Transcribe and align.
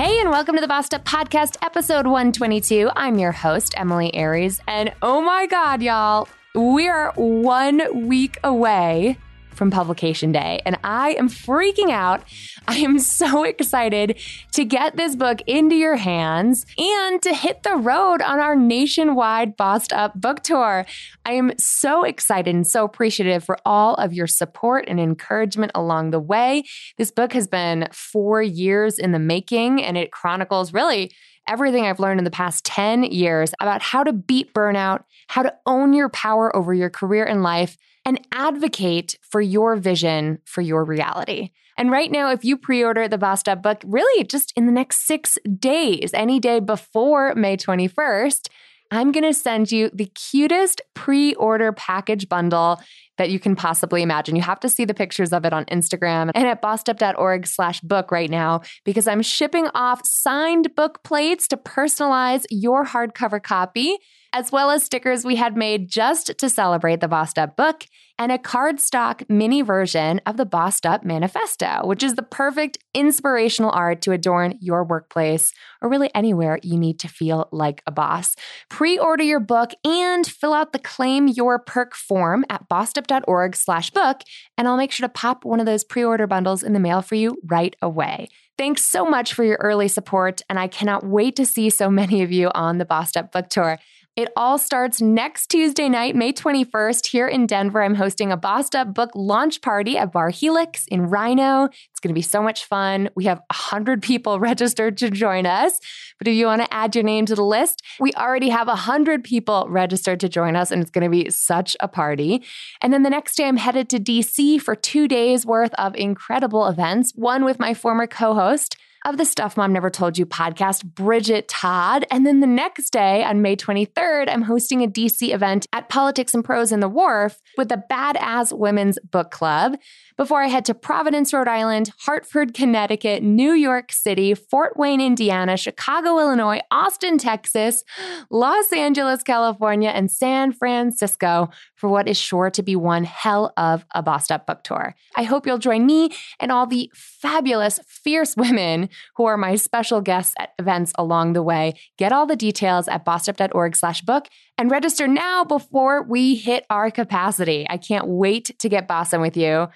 Hey, 0.00 0.18
and 0.18 0.30
welcome 0.30 0.54
to 0.54 0.62
the 0.62 0.66
Bossed 0.66 0.94
Up 0.94 1.04
Podcast, 1.04 1.58
episode 1.60 2.06
122. 2.06 2.90
I'm 2.96 3.18
your 3.18 3.32
host, 3.32 3.74
Emilie 3.76 4.14
Aries. 4.14 4.58
And 4.66 4.94
oh 5.02 5.20
my 5.20 5.46
God, 5.46 5.82
y'all, 5.82 6.26
we 6.54 6.88
are 6.88 7.12
one 7.16 8.08
week 8.08 8.38
away 8.42 9.18
from 9.60 9.70
publication 9.70 10.32
day. 10.32 10.58
And 10.64 10.78
I 10.82 11.10
am 11.18 11.28
freaking 11.28 11.90
out. 11.90 12.22
I 12.66 12.78
am 12.78 12.98
so 12.98 13.44
excited 13.52 14.18
to 14.52 14.64
get 14.64 14.96
this 14.96 15.14
book 15.14 15.42
into 15.46 15.76
your 15.76 15.96
hands 15.96 16.64
and 16.78 17.20
to 17.20 17.34
hit 17.34 17.62
the 17.62 17.76
road 17.76 18.22
on 18.22 18.40
our 18.40 18.56
nationwide 18.56 19.58
Bossed 19.58 19.92
Up 19.92 20.18
book 20.18 20.42
tour. 20.42 20.86
I 21.26 21.32
am 21.32 21.52
so 21.58 22.04
excited 22.04 22.54
and 22.54 22.66
so 22.66 22.86
appreciative 22.86 23.44
for 23.44 23.58
all 23.66 23.96
of 23.96 24.14
your 24.14 24.26
support 24.26 24.86
and 24.88 24.98
encouragement 24.98 25.72
along 25.74 26.12
the 26.12 26.20
way. 26.20 26.64
This 26.96 27.10
book 27.10 27.34
has 27.34 27.46
been 27.46 27.86
four 27.92 28.40
years 28.40 28.98
in 28.98 29.12
the 29.12 29.18
making 29.18 29.82
and 29.82 29.98
it 29.98 30.10
chronicles 30.10 30.72
really 30.72 31.12
everything 31.46 31.84
I've 31.84 32.00
learned 32.00 32.20
in 32.20 32.24
the 32.24 32.30
past 32.30 32.64
10 32.64 33.02
years 33.02 33.52
about 33.60 33.82
how 33.82 34.04
to 34.04 34.12
beat 34.14 34.54
burnout, 34.54 35.02
how 35.28 35.42
to 35.42 35.52
own 35.66 35.92
your 35.92 36.08
power 36.08 36.54
over 36.56 36.72
your 36.72 36.88
career 36.88 37.26
and 37.26 37.42
life, 37.42 37.76
and 38.04 38.20
advocate 38.32 39.16
for 39.22 39.40
your 39.40 39.76
vision 39.76 40.38
for 40.44 40.60
your 40.60 40.84
reality. 40.84 41.50
And 41.76 41.90
right 41.90 42.10
now, 42.10 42.30
if 42.30 42.44
you 42.44 42.56
pre 42.56 42.84
order 42.84 43.08
the 43.08 43.18
Bossed 43.18 43.48
Up 43.48 43.62
book, 43.62 43.82
really 43.86 44.24
just 44.24 44.52
in 44.56 44.66
the 44.66 44.72
next 44.72 45.06
six 45.06 45.38
days, 45.58 46.10
any 46.12 46.38
day 46.38 46.60
before 46.60 47.34
May 47.34 47.56
21st, 47.56 48.48
I'm 48.90 49.12
going 49.12 49.24
to 49.24 49.32
send 49.32 49.70
you 49.70 49.90
the 49.92 50.06
cutest 50.06 50.82
pre 50.94 51.34
order 51.34 51.72
package 51.72 52.28
bundle 52.28 52.80
that 53.18 53.30
you 53.30 53.38
can 53.38 53.54
possibly 53.54 54.02
imagine. 54.02 54.34
You 54.34 54.42
have 54.42 54.60
to 54.60 54.68
see 54.68 54.84
the 54.84 54.94
pictures 54.94 55.32
of 55.32 55.44
it 55.44 55.52
on 55.52 55.64
Instagram 55.66 56.30
and 56.34 56.46
at 56.46 56.62
bossedup.org 56.62 57.46
slash 57.46 57.80
book 57.80 58.10
right 58.10 58.30
now 58.30 58.62
because 58.84 59.06
I'm 59.06 59.22
shipping 59.22 59.68
off 59.74 60.06
signed 60.06 60.74
book 60.74 61.04
plates 61.04 61.46
to 61.48 61.56
personalize 61.56 62.44
your 62.50 62.84
hardcover 62.84 63.42
copy 63.42 63.98
as 64.32 64.52
well 64.52 64.70
as 64.70 64.84
stickers 64.84 65.24
we 65.24 65.36
had 65.36 65.56
made 65.56 65.88
just 65.88 66.38
to 66.38 66.48
celebrate 66.48 67.00
the 67.00 67.08
Bossed 67.08 67.38
Up 67.38 67.56
book, 67.56 67.86
and 68.18 68.30
a 68.30 68.36
cardstock 68.38 69.24
mini 69.30 69.62
version 69.62 70.20
of 70.26 70.36
the 70.36 70.44
Bossed 70.44 70.84
Up 70.84 71.04
Manifesto, 71.04 71.80
which 71.84 72.02
is 72.02 72.16
the 72.16 72.22
perfect 72.22 72.76
inspirational 72.92 73.70
art 73.70 74.02
to 74.02 74.12
adorn 74.12 74.58
your 74.60 74.84
workplace 74.84 75.54
or 75.80 75.88
really 75.88 76.10
anywhere 76.14 76.58
you 76.62 76.78
need 76.78 76.98
to 77.00 77.08
feel 77.08 77.48
like 77.50 77.82
a 77.86 77.90
boss. 77.90 78.36
Pre 78.68 78.98
order 78.98 79.24
your 79.24 79.40
book 79.40 79.70
and 79.84 80.26
fill 80.26 80.52
out 80.52 80.74
the 80.74 80.78
Claim 80.78 81.28
Your 81.28 81.58
Perk 81.58 81.94
form 81.94 82.44
at 82.50 82.68
bossedup.org 82.68 83.56
slash 83.56 83.90
book, 83.90 84.20
and 84.58 84.68
I'll 84.68 84.76
make 84.76 84.92
sure 84.92 85.08
to 85.08 85.12
pop 85.12 85.46
one 85.46 85.58
of 85.58 85.66
those 85.66 85.82
pre 85.82 86.04
order 86.04 86.26
bundles 86.26 86.62
in 86.62 86.74
the 86.74 86.80
mail 86.80 87.00
for 87.00 87.14
you 87.14 87.38
right 87.46 87.74
away. 87.80 88.28
Thanks 88.58 88.84
so 88.84 89.06
much 89.06 89.32
for 89.32 89.42
your 89.42 89.56
early 89.62 89.88
support, 89.88 90.42
and 90.50 90.58
I 90.58 90.66
cannot 90.68 91.06
wait 91.06 91.36
to 91.36 91.46
see 91.46 91.70
so 91.70 91.88
many 91.88 92.20
of 92.20 92.30
you 92.30 92.50
on 92.54 92.76
the 92.76 92.84
Bossed 92.84 93.16
Up 93.16 93.32
Book 93.32 93.48
Tour. 93.48 93.78
It 94.16 94.28
all 94.36 94.58
starts 94.58 95.00
next 95.00 95.46
Tuesday 95.46 95.88
night, 95.88 96.16
May 96.16 96.32
21st, 96.32 97.06
here 97.06 97.28
in 97.28 97.46
Denver. 97.46 97.80
I'm 97.80 97.94
hosting 97.94 98.32
a 98.32 98.36
Bossed 98.36 98.74
Up 98.74 98.92
book 98.92 99.10
launch 99.14 99.62
party 99.62 99.96
at 99.96 100.10
Bar 100.10 100.30
Helix 100.30 100.84
in 100.88 101.06
RiNo. 101.06 101.68
It's 101.68 102.00
going 102.00 102.08
to 102.08 102.14
be 102.14 102.20
so 102.20 102.42
much 102.42 102.64
fun. 102.64 103.08
We 103.14 103.26
have 103.26 103.38
100 103.50 104.02
people 104.10 104.40
registered 104.40 104.96
to 104.98 105.10
join 105.10 105.46
us. 105.46 105.78
But 106.18 106.26
if 106.26 106.34
you 106.34 106.46
want 106.46 106.60
to 106.62 106.74
add 106.74 106.96
your 106.96 107.04
name 107.04 107.24
to 107.26 107.36
the 107.36 107.44
list, 107.44 107.82
we 108.00 108.12
already 108.14 108.48
have 108.48 108.66
100 108.66 109.22
people 109.22 109.66
registered 109.70 110.18
to 110.20 110.28
join 110.28 110.56
us, 110.56 110.72
and 110.72 110.82
it's 110.82 110.90
going 110.90 111.04
to 111.04 111.10
be 111.10 111.30
such 111.30 111.76
a 111.78 111.86
party. 111.86 112.42
And 112.82 112.92
then 112.92 113.04
the 113.04 113.10
next 113.10 113.36
day, 113.36 113.46
I'm 113.46 113.58
headed 113.58 113.88
to 113.90 114.00
DC 114.00 114.60
for 114.60 114.74
two 114.74 115.06
days 115.06 115.46
worth 115.46 115.72
of 115.74 115.94
incredible 115.94 116.66
events, 116.66 117.12
one 117.14 117.44
with 117.44 117.60
my 117.60 117.74
former 117.74 118.08
co 118.08 118.34
host 118.34 118.76
of 119.06 119.16
the 119.16 119.24
Stuff 119.24 119.56
Mom 119.56 119.72
Never 119.72 119.88
Told 119.88 120.18
You 120.18 120.26
podcast, 120.26 120.84
Bridget 120.84 121.48
Todd. 121.48 122.04
And 122.10 122.26
then 122.26 122.40
the 122.40 122.46
next 122.46 122.90
day, 122.90 123.24
on 123.24 123.40
May 123.40 123.56
23rd, 123.56 124.28
I'm 124.30 124.42
hosting 124.42 124.82
a 124.82 124.88
DC 124.88 125.32
event 125.32 125.66
at 125.72 125.88
Politics 125.88 126.34
and 126.34 126.44
Prose 126.44 126.70
in 126.70 126.80
the 126.80 126.88
Wharf 126.88 127.40
with 127.56 127.70
the 127.70 127.82
Badass 127.90 128.56
Women's 128.56 128.98
Book 129.10 129.30
Club 129.30 129.76
before 130.18 130.42
I 130.42 130.48
head 130.48 130.66
to 130.66 130.74
Providence, 130.74 131.32
Rhode 131.32 131.48
Island, 131.48 131.92
Hartford, 132.00 132.52
Connecticut, 132.52 133.22
New 133.22 133.52
York 133.52 133.90
City, 133.90 134.34
Fort 134.34 134.76
Wayne, 134.76 135.00
Indiana, 135.00 135.56
Chicago, 135.56 136.18
Illinois, 136.18 136.60
Austin, 136.70 137.16
Texas, 137.16 137.82
Los 138.30 138.70
Angeles, 138.70 139.22
California, 139.22 139.88
and 139.88 140.10
San 140.10 140.52
Francisco 140.52 141.48
for 141.74 141.88
what 141.88 142.06
is 142.06 142.18
sure 142.18 142.50
to 142.50 142.62
be 142.62 142.76
one 142.76 143.04
hell 143.04 143.54
of 143.56 143.86
a 143.94 144.02
bossed 144.02 144.30
up 144.30 144.46
book 144.46 144.62
tour. 144.62 144.94
I 145.16 145.22
hope 145.22 145.46
you'll 145.46 145.56
join 145.56 145.86
me 145.86 146.10
and 146.38 146.52
all 146.52 146.66
the 146.66 146.92
fabulous, 146.94 147.80
fierce 147.88 148.36
women 148.36 148.89
who 149.16 149.24
are 149.24 149.36
my 149.36 149.56
special 149.56 150.00
guests 150.00 150.34
at 150.38 150.52
events 150.58 150.92
along 150.96 151.32
the 151.32 151.42
way. 151.42 151.74
Get 151.98 152.12
all 152.12 152.26
the 152.26 152.36
details 152.36 152.88
at 152.88 153.04
bossedup.org 153.04 153.76
slash 153.76 154.02
book 154.02 154.28
and 154.58 154.70
register 154.70 155.06
now 155.06 155.44
before 155.44 156.02
we 156.02 156.34
hit 156.34 156.66
our 156.70 156.90
capacity. 156.90 157.66
I 157.68 157.76
can't 157.76 158.06
wait 158.06 158.58
to 158.58 158.68
get 158.68 158.88
bossing 158.88 159.20
with 159.20 159.36
you 159.36 159.68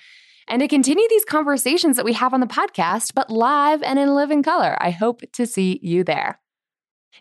and 0.49 0.61
to 0.61 0.69
continue 0.69 1.07
these 1.09 1.25
conversations 1.25 1.97
that 1.97 2.05
we 2.05 2.13
have 2.13 2.35
on 2.35 2.41
the 2.41 2.47
podcast, 2.47 3.13
but 3.15 3.31
live 3.31 3.83
and 3.83 3.99
in 3.99 4.15
living 4.15 4.43
color. 4.43 4.77
I 4.81 4.91
hope 4.91 5.23
to 5.33 5.47
see 5.47 5.79
you 5.83 6.05
there. 6.05 6.39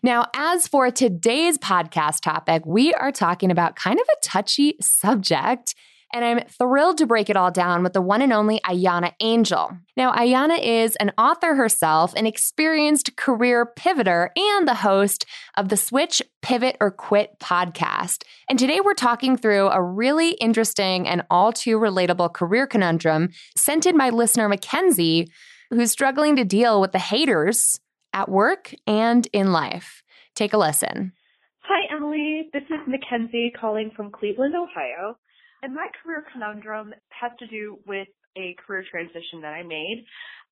Now, 0.02 0.26
as 0.34 0.66
for 0.66 0.90
today's 0.90 1.56
podcast 1.56 2.20
topic, 2.20 2.66
we 2.66 2.92
are 2.94 3.12
talking 3.12 3.50
about 3.50 3.76
kind 3.76 3.98
of 3.98 4.06
a 4.08 4.26
touchy 4.26 4.76
subject. 4.80 5.74
And 6.12 6.24
I'm 6.24 6.40
thrilled 6.46 6.98
to 6.98 7.06
break 7.06 7.28
it 7.28 7.36
all 7.36 7.50
down 7.50 7.82
with 7.82 7.92
the 7.92 8.02
one 8.02 8.22
and 8.22 8.32
only 8.32 8.60
Ayana 8.60 9.12
Angel. 9.20 9.76
Now, 9.96 10.12
Ayana 10.12 10.60
is 10.62 10.96
an 10.96 11.12
author 11.18 11.54
herself, 11.54 12.14
an 12.14 12.26
experienced 12.26 13.16
career 13.16 13.72
pivoter, 13.76 14.28
and 14.36 14.68
the 14.68 14.74
host 14.74 15.26
of 15.56 15.68
the 15.68 15.76
Switch, 15.76 16.22
Pivot, 16.42 16.76
or 16.80 16.90
Quit 16.90 17.38
podcast. 17.40 18.22
And 18.48 18.58
today 18.58 18.80
we're 18.80 18.94
talking 18.94 19.36
through 19.36 19.68
a 19.68 19.82
really 19.82 20.32
interesting 20.32 21.08
and 21.08 21.22
all 21.30 21.52
too 21.52 21.78
relatable 21.78 22.32
career 22.32 22.66
conundrum 22.66 23.30
sent 23.56 23.86
in 23.86 23.98
by 23.98 24.10
listener 24.10 24.48
Mackenzie, 24.48 25.28
who's 25.70 25.90
struggling 25.90 26.36
to 26.36 26.44
deal 26.44 26.80
with 26.80 26.92
the 26.92 26.98
haters 26.98 27.80
at 28.12 28.28
work 28.28 28.74
and 28.86 29.26
in 29.32 29.52
life. 29.52 30.02
Take 30.34 30.52
a 30.52 30.58
listen. 30.58 31.12
Hi, 31.60 31.94
Emilie. 31.94 32.50
This 32.52 32.64
is 32.64 32.80
Mackenzie 32.86 33.52
calling 33.58 33.90
from 33.96 34.10
Cleveland, 34.10 34.54
Ohio. 34.54 35.16
And 35.64 35.74
my 35.74 35.88
career 36.02 36.22
conundrum 36.30 36.92
has 37.08 37.32
to 37.38 37.46
do 37.46 37.78
with 37.86 38.08
a 38.36 38.54
career 38.66 38.84
transition 38.90 39.40
that 39.40 39.54
I 39.54 39.62
made. 39.62 40.04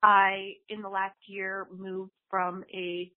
I, 0.02 0.54
in 0.70 0.80
the 0.80 0.88
last 0.88 1.18
year, 1.26 1.66
moved 1.70 2.12
from 2.30 2.64
a 2.72 3.12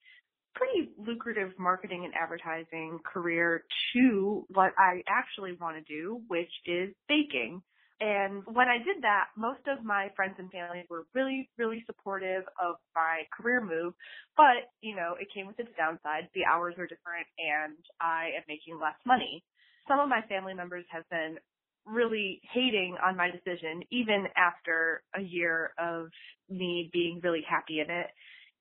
pretty 0.56 0.92
lucrative 0.98 1.52
marketing 1.58 2.04
and 2.04 2.14
advertising 2.14 3.00
career 3.06 3.64
to 3.94 4.46
what 4.50 4.74
I 4.78 5.04
actually 5.08 5.54
want 5.54 5.78
to 5.78 5.84
do, 5.84 6.20
which 6.28 6.52
is 6.66 6.90
baking. 7.08 7.62
And 8.02 8.44
when 8.46 8.68
I 8.68 8.80
did 8.80 9.04
that, 9.04 9.28
most 9.38 9.62
of 9.66 9.86
my 9.86 10.10
friends 10.18 10.36
and 10.38 10.52
family 10.52 10.84
were 10.90 11.06
really, 11.14 11.50
really 11.58 11.82
supportive 11.86 12.44
of 12.62 12.76
my 12.94 13.24
career 13.32 13.62
move. 13.62 13.94
But, 14.36 14.68
you 14.82 14.98
know, 14.98 15.16
it 15.18 15.30
came 15.34 15.48
with 15.48 15.58
its 15.62 15.72
downside. 15.78 16.28
The 16.36 16.44
hours 16.44 16.76
are 16.78 16.88
different 16.88 17.28
and 17.40 17.78
I 18.02 18.36
am 18.36 18.44
making 18.50 18.82
less 18.82 19.00
money. 19.06 19.46
Some 19.88 20.02
of 20.02 20.10
my 20.10 20.22
family 20.28 20.54
members 20.54 20.84
have 20.92 21.08
been 21.10 21.38
really 21.86 22.42
hating 22.54 22.98
on 23.04 23.16
my 23.18 23.30
decision, 23.30 23.84
even 23.92 24.26
after 24.36 25.04
a 25.16 25.22
year 25.22 25.72
of 25.78 26.08
me 26.50 26.90
being 26.92 27.20
really 27.24 27.44
happy 27.48 27.80
in 27.80 27.90
it. 27.90 28.08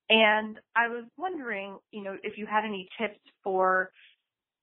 And 0.09 0.57
I 0.75 0.87
was 0.87 1.05
wondering, 1.17 1.77
you 1.91 2.03
know, 2.03 2.15
if 2.21 2.37
you 2.37 2.45
had 2.45 2.63
any 2.63 2.87
tips 2.99 3.19
for 3.43 3.91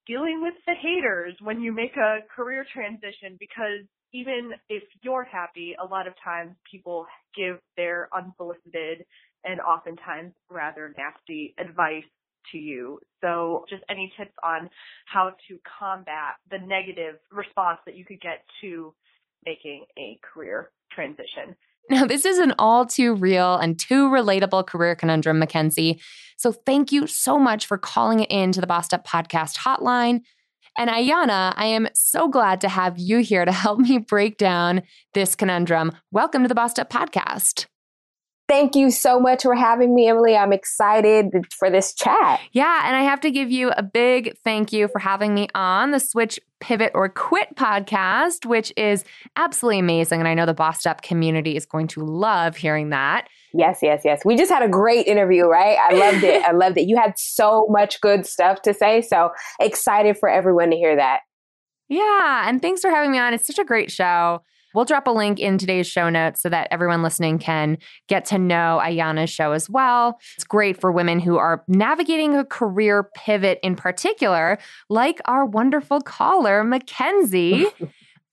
dealing 0.07 0.41
with 0.43 0.55
the 0.67 0.75
haters 0.81 1.35
when 1.41 1.61
you 1.61 1.73
make 1.73 1.97
a 1.97 2.19
career 2.35 2.65
transition 2.73 3.37
because 3.39 3.87
even 4.13 4.53
if 4.69 4.83
you're 5.03 5.25
happy, 5.25 5.75
a 5.83 5.87
lot 5.87 6.07
of 6.07 6.15
times 6.23 6.55
people 6.71 7.07
give 7.37 7.59
their 7.77 8.09
unsolicited 8.15 9.05
and 9.45 9.61
oftentimes 9.61 10.33
rather 10.51 10.95
nasty 10.99 11.55
advice 11.59 12.05
to 12.51 12.59
you. 12.59 12.99
So 13.21 13.65
just 13.69 13.83
any 13.89 14.13
tips 14.19 14.33
on 14.43 14.69
how 15.07 15.33
to 15.49 15.59
combat 15.79 16.35
the 16.51 16.59
negative 16.59 17.17
response 17.31 17.79
that 17.87 17.97
you 17.97 18.05
could 18.05 18.21
get 18.21 18.45
to 18.63 18.95
making 19.47 19.85
a 19.99 20.19
career 20.23 20.71
transition. 20.91 21.57
Now, 21.91 22.07
this 22.07 22.25
is 22.25 22.39
an 22.39 22.55
all 22.59 22.87
too 22.87 23.15
real 23.15 23.57
and 23.57 23.79
too 23.79 24.09
relatable 24.09 24.67
career 24.67 24.95
conundrum, 24.95 25.39
Mackenzie. 25.39 26.01
So, 26.37 26.53
thank 26.53 26.93
you 26.93 27.09
so 27.09 27.39
much 27.39 27.67
for 27.67 27.77
calling 27.77 28.21
it 28.21 28.31
in 28.31 28.53
to 28.53 28.61
the 28.61 28.69
Bossed 28.69 28.95
Up 28.95 29.07
Podcast 29.07 29.59
hotline. 29.59 30.21
And 30.79 30.89
Ayana, 30.89 31.53
I 31.57 31.67
am 31.67 31.89
so 31.93 32.29
glad 32.29 32.61
to 32.63 32.69
have 32.69 32.99
you 32.99 33.19
here 33.19 33.45
to 33.45 33.53
help 33.53 33.79
me 33.79 33.99
break 33.99 34.39
down 34.39 34.83
this 35.13 35.35
conundrum. 35.35 35.93
Welcome 36.11 36.43
to 36.43 36.49
the 36.49 36.55
Bossed 36.55 36.79
Up 36.79 36.89
Podcast. 36.89 37.67
Thank 38.53 38.77
you 38.77 38.91
so 38.91 39.19
much 39.19 39.45
for 39.45 39.55
having 39.55 39.95
me, 39.95 40.09
Emilie. 40.09 40.37
I'm 40.37 40.53
excited 40.53 41.33
for 41.59 41.71
this 41.71 41.95
chat. 41.95 42.39
Yeah, 42.53 42.83
and 42.85 42.95
I 42.95 43.01
have 43.01 43.19
to 43.23 43.31
give 43.31 43.51
you 43.51 43.71
a 43.71 43.83
big 43.83 44.37
thank 44.45 44.75
you 44.75 44.89
for 44.89 44.99
having 44.99 45.33
me 45.33 45.49
on 45.55 45.91
the 45.91 45.99
Switch 45.99 46.39
Pivot 46.61 46.93
or 46.95 47.09
Quit 47.09 47.57
podcast, 47.57 48.45
which 48.45 48.71
is 48.77 49.05
absolutely 49.37 49.79
amazing. 49.79 50.21
And 50.21 50.29
I 50.29 50.35
know 50.35 50.45
the 50.45 50.53
Bossed 50.53 50.87
Up 50.87 51.01
community 51.01 51.57
is 51.57 51.65
going 51.65 51.87
to 51.89 52.05
love 52.05 52.55
hearing 52.55 52.91
that. 52.91 53.27
Yes, 53.55 53.79
yes, 53.81 54.03
yes. 54.05 54.23
We 54.23 54.37
just 54.37 54.53
had 54.53 54.63
a 54.63 54.69
great 54.69 55.07
interview, 55.07 55.47
right? 55.47 55.79
I 55.79 55.95
loved 55.95 56.23
it. 56.23 56.45
I 56.47 56.53
loved 56.53 56.77
it. 56.77 56.83
You 56.83 56.99
had 56.99 57.15
so 57.17 57.67
much 57.71 58.03
good 58.03 58.27
stuff 58.27 58.61
to 58.63 58.75
say. 58.75 59.01
So 59.01 59.31
excited 59.61 60.19
for 60.19 60.29
everyone 60.29 60.69
to 60.73 60.77
hear 60.77 60.95
that. 60.95 61.21
Yeah. 61.89 62.47
And 62.47 62.61
thanks 62.61 62.83
for 62.83 62.91
having 62.91 63.13
me 63.13 63.19
on. 63.19 63.33
It's 63.33 63.47
such 63.47 63.59
a 63.59 63.65
great 63.65 63.91
show. 63.91 64.43
We'll 64.75 64.85
drop 64.85 65.07
a 65.07 65.11
link 65.11 65.39
in 65.39 65.59
today's 65.59 65.87
show 65.87 66.09
notes 66.09 66.43
so 66.43 66.49
that 66.49 66.69
everyone 66.71 67.03
listening 67.03 67.39
can 67.39 67.79
get 68.09 68.25
to 68.27 68.39
know 68.39 68.81
Ayana's 68.83 69.31
show 69.31 69.53
as 69.53 69.69
well. 69.69 70.19
It's 70.37 70.45
great 70.45 70.81
for 70.81 70.91
women 70.91 71.21
who 71.21 71.37
are 71.37 71.65
navigating 71.69 72.37
a 72.37 72.45
career 72.45 73.11
pivot 73.15 73.59
in 73.63 73.77
particular, 73.77 74.59
like 74.89 75.21
our 75.27 75.45
wonderful 75.45 76.01
caller, 76.01 76.65
Mackenzie. 76.65 77.67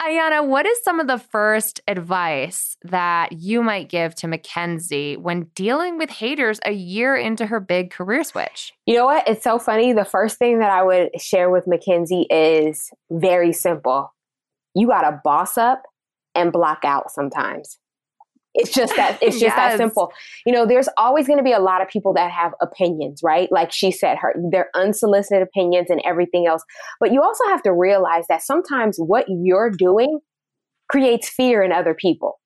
Ayana, 0.01 0.47
what 0.47 0.65
is 0.65 0.81
some 0.81 1.01
of 1.01 1.07
the 1.07 1.18
first 1.18 1.81
advice 1.86 2.77
that 2.83 3.33
you 3.33 3.62
might 3.62 3.89
give 3.89 4.15
to 4.15 4.30
Mackenzie 4.30 5.18
when 5.18 5.47
dealing 5.56 5.97
with 5.97 6.09
haters 6.09 6.57
a 6.65 6.71
year 6.71 7.18
into 7.18 7.45
her 7.45 7.59
big 7.59 7.92
career 7.92 8.24
switch? 8.24 8.71
You 8.85 8.95
know 8.95 9.06
what? 9.06 9.27
It's 9.27 9.44
so 9.44 9.59
funny. 9.59 9.92
The 9.92 10.06
first 10.06 10.38
thing 10.38 10.59
that 10.59 10.71
I 10.71 10.83
would 10.83 11.09
share 11.19 11.50
with 11.50 11.68
Mackenzie 11.68 12.27
is 12.30 12.92
very 13.12 13.51
simple. 13.51 14.13
You 14.74 14.88
got 14.88 15.01
to 15.01 15.19
boss 15.21 15.57
up 15.57 15.83
and 16.39 16.51
block 16.51 16.80
out 16.83 17.12
sometimes. 17.12 17.77
It's 18.56 18.74
just 18.74 18.95
that 18.95 19.19
it's 19.21 19.36
just 19.39 19.56
yes. 19.56 19.56
that 19.56 19.77
simple. 19.77 20.12
You 20.45 20.53
know, 20.53 20.65
there's 20.65 20.89
always 20.97 21.27
going 21.27 21.38
to 21.38 21.44
be 21.44 21.51
a 21.51 21.59
lot 21.59 21.81
of 21.81 21.88
people 21.88 22.13
that 22.13 22.31
have 22.31 22.53
opinions, 22.62 23.21
right? 23.24 23.51
Like 23.51 23.71
she 23.71 23.91
said, 23.91 24.18
her 24.18 24.33
their 24.51 24.69
unsolicited 24.75 25.41
opinions 25.41 25.89
and 25.89 26.01
everything 26.06 26.47
else. 26.47 26.63
But 27.00 27.12
you 27.12 27.21
also 27.21 27.45
have 27.47 27.62
to 27.63 27.74
realize 27.74 28.25
that 28.30 28.41
sometimes 28.41 28.97
what 28.97 29.25
you're 29.30 29.71
doing 29.71 30.19
creates 30.89 31.30
fear 31.30 31.62
in 31.62 31.71
other 31.71 31.94
people. 31.94 32.39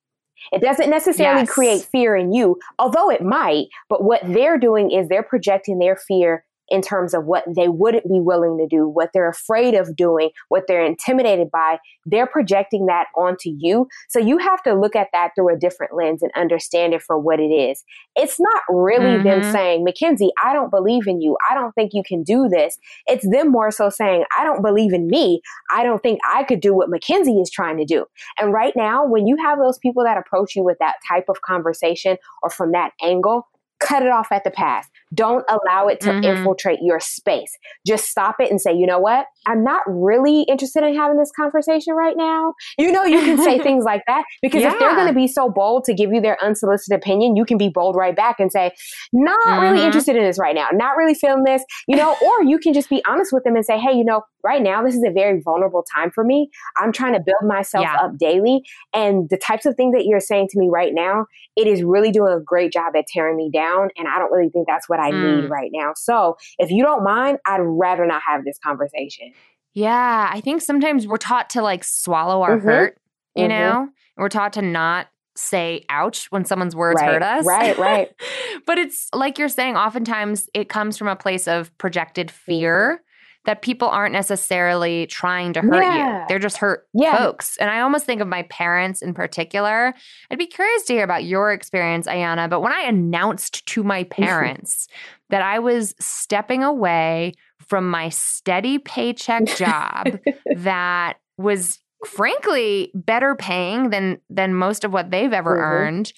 It 0.52 0.60
doesn't 0.60 0.90
necessarily 0.90 1.42
yes. 1.42 1.50
create 1.50 1.82
fear 1.82 2.16
in 2.16 2.32
you, 2.32 2.58
although 2.78 3.10
it 3.10 3.22
might, 3.22 3.66
but 3.88 4.04
what 4.04 4.20
they're 4.24 4.58
doing 4.58 4.90
is 4.90 5.08
they're 5.08 5.22
projecting 5.22 5.78
their 5.78 5.96
fear 5.96 6.44
in 6.68 6.80
terms 6.80 7.14
of 7.14 7.26
what 7.26 7.44
they 7.54 7.68
wouldn't 7.68 8.04
be 8.04 8.20
willing 8.20 8.58
to 8.58 8.66
do, 8.66 8.88
what 8.88 9.10
they're 9.12 9.28
afraid 9.28 9.74
of 9.74 9.94
doing, 9.96 10.30
what 10.48 10.64
they're 10.66 10.84
intimidated 10.84 11.50
by. 11.50 11.78
They're 12.06 12.26
projecting 12.26 12.86
that 12.86 13.06
onto 13.16 13.54
you. 13.58 13.86
So 14.08 14.18
you 14.18 14.38
have 14.38 14.62
to 14.62 14.74
look 14.74 14.96
at 14.96 15.08
that 15.12 15.30
through 15.34 15.54
a 15.54 15.58
different 15.58 15.94
lens 15.96 16.22
and 16.22 16.30
understand 16.34 16.94
it 16.94 17.02
for 17.02 17.18
what 17.18 17.40
it 17.40 17.52
is. 17.52 17.82
It's 18.16 18.40
not 18.40 18.62
really 18.68 19.16
mm-hmm. 19.16 19.26
them 19.26 19.52
saying, 19.52 19.84
Mackenzie, 19.84 20.30
I 20.42 20.52
don't 20.52 20.70
believe 20.70 21.06
in 21.06 21.20
you. 21.20 21.36
I 21.50 21.54
don't 21.54 21.72
think 21.72 21.92
you 21.92 22.02
can 22.06 22.22
do 22.22 22.48
this. 22.48 22.78
It's 23.06 23.28
them 23.30 23.50
more 23.50 23.70
so 23.70 23.90
saying, 23.90 24.24
I 24.38 24.44
don't 24.44 24.62
believe 24.62 24.92
in 24.92 25.06
me. 25.06 25.40
I 25.70 25.82
don't 25.82 26.02
think 26.02 26.20
I 26.32 26.44
could 26.44 26.60
do 26.60 26.74
what 26.74 26.90
Mackenzie 26.90 27.40
is 27.40 27.50
trying 27.50 27.76
to 27.78 27.84
do. 27.84 28.06
And 28.38 28.52
right 28.52 28.72
now, 28.76 29.06
when 29.06 29.26
you 29.26 29.36
have 29.44 29.58
those 29.58 29.78
people 29.78 30.04
that 30.04 30.18
approach 30.18 30.56
you 30.56 30.64
with 30.64 30.78
that 30.80 30.94
type 31.08 31.24
of 31.28 31.40
conversation 31.42 32.16
or 32.42 32.50
from 32.50 32.72
that 32.72 32.92
angle, 33.02 33.46
cut 33.80 34.02
it 34.02 34.10
off 34.10 34.28
at 34.30 34.44
the 34.44 34.50
pass. 34.50 34.88
Don't 35.12 35.44
allow 35.48 35.88
it 35.88 36.00
to 36.00 36.10
mm-hmm. 36.10 36.24
infiltrate 36.24 36.78
your 36.82 37.00
space. 37.00 37.56
Just 37.86 38.06
stop 38.06 38.36
it 38.40 38.50
and 38.50 38.60
say, 38.60 38.72
you 38.72 38.86
know 38.86 38.98
what? 38.98 39.26
I'm 39.46 39.62
not 39.62 39.82
really 39.86 40.42
interested 40.42 40.82
in 40.82 40.94
having 40.94 41.18
this 41.18 41.30
conversation 41.36 41.94
right 41.94 42.16
now. 42.16 42.54
You 42.78 42.90
know, 42.90 43.04
you 43.04 43.20
can 43.20 43.38
say 43.38 43.58
things 43.62 43.84
like 43.84 44.02
that 44.06 44.24
because 44.42 44.62
yeah. 44.62 44.72
if 44.72 44.78
they're 44.78 44.94
going 44.94 45.08
to 45.08 45.14
be 45.14 45.28
so 45.28 45.48
bold 45.48 45.84
to 45.84 45.94
give 45.94 46.12
you 46.12 46.20
their 46.20 46.42
unsolicited 46.42 46.98
opinion, 46.98 47.36
you 47.36 47.44
can 47.44 47.58
be 47.58 47.68
bold 47.68 47.96
right 47.96 48.16
back 48.16 48.40
and 48.40 48.50
say, 48.50 48.72
not 49.12 49.38
mm-hmm. 49.46 49.60
really 49.60 49.84
interested 49.84 50.16
in 50.16 50.22
this 50.22 50.38
right 50.38 50.54
now, 50.54 50.68
not 50.72 50.96
really 50.96 51.14
feeling 51.14 51.44
this, 51.44 51.62
you 51.86 51.96
know, 51.96 52.16
or 52.22 52.44
you 52.44 52.58
can 52.58 52.72
just 52.72 52.88
be 52.88 53.02
honest 53.06 53.32
with 53.32 53.44
them 53.44 53.56
and 53.56 53.64
say, 53.64 53.78
hey, 53.78 53.92
you 53.92 54.04
know, 54.04 54.22
right 54.44 54.62
now, 54.62 54.84
this 54.84 54.94
is 54.94 55.02
a 55.02 55.10
very 55.10 55.40
vulnerable 55.40 55.84
time 55.94 56.10
for 56.10 56.22
me. 56.22 56.50
I'm 56.76 56.92
trying 56.92 57.14
to 57.14 57.20
build 57.20 57.42
myself 57.42 57.84
yeah. 57.84 57.96
up 57.96 58.18
daily. 58.18 58.62
And 58.92 59.28
the 59.30 59.38
types 59.38 59.66
of 59.66 59.74
things 59.74 59.94
that 59.94 60.04
you're 60.04 60.20
saying 60.20 60.48
to 60.50 60.58
me 60.58 60.68
right 60.70 60.92
now, 60.94 61.26
it 61.56 61.66
is 61.66 61.82
really 61.82 62.12
doing 62.12 62.32
a 62.32 62.40
great 62.40 62.72
job 62.72 62.94
at 62.96 63.06
tearing 63.08 63.36
me 63.36 63.50
down. 63.52 63.88
And 63.96 64.06
I 64.06 64.18
don't 64.18 64.30
really 64.30 64.50
think 64.50 64.68
that's 64.68 64.88
what 64.88 65.00
I 65.00 65.10
mm. 65.10 65.42
need 65.42 65.50
right 65.50 65.70
now. 65.72 65.92
So 65.96 66.36
if 66.58 66.70
you 66.70 66.84
don't 66.84 67.02
mind, 67.02 67.38
I'd 67.46 67.60
rather 67.60 68.06
not 68.06 68.22
have 68.28 68.44
this 68.44 68.58
conversation. 68.62 69.32
Yeah, 69.72 70.30
I 70.32 70.40
think 70.40 70.62
sometimes 70.62 71.06
we're 71.06 71.16
taught 71.16 71.50
to 71.50 71.62
like 71.62 71.82
swallow 71.82 72.42
our 72.42 72.58
mm-hmm. 72.58 72.66
hurt, 72.68 72.98
you 73.34 73.44
mm-hmm. 73.44 73.48
know? 73.48 73.88
We're 74.16 74.28
taught 74.28 74.52
to 74.52 74.62
not 74.62 75.08
say 75.36 75.84
ouch 75.88 76.26
when 76.30 76.44
someone's 76.44 76.76
words 76.76 77.00
right, 77.00 77.14
hurt 77.14 77.22
us. 77.22 77.44
Right, 77.44 77.76
right. 77.76 78.12
but 78.66 78.78
it's 78.78 79.08
like 79.12 79.38
you're 79.38 79.48
saying, 79.48 79.76
oftentimes 79.76 80.48
it 80.54 80.68
comes 80.68 80.96
from 80.96 81.08
a 81.08 81.16
place 81.16 81.48
of 81.48 81.76
projected 81.78 82.30
fear 82.30 83.02
that 83.44 83.62
people 83.62 83.88
aren't 83.88 84.12
necessarily 84.12 85.06
trying 85.06 85.52
to 85.52 85.60
hurt 85.60 85.82
yeah. 85.82 86.20
you. 86.20 86.24
They're 86.28 86.38
just 86.38 86.56
hurt 86.56 86.88
yeah. 86.94 87.18
folks. 87.18 87.56
And 87.58 87.70
I 87.70 87.80
almost 87.80 88.06
think 88.06 88.20
of 88.20 88.28
my 88.28 88.42
parents 88.44 89.02
in 89.02 89.14
particular. 89.14 89.94
I'd 90.30 90.38
be 90.38 90.46
curious 90.46 90.84
to 90.84 90.94
hear 90.94 91.04
about 91.04 91.24
your 91.24 91.52
experience, 91.52 92.06
Ayana. 92.06 92.48
But 92.48 92.60
when 92.60 92.72
I 92.72 92.82
announced 92.82 93.66
to 93.66 93.84
my 93.84 94.04
parents 94.10 94.88
that 95.30 95.42
I 95.42 95.58
was 95.58 95.94
stepping 95.98 96.62
away 96.62 97.34
from 97.60 97.88
my 97.90 98.08
steady 98.08 98.78
paycheck 98.78 99.44
job 99.56 100.18
that 100.56 101.14
was 101.36 101.78
frankly 102.06 102.90
better 102.94 103.34
paying 103.34 103.90
than 103.90 104.18
than 104.28 104.54
most 104.54 104.84
of 104.84 104.92
what 104.92 105.10
they've 105.10 105.32
ever 105.32 105.56
mm-hmm. 105.56 105.64
earned 105.64 106.12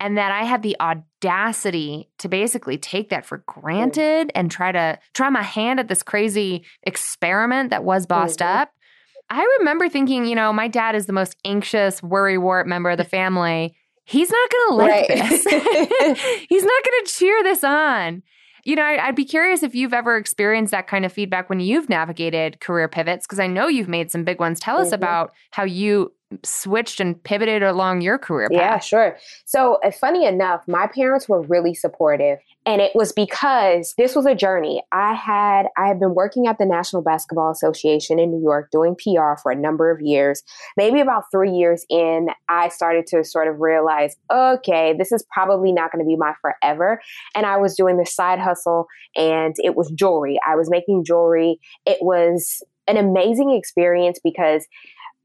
and 0.00 0.16
that 0.16 0.32
I 0.32 0.44
had 0.44 0.62
the 0.62 0.76
audacity 0.80 2.08
to 2.18 2.28
basically 2.28 2.78
take 2.78 3.10
that 3.10 3.26
for 3.26 3.44
granted 3.46 4.32
and 4.34 4.50
try 4.50 4.72
to 4.72 4.98
try 5.12 5.28
my 5.28 5.42
hand 5.42 5.78
at 5.78 5.88
this 5.88 6.02
crazy 6.02 6.64
experiment 6.82 7.70
that 7.70 7.84
was 7.84 8.06
bossed 8.06 8.40
mm-hmm. 8.40 8.62
up. 8.62 8.72
I 9.28 9.46
remember 9.60 9.88
thinking, 9.88 10.24
you 10.24 10.34
know, 10.34 10.52
my 10.52 10.66
dad 10.66 10.96
is 10.96 11.06
the 11.06 11.12
most 11.12 11.36
anxious, 11.44 12.02
worry 12.02 12.38
wart 12.38 12.66
member 12.66 12.90
of 12.90 12.98
the 12.98 13.04
family. 13.04 13.76
He's 14.04 14.30
not 14.30 14.50
going 14.50 14.68
to 14.68 14.74
like 14.74 15.08
right. 15.08 15.28
this. 15.30 15.44
He's 16.48 16.64
not 16.64 16.84
going 16.84 17.04
to 17.04 17.12
cheer 17.14 17.42
this 17.44 17.62
on. 17.62 18.22
You 18.64 18.76
know, 18.76 18.82
I'd 18.82 19.14
be 19.14 19.24
curious 19.24 19.62
if 19.62 19.74
you've 19.74 19.94
ever 19.94 20.16
experienced 20.16 20.72
that 20.72 20.86
kind 20.86 21.04
of 21.04 21.12
feedback 21.12 21.48
when 21.48 21.60
you've 21.60 21.88
navigated 21.88 22.60
career 22.60 22.88
pivots, 22.88 23.26
because 23.26 23.38
I 23.38 23.46
know 23.46 23.68
you've 23.68 23.88
made 23.88 24.10
some 24.10 24.24
big 24.24 24.40
ones. 24.40 24.58
Tell 24.58 24.76
mm-hmm. 24.76 24.86
us 24.86 24.92
about 24.92 25.32
how 25.52 25.64
you 25.64 26.12
switched 26.44 27.00
and 27.00 27.22
pivoted 27.22 27.62
along 27.62 28.02
your 28.02 28.18
career 28.18 28.48
path. 28.48 28.58
Yeah, 28.58 28.78
sure. 28.78 29.18
So, 29.44 29.78
uh, 29.84 29.90
funny 29.90 30.24
enough, 30.24 30.62
my 30.68 30.86
parents 30.86 31.28
were 31.28 31.42
really 31.42 31.74
supportive. 31.74 32.38
And 32.66 32.80
it 32.80 32.92
was 32.94 33.12
because 33.12 33.94
this 33.96 34.14
was 34.14 34.26
a 34.26 34.34
journey. 34.34 34.82
I 34.92 35.14
had 35.14 35.66
I 35.76 35.88
had 35.88 35.98
been 35.98 36.14
working 36.14 36.46
at 36.46 36.58
the 36.58 36.66
National 36.66 37.02
Basketball 37.02 37.50
Association 37.50 38.18
in 38.18 38.30
New 38.30 38.42
York 38.42 38.70
doing 38.70 38.94
PR 38.94 39.40
for 39.42 39.50
a 39.50 39.56
number 39.56 39.90
of 39.90 40.00
years. 40.00 40.42
Maybe 40.76 41.00
about 41.00 41.24
3 41.32 41.50
years 41.50 41.84
in, 41.88 42.28
I 42.48 42.68
started 42.68 43.06
to 43.08 43.24
sort 43.24 43.48
of 43.48 43.60
realize, 43.60 44.16
okay, 44.30 44.94
this 44.96 45.10
is 45.10 45.24
probably 45.32 45.72
not 45.72 45.90
going 45.90 46.04
to 46.04 46.08
be 46.08 46.16
my 46.16 46.34
forever. 46.40 47.00
And 47.34 47.46
I 47.46 47.56
was 47.56 47.74
doing 47.74 47.96
this 47.96 48.14
side 48.14 48.38
hustle 48.38 48.86
and 49.16 49.54
it 49.58 49.74
was 49.74 49.90
jewelry. 49.90 50.38
I 50.46 50.54
was 50.54 50.70
making 50.70 51.04
jewelry. 51.04 51.58
It 51.86 51.98
was 52.02 52.62
an 52.86 52.98
amazing 52.98 53.52
experience 53.52 54.20
because 54.22 54.66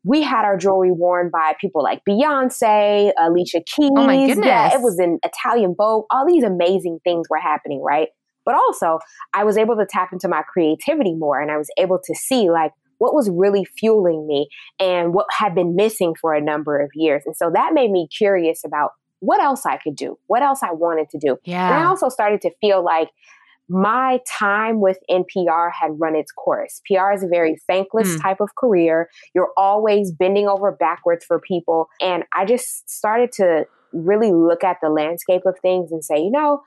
we 0.06 0.22
had 0.22 0.46
our 0.46 0.56
jewelry 0.56 0.92
worn 0.92 1.32
by 1.32 1.54
people 1.60 1.84
like 1.84 2.02
Beyonce, 2.08 3.12
Alicia 3.20 3.62
Keys. 3.66 3.90
Oh 3.98 4.06
my 4.06 4.28
goodness. 4.28 4.46
Yeah, 4.46 4.74
it 4.74 4.82
was 4.82 5.00
an 5.00 5.18
Italian 5.26 5.74
Vogue. 5.76 6.06
All 6.12 6.26
these 6.28 6.44
amazing 6.44 7.00
things 7.04 7.28
were 7.30 7.40
happening, 7.40 7.82
right? 7.82 8.10
But 8.46 8.54
also, 8.54 9.00
I 9.34 9.44
was 9.44 9.58
able 9.58 9.76
to 9.78 9.88
tap 9.90 10.10
into 10.14 10.28
my 10.28 10.44
creativity 10.44 11.16
more 11.16 11.42
and 11.42 11.50
I 11.50 11.58
was 11.58 11.68
able 11.80 12.00
to 12.04 12.14
see 12.14 12.52
like 12.52 12.72
what 13.00 13.16
was 13.16 13.30
really 13.32 13.66
fueling 13.66 14.28
me 14.28 14.48
and 14.80 15.12
what 15.14 15.26
had 15.36 15.56
been 15.56 15.76
missing 15.76 16.14
for 16.22 16.36
a 16.36 16.42
number 16.42 16.80
of 16.80 16.92
years. 16.94 17.24
And 17.26 17.36
so 17.36 17.50
that 17.54 17.74
made 17.74 17.90
me 17.90 18.08
curious 18.16 18.62
about 18.64 18.92
what 19.22 19.42
else 19.42 19.66
I 19.66 19.78
could 19.78 19.96
do, 19.96 20.18
what 20.28 20.44
else 20.44 20.62
I 20.62 20.72
wanted 20.72 21.10
to 21.10 21.18
do. 21.18 21.38
Yeah. 21.46 21.66
And 21.66 21.84
I 21.84 21.88
also 21.88 22.10
started 22.10 22.42
to 22.42 22.52
feel 22.62 22.86
like 22.86 23.10
my 23.70 24.20
time 24.28 24.80
within 24.80 25.26
PR 25.26 25.70
had 25.70 25.92
run 26.00 26.16
its 26.16 26.32
course. 26.32 26.82
PR 26.88 27.12
is 27.12 27.24
a 27.24 27.28
very 27.28 27.58
thankless 27.68 28.16
mm. 28.16 28.22
type 28.22 28.40
of 28.40 28.56
career. 28.56 29.10
You're 29.34 29.52
always 29.58 30.12
bending 30.12 30.48
over 30.48 30.72
backwards 30.72 31.26
for 31.26 31.40
people. 31.40 31.88
And 32.02 32.24
I 32.34 32.46
just 32.46 32.90
started 32.90 33.32
to 33.34 33.66
really 33.94 34.32
look 34.32 34.64
at 34.64 34.78
the 34.82 34.90
landscape 34.90 35.44
of 35.46 35.58
things 35.62 35.92
and 35.92 36.04
say, 36.04 36.18
you 36.18 36.32
know, 36.32 36.62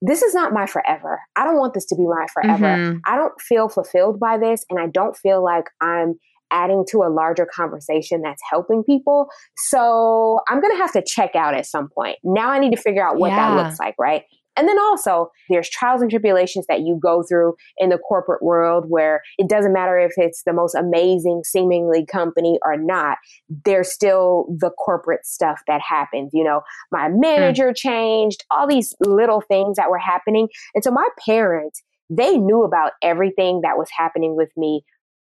this 0.00 0.22
is 0.22 0.34
not 0.34 0.52
my 0.52 0.66
forever. 0.66 1.20
I 1.34 1.44
don't 1.44 1.56
want 1.56 1.74
this 1.74 1.86
to 1.86 1.96
be 1.96 2.04
my 2.04 2.26
forever. 2.32 2.66
Mm-hmm. 2.66 2.98
I 3.04 3.16
don't 3.16 3.38
feel 3.40 3.68
fulfilled 3.68 4.20
by 4.20 4.38
this. 4.38 4.64
And 4.70 4.78
I 4.78 4.86
don't 4.86 5.16
feel 5.16 5.42
like 5.42 5.64
I'm 5.80 6.14
adding 6.50 6.84
to 6.90 6.98
a 6.98 7.10
larger 7.10 7.46
conversation 7.46 8.22
that's 8.22 8.40
helping 8.48 8.82
people. 8.84 9.28
So 9.56 10.40
I'm 10.48 10.60
going 10.60 10.74
to 10.74 10.78
have 10.78 10.92
to 10.92 11.02
check 11.04 11.34
out 11.34 11.54
at 11.54 11.66
some 11.66 11.88
point. 11.88 12.16
Now 12.22 12.50
I 12.50 12.58
need 12.58 12.70
to 12.70 12.80
figure 12.80 13.06
out 13.06 13.18
what 13.18 13.30
yeah. 13.30 13.54
that 13.54 13.62
looks 13.62 13.78
like, 13.78 13.94
right? 13.98 14.22
And 14.58 14.68
then 14.68 14.78
also, 14.78 15.30
there's 15.48 15.70
trials 15.70 16.02
and 16.02 16.10
tribulations 16.10 16.66
that 16.68 16.80
you 16.80 16.98
go 17.00 17.22
through 17.22 17.54
in 17.78 17.90
the 17.90 17.98
corporate 17.98 18.42
world 18.42 18.86
where 18.88 19.22
it 19.38 19.48
doesn't 19.48 19.72
matter 19.72 19.96
if 19.96 20.14
it's 20.16 20.42
the 20.42 20.52
most 20.52 20.74
amazing, 20.74 21.42
seemingly 21.44 22.04
company 22.04 22.58
or 22.64 22.76
not, 22.76 23.18
there's 23.64 23.92
still 23.92 24.46
the 24.58 24.70
corporate 24.70 25.24
stuff 25.24 25.60
that 25.68 25.80
happens. 25.80 26.30
You 26.32 26.42
know, 26.42 26.62
my 26.90 27.08
hmm. 27.08 27.20
manager 27.20 27.70
mm. 27.70 27.76
changed, 27.76 28.44
all 28.50 28.66
these 28.66 28.96
little 29.00 29.40
things 29.40 29.76
that 29.76 29.90
were 29.90 29.98
happening. 29.98 30.48
And 30.74 30.82
so 30.82 30.90
my 30.90 31.06
parents, 31.24 31.82
they 32.10 32.36
knew 32.36 32.64
about 32.64 32.92
everything 33.00 33.60
that 33.62 33.78
was 33.78 33.88
happening 33.96 34.34
with 34.34 34.50
me 34.56 34.82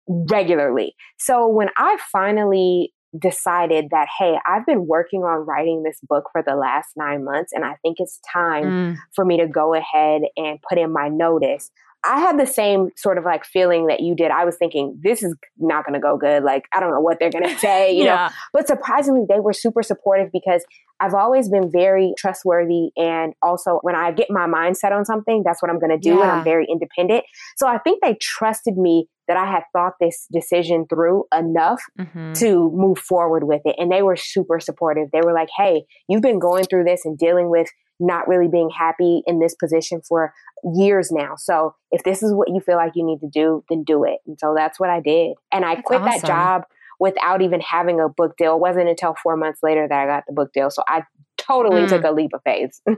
regularly. 0.06 0.94
So 1.18 1.48
when 1.48 1.68
I 1.76 1.96
finally 2.12 2.92
decided 3.20 3.86
that, 3.90 4.08
hey, 4.18 4.36
I've 4.46 4.66
been 4.66 4.86
working 4.86 5.22
on 5.22 5.46
writing 5.46 5.82
this 5.82 5.98
book 6.02 6.24
for 6.32 6.42
the 6.46 6.54
last 6.54 6.88
nine 6.96 7.24
months, 7.24 7.52
and 7.52 7.64
I 7.64 7.76
think 7.82 7.96
it's 7.98 8.20
time 8.32 8.64
mm. 8.64 8.96
for 9.14 9.24
me 9.24 9.38
to 9.38 9.46
go 9.46 9.74
ahead 9.74 10.22
and 10.36 10.58
put 10.68 10.78
in 10.78 10.92
my 10.92 11.08
notice. 11.08 11.70
I 12.06 12.20
had 12.20 12.38
the 12.38 12.46
same 12.46 12.90
sort 12.96 13.18
of 13.18 13.24
like 13.24 13.44
feeling 13.44 13.88
that 13.88 14.00
you 14.00 14.14
did. 14.14 14.30
I 14.30 14.44
was 14.44 14.56
thinking, 14.56 14.98
this 15.02 15.22
is 15.22 15.34
not 15.58 15.84
going 15.84 15.94
to 15.94 16.00
go 16.00 16.16
good. 16.16 16.44
Like, 16.44 16.66
I 16.72 16.80
don't 16.80 16.90
know 16.90 17.00
what 17.00 17.18
they're 17.18 17.30
going 17.30 17.48
to 17.48 17.58
say, 17.58 17.92
you 17.92 18.04
yeah. 18.04 18.14
know. 18.14 18.28
But 18.52 18.66
surprisingly, 18.66 19.24
they 19.28 19.40
were 19.40 19.52
super 19.52 19.82
supportive 19.82 20.30
because 20.32 20.64
I've 21.00 21.14
always 21.14 21.48
been 21.48 21.70
very 21.70 22.14
trustworthy. 22.16 22.90
And 22.96 23.34
also, 23.42 23.80
when 23.82 23.94
I 23.94 24.12
get 24.12 24.28
my 24.30 24.46
mindset 24.46 24.92
on 24.92 25.04
something, 25.04 25.42
that's 25.44 25.60
what 25.60 25.70
I'm 25.70 25.78
going 25.78 25.90
to 25.90 25.98
do. 25.98 26.16
Yeah. 26.16 26.22
And 26.22 26.30
I'm 26.30 26.44
very 26.44 26.66
independent. 26.70 27.24
So 27.56 27.66
I 27.66 27.78
think 27.78 28.02
they 28.02 28.16
trusted 28.20 28.76
me 28.76 29.08
that 29.28 29.36
I 29.36 29.50
had 29.50 29.62
thought 29.72 29.94
this 30.00 30.26
decision 30.32 30.86
through 30.88 31.24
enough 31.36 31.82
mm-hmm. 31.98 32.32
to 32.34 32.70
move 32.72 32.98
forward 32.98 33.44
with 33.44 33.62
it. 33.64 33.74
And 33.78 33.90
they 33.90 34.02
were 34.02 34.16
super 34.16 34.60
supportive. 34.60 35.08
They 35.12 35.20
were 35.20 35.32
like, 35.32 35.48
hey, 35.56 35.84
you've 36.08 36.22
been 36.22 36.38
going 36.38 36.64
through 36.64 36.84
this 36.84 37.04
and 37.04 37.18
dealing 37.18 37.50
with 37.50 37.68
not 37.98 38.28
really 38.28 38.48
being 38.48 38.70
happy 38.70 39.22
in 39.26 39.38
this 39.40 39.54
position 39.54 40.00
for 40.06 40.32
years 40.74 41.10
now. 41.10 41.34
So 41.36 41.74
if 41.90 42.02
this 42.02 42.22
is 42.22 42.34
what 42.34 42.48
you 42.48 42.60
feel 42.60 42.76
like 42.76 42.92
you 42.94 43.04
need 43.04 43.20
to 43.20 43.28
do, 43.28 43.64
then 43.68 43.84
do 43.84 44.04
it. 44.04 44.18
And 44.26 44.38
so 44.38 44.54
that's 44.56 44.78
what 44.78 44.90
I 44.90 45.00
did. 45.00 45.36
And 45.52 45.64
I 45.64 45.76
that's 45.76 45.86
quit 45.86 46.00
awesome. 46.00 46.20
that 46.20 46.26
job 46.26 46.62
without 46.98 47.42
even 47.42 47.60
having 47.60 48.00
a 48.00 48.08
book 48.08 48.36
deal. 48.36 48.54
It 48.54 48.60
wasn't 48.60 48.88
until 48.88 49.14
four 49.22 49.36
months 49.36 49.60
later 49.62 49.86
that 49.88 49.98
I 49.98 50.06
got 50.06 50.24
the 50.26 50.32
book 50.32 50.52
deal. 50.52 50.70
So 50.70 50.82
I 50.88 51.02
totally 51.38 51.82
mm. 51.82 51.88
took 51.88 52.04
a 52.04 52.10
leap 52.10 52.32
of 52.34 52.40
faith. 52.44 52.80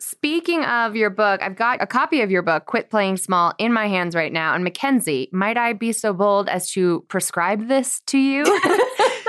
Speaking 0.00 0.64
of 0.64 0.96
your 0.96 1.08
book, 1.08 1.40
I've 1.40 1.56
got 1.56 1.80
a 1.80 1.86
copy 1.86 2.20
of 2.20 2.30
your 2.30 2.42
book, 2.42 2.66
Quit 2.66 2.90
Playing 2.90 3.16
Small, 3.16 3.54
in 3.58 3.72
my 3.72 3.86
hands 3.86 4.14
right 4.14 4.32
now. 4.32 4.54
And 4.54 4.64
Mackenzie, 4.64 5.30
might 5.32 5.56
I 5.56 5.72
be 5.72 5.92
so 5.92 6.12
bold 6.12 6.48
as 6.48 6.70
to 6.72 7.04
prescribe 7.08 7.68
this 7.68 8.00
to 8.08 8.18
you? 8.18 8.44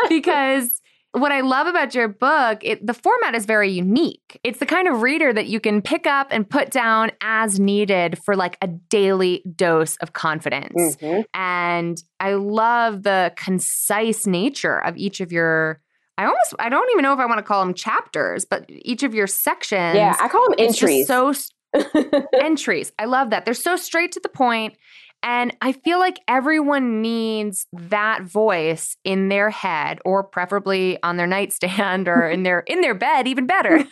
because 0.09 0.81
what 1.15 1.31
I 1.31 1.41
love 1.41 1.67
about 1.67 1.95
your 1.95 2.07
book, 2.07 2.59
it, 2.61 2.85
the 2.85 2.93
format 2.93 3.35
is 3.35 3.45
very 3.45 3.71
unique. 3.71 4.39
It's 4.43 4.59
the 4.59 4.65
kind 4.65 4.87
of 4.87 5.01
reader 5.01 5.31
that 5.31 5.47
you 5.47 5.59
can 5.59 5.81
pick 5.81 6.05
up 6.05 6.27
and 6.31 6.49
put 6.49 6.71
down 6.71 7.11
as 7.21 7.59
needed 7.59 8.17
for 8.23 8.35
like 8.35 8.57
a 8.61 8.67
daily 8.67 9.43
dose 9.55 9.95
of 9.97 10.13
confidence. 10.13 10.97
Mm-hmm. 10.97 11.21
And 11.33 12.01
I 12.19 12.33
love 12.33 13.03
the 13.03 13.33
concise 13.37 14.27
nature 14.27 14.77
of 14.79 14.97
each 14.97 15.21
of 15.21 15.31
your 15.31 15.81
I 16.17 16.25
almost 16.25 16.53
I 16.59 16.69
don't 16.69 16.89
even 16.91 17.03
know 17.03 17.13
if 17.13 17.19
I 17.19 17.25
want 17.25 17.39
to 17.39 17.43
call 17.43 17.63
them 17.65 17.73
chapters, 17.73 18.45
but 18.45 18.65
each 18.69 19.03
of 19.03 19.13
your 19.13 19.27
sections. 19.27 19.95
Yeah, 19.95 20.15
I 20.19 20.29
call 20.29 20.45
them 20.45 20.55
entries. 20.57 21.07
so 21.07 21.33
entries. 22.33 22.91
I 22.97 23.05
love 23.05 23.31
that. 23.31 23.45
They're 23.45 23.53
so 23.53 23.75
straight 23.75 24.13
to 24.13 24.19
the 24.21 24.29
point. 24.29 24.75
And 25.23 25.55
I 25.61 25.71
feel 25.71 25.99
like 25.99 26.19
everyone 26.27 27.01
needs 27.01 27.65
that 27.73 28.23
voice 28.23 28.95
in 29.03 29.29
their 29.29 29.49
head 29.49 29.99
or 30.05 30.23
preferably 30.23 31.01
on 31.01 31.17
their 31.17 31.27
nightstand 31.27 32.07
or 32.07 32.29
in 32.29 32.43
their 32.43 32.59
in 32.59 32.81
their 32.81 32.93
bed 32.93 33.27
even 33.27 33.47
better. 33.47 33.83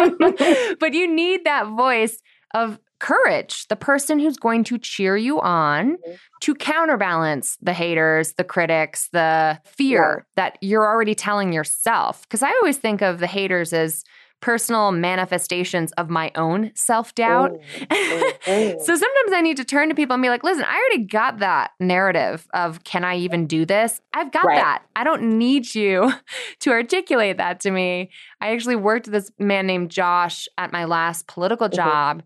but 0.79 0.93
you 0.93 1.13
need 1.13 1.43
that 1.45 1.67
voice 1.67 2.21
of 2.53 2.79
courage, 3.03 3.67
the 3.67 3.75
person 3.75 4.17
who's 4.17 4.37
going 4.37 4.63
to 4.63 4.77
cheer 4.77 5.17
you 5.17 5.41
on 5.41 5.97
mm-hmm. 5.97 6.13
to 6.41 6.55
counterbalance 6.55 7.57
the 7.61 7.73
haters, 7.73 8.33
the 8.37 8.45
critics, 8.45 9.09
the 9.11 9.59
fear 9.65 10.19
yeah. 10.19 10.23
that 10.35 10.57
you're 10.61 10.87
already 10.87 11.13
telling 11.13 11.51
yourself. 11.51 12.21
Because 12.21 12.41
I 12.41 12.49
always 12.61 12.77
think 12.77 13.01
of 13.01 13.19
the 13.19 13.27
haters 13.27 13.73
as 13.73 14.05
personal 14.43 14.91
manifestations 14.91 15.93
of 15.93 16.09
my 16.09 16.29
own 16.35 16.69
self 16.75 17.15
doubt. 17.15 17.57
so 17.79 18.77
sometimes 18.77 19.31
I 19.31 19.39
need 19.41 19.55
to 19.55 19.63
turn 19.63 19.88
to 19.88 19.95
people 19.95 20.15
and 20.15 20.21
be 20.21 20.27
like, 20.27 20.43
listen, 20.43 20.65
I 20.65 20.75
already 20.75 21.05
got 21.05 21.39
that 21.39 21.71
narrative 21.79 22.45
of 22.53 22.83
can 22.83 23.05
I 23.05 23.15
even 23.15 23.47
do 23.47 23.65
this? 23.65 24.01
I've 24.13 24.33
got 24.33 24.43
right. 24.43 24.57
that. 24.57 24.83
I 24.97 25.05
don't 25.05 25.38
need 25.38 25.73
you 25.73 26.12
to 26.59 26.71
articulate 26.71 27.38
that 27.38 27.62
to 27.62 27.71
me. 27.71 28.09
I 28.41 28.51
actually 28.51 28.75
worked 28.75 29.05
with 29.05 29.13
this 29.13 29.31
man 29.39 29.65
named 29.65 29.91
Josh 29.91 30.50
at 30.57 30.73
my 30.73 30.83
last 30.83 31.25
political 31.27 31.67
mm-hmm. 31.67 31.77
job 31.77 32.23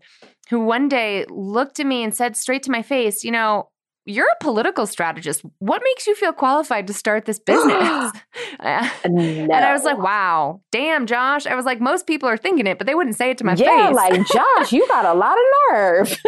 who 0.50 0.58
one 0.58 0.88
day 0.88 1.24
looked 1.30 1.78
at 1.78 1.86
me 1.86 2.02
and 2.02 2.12
said 2.12 2.36
straight 2.36 2.64
to 2.64 2.72
my 2.72 2.82
face, 2.82 3.22
you 3.22 3.30
know, 3.30 3.68
you're 4.08 4.26
a 4.28 4.42
political 4.42 4.86
strategist. 4.86 5.42
What 5.58 5.82
makes 5.84 6.06
you 6.06 6.14
feel 6.14 6.32
qualified 6.32 6.86
to 6.86 6.94
start 6.94 7.26
this 7.26 7.38
business? 7.38 7.70
no. 7.74 8.12
And 9.04 9.52
I 9.52 9.72
was 9.72 9.84
like, 9.84 9.98
wow, 9.98 10.60
damn, 10.72 11.06
Josh. 11.06 11.46
I 11.46 11.54
was 11.54 11.64
like, 11.64 11.80
most 11.80 12.06
people 12.06 12.28
are 12.28 12.36
thinking 12.36 12.66
it, 12.66 12.78
but 12.78 12.86
they 12.86 12.94
wouldn't 12.94 13.16
say 13.16 13.30
it 13.30 13.38
to 13.38 13.44
my 13.44 13.54
yeah, 13.54 13.88
face. 13.88 13.96
like, 13.96 14.26
Josh, 14.32 14.72
you 14.72 14.86
got 14.88 15.04
a 15.04 15.14
lot 15.14 15.36
of 15.36 15.44
nerve. 15.70 16.18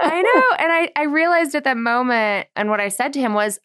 I 0.00 0.22
know. 0.22 0.56
And 0.58 0.72
I, 0.72 0.90
I 0.96 1.04
realized 1.04 1.54
at 1.54 1.64
that 1.64 1.76
moment, 1.76 2.48
and 2.56 2.68
what 2.68 2.80
I 2.80 2.88
said 2.88 3.12
to 3.14 3.20
him 3.20 3.34
was, 3.34 3.60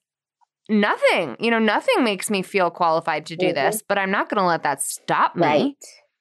nothing, 0.70 1.38
you 1.40 1.50
know, 1.50 1.60
nothing 1.60 2.04
makes 2.04 2.30
me 2.30 2.42
feel 2.42 2.70
qualified 2.70 3.26
to 3.28 3.36
do 3.36 3.48
mm-hmm. 3.48 3.56
this, 3.56 3.82
but 3.88 3.98
I'm 3.98 4.12
not 4.12 4.30
going 4.30 4.42
to 4.42 4.48
let 4.48 4.64
that 4.64 4.82
stop 4.82 5.36
me. 5.36 5.42
Right. 5.42 5.76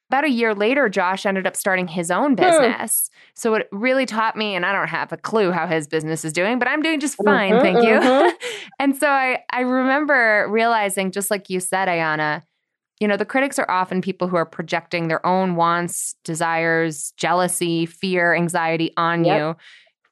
About 0.08 0.24
a 0.24 0.30
year 0.30 0.54
later, 0.54 0.88
Josh 0.88 1.26
ended 1.26 1.46
up 1.46 1.56
starting 1.56 1.88
his 1.88 2.10
own 2.10 2.30
hmm. 2.30 2.36
business. 2.36 3.10
So 3.34 3.54
it 3.54 3.68
really 3.72 4.06
taught 4.06 4.36
me, 4.36 4.54
and 4.54 4.64
I 4.64 4.72
don't 4.72 4.88
have 4.88 5.12
a 5.12 5.16
clue 5.16 5.50
how 5.50 5.66
his 5.66 5.88
business 5.88 6.24
is 6.24 6.32
doing, 6.32 6.58
but 6.58 6.68
I'm 6.68 6.80
doing 6.80 7.00
just 7.00 7.16
fine, 7.16 7.54
mm-hmm, 7.54 7.62
thank 7.62 7.84
you. 7.84 7.94
Mm-hmm. 7.94 8.36
and 8.78 8.96
so 8.96 9.08
I, 9.08 9.40
I 9.50 9.60
remember 9.60 10.46
realizing, 10.48 11.10
just 11.10 11.30
like 11.30 11.50
you 11.50 11.60
said, 11.60 11.88
Ayana, 11.88 12.42
you 13.00 13.08
know, 13.08 13.16
the 13.16 13.24
critics 13.24 13.58
are 13.58 13.70
often 13.70 14.00
people 14.00 14.28
who 14.28 14.36
are 14.36 14.46
projecting 14.46 15.08
their 15.08 15.24
own 15.26 15.56
wants, 15.56 16.14
desires, 16.24 17.12
jealousy, 17.16 17.84
fear, 17.84 18.34
anxiety 18.34 18.92
on 18.96 19.24
yep. 19.24 19.38
you. 19.38 19.56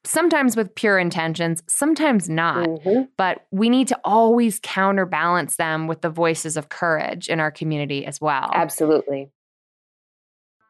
Sometimes 0.03 0.55
with 0.55 0.75
pure 0.75 0.99
intentions, 0.99 1.63
sometimes 1.67 2.29
not. 2.29 2.67
Mm-hmm. 2.67 3.03
But 3.17 3.47
we 3.49 3.69
need 3.69 3.87
to 3.87 3.99
always 4.03 4.59
counterbalance 4.61 5.55
them 5.55 5.87
with 5.87 6.01
the 6.01 6.11
voices 6.11 6.57
of 6.57 6.69
courage 6.69 7.27
in 7.27 7.39
our 7.39 7.49
community 7.49 8.05
as 8.05 8.21
well. 8.21 8.51
Absolutely. 8.53 9.31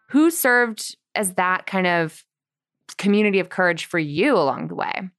Who 0.10 0.30
served 0.32 0.96
as 1.16 1.34
that 1.34 1.66
kind 1.66 1.88
of 1.88 2.24
community 2.98 3.40
of 3.40 3.50
courage 3.50 3.86
for 3.86 4.00
you 4.00 4.36
along 4.36 4.68
the 4.68 4.76
way? 4.76 5.10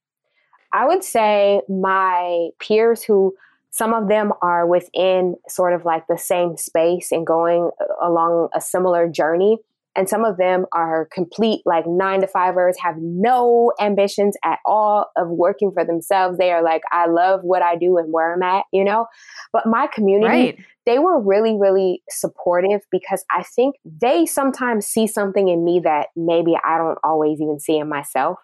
I 0.73 0.85
would 0.85 1.03
say 1.03 1.61
my 1.69 2.49
peers 2.59 3.03
who 3.03 3.35
some 3.71 3.93
of 3.93 4.07
them 4.07 4.33
are 4.41 4.65
within 4.65 5.35
sort 5.47 5.73
of 5.73 5.85
like 5.85 6.07
the 6.07 6.17
same 6.17 6.57
space 6.57 7.11
and 7.11 7.27
going 7.27 7.69
uh, 7.79 8.07
along 8.07 8.49
a 8.53 8.61
similar 8.61 9.07
journey 9.07 9.59
and 9.97 10.07
some 10.07 10.23
of 10.23 10.37
them 10.37 10.65
are 10.71 11.09
complete 11.11 11.61
like 11.65 11.85
nine 11.87 12.21
to 12.21 12.27
fivers 12.27 12.77
have 12.79 12.95
no 12.99 13.73
ambitions 13.81 14.37
at 14.45 14.59
all 14.63 15.07
of 15.17 15.27
working 15.27 15.71
for 15.73 15.83
themselves 15.83 16.37
they 16.37 16.51
are 16.51 16.63
like 16.63 16.83
i 16.91 17.07
love 17.07 17.41
what 17.43 17.61
i 17.61 17.75
do 17.75 17.97
and 17.97 18.13
where 18.13 18.33
i'm 18.33 18.43
at 18.43 18.63
you 18.71 18.83
know 18.83 19.07
but 19.51 19.65
my 19.65 19.87
community 19.87 20.27
right. 20.27 20.59
they 20.85 20.99
were 20.99 21.19
really 21.19 21.57
really 21.59 22.01
supportive 22.09 22.81
because 22.91 23.25
i 23.31 23.43
think 23.43 23.75
they 23.83 24.25
sometimes 24.25 24.85
see 24.85 25.07
something 25.07 25.49
in 25.49 25.65
me 25.65 25.81
that 25.83 26.07
maybe 26.15 26.53
i 26.63 26.77
don't 26.77 26.99
always 27.03 27.41
even 27.41 27.59
see 27.59 27.77
in 27.77 27.89
myself 27.89 28.37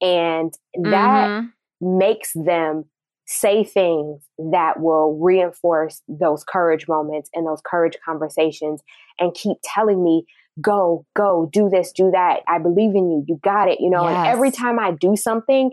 and 0.00 0.54
that 0.74 1.28
mm-hmm. 1.28 1.98
makes 1.98 2.32
them 2.32 2.84
say 3.24 3.64
things 3.64 4.22
that 4.52 4.80
will 4.80 5.18
reinforce 5.18 6.02
those 6.08 6.44
courage 6.44 6.86
moments 6.88 7.30
and 7.34 7.46
those 7.46 7.62
courage 7.64 7.96
conversations 8.04 8.82
and 9.18 9.32
keep 9.34 9.56
telling 9.64 10.02
me 10.02 10.24
go, 10.60 11.06
go, 11.14 11.48
do 11.52 11.68
this, 11.68 11.92
do 11.92 12.10
that. 12.10 12.40
I 12.46 12.58
believe 12.58 12.94
in 12.94 13.10
you. 13.10 13.24
You 13.26 13.40
got 13.42 13.68
it. 13.68 13.80
You 13.80 13.90
know, 13.90 14.08
yes. 14.08 14.16
and 14.16 14.26
every 14.26 14.50
time 14.50 14.78
I 14.78 14.92
do 14.92 15.16
something, 15.16 15.70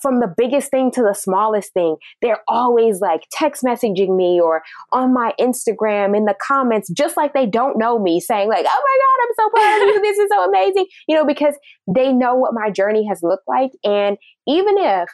from 0.00 0.20
the 0.20 0.32
biggest 0.36 0.70
thing 0.70 0.90
to 0.92 1.02
the 1.02 1.14
smallest 1.14 1.72
thing, 1.72 1.96
they're 2.22 2.42
always 2.48 3.00
like 3.00 3.22
text 3.30 3.62
messaging 3.62 4.16
me 4.16 4.40
or 4.40 4.62
on 4.92 5.12
my 5.12 5.34
Instagram 5.38 6.16
in 6.16 6.24
the 6.24 6.34
comments, 6.40 6.90
just 6.90 7.16
like 7.16 7.34
they 7.34 7.46
don't 7.46 7.78
know 7.78 7.98
me, 7.98 8.20
saying, 8.20 8.48
like, 8.48 8.66
oh 8.66 8.82
my 8.84 8.98
God, 9.02 9.22
I'm 9.22 9.34
so 9.36 9.50
proud 9.50 9.82
of 9.82 9.94
you. 9.94 10.00
This 10.02 10.18
is 10.18 10.28
so 10.30 10.44
amazing. 10.48 10.86
You 11.08 11.16
know, 11.16 11.26
because 11.26 11.54
they 11.92 12.12
know 12.12 12.34
what 12.34 12.54
my 12.54 12.70
journey 12.70 13.06
has 13.06 13.20
looked 13.22 13.46
like. 13.46 13.72
And 13.84 14.16
even 14.46 14.78
if 14.78 15.08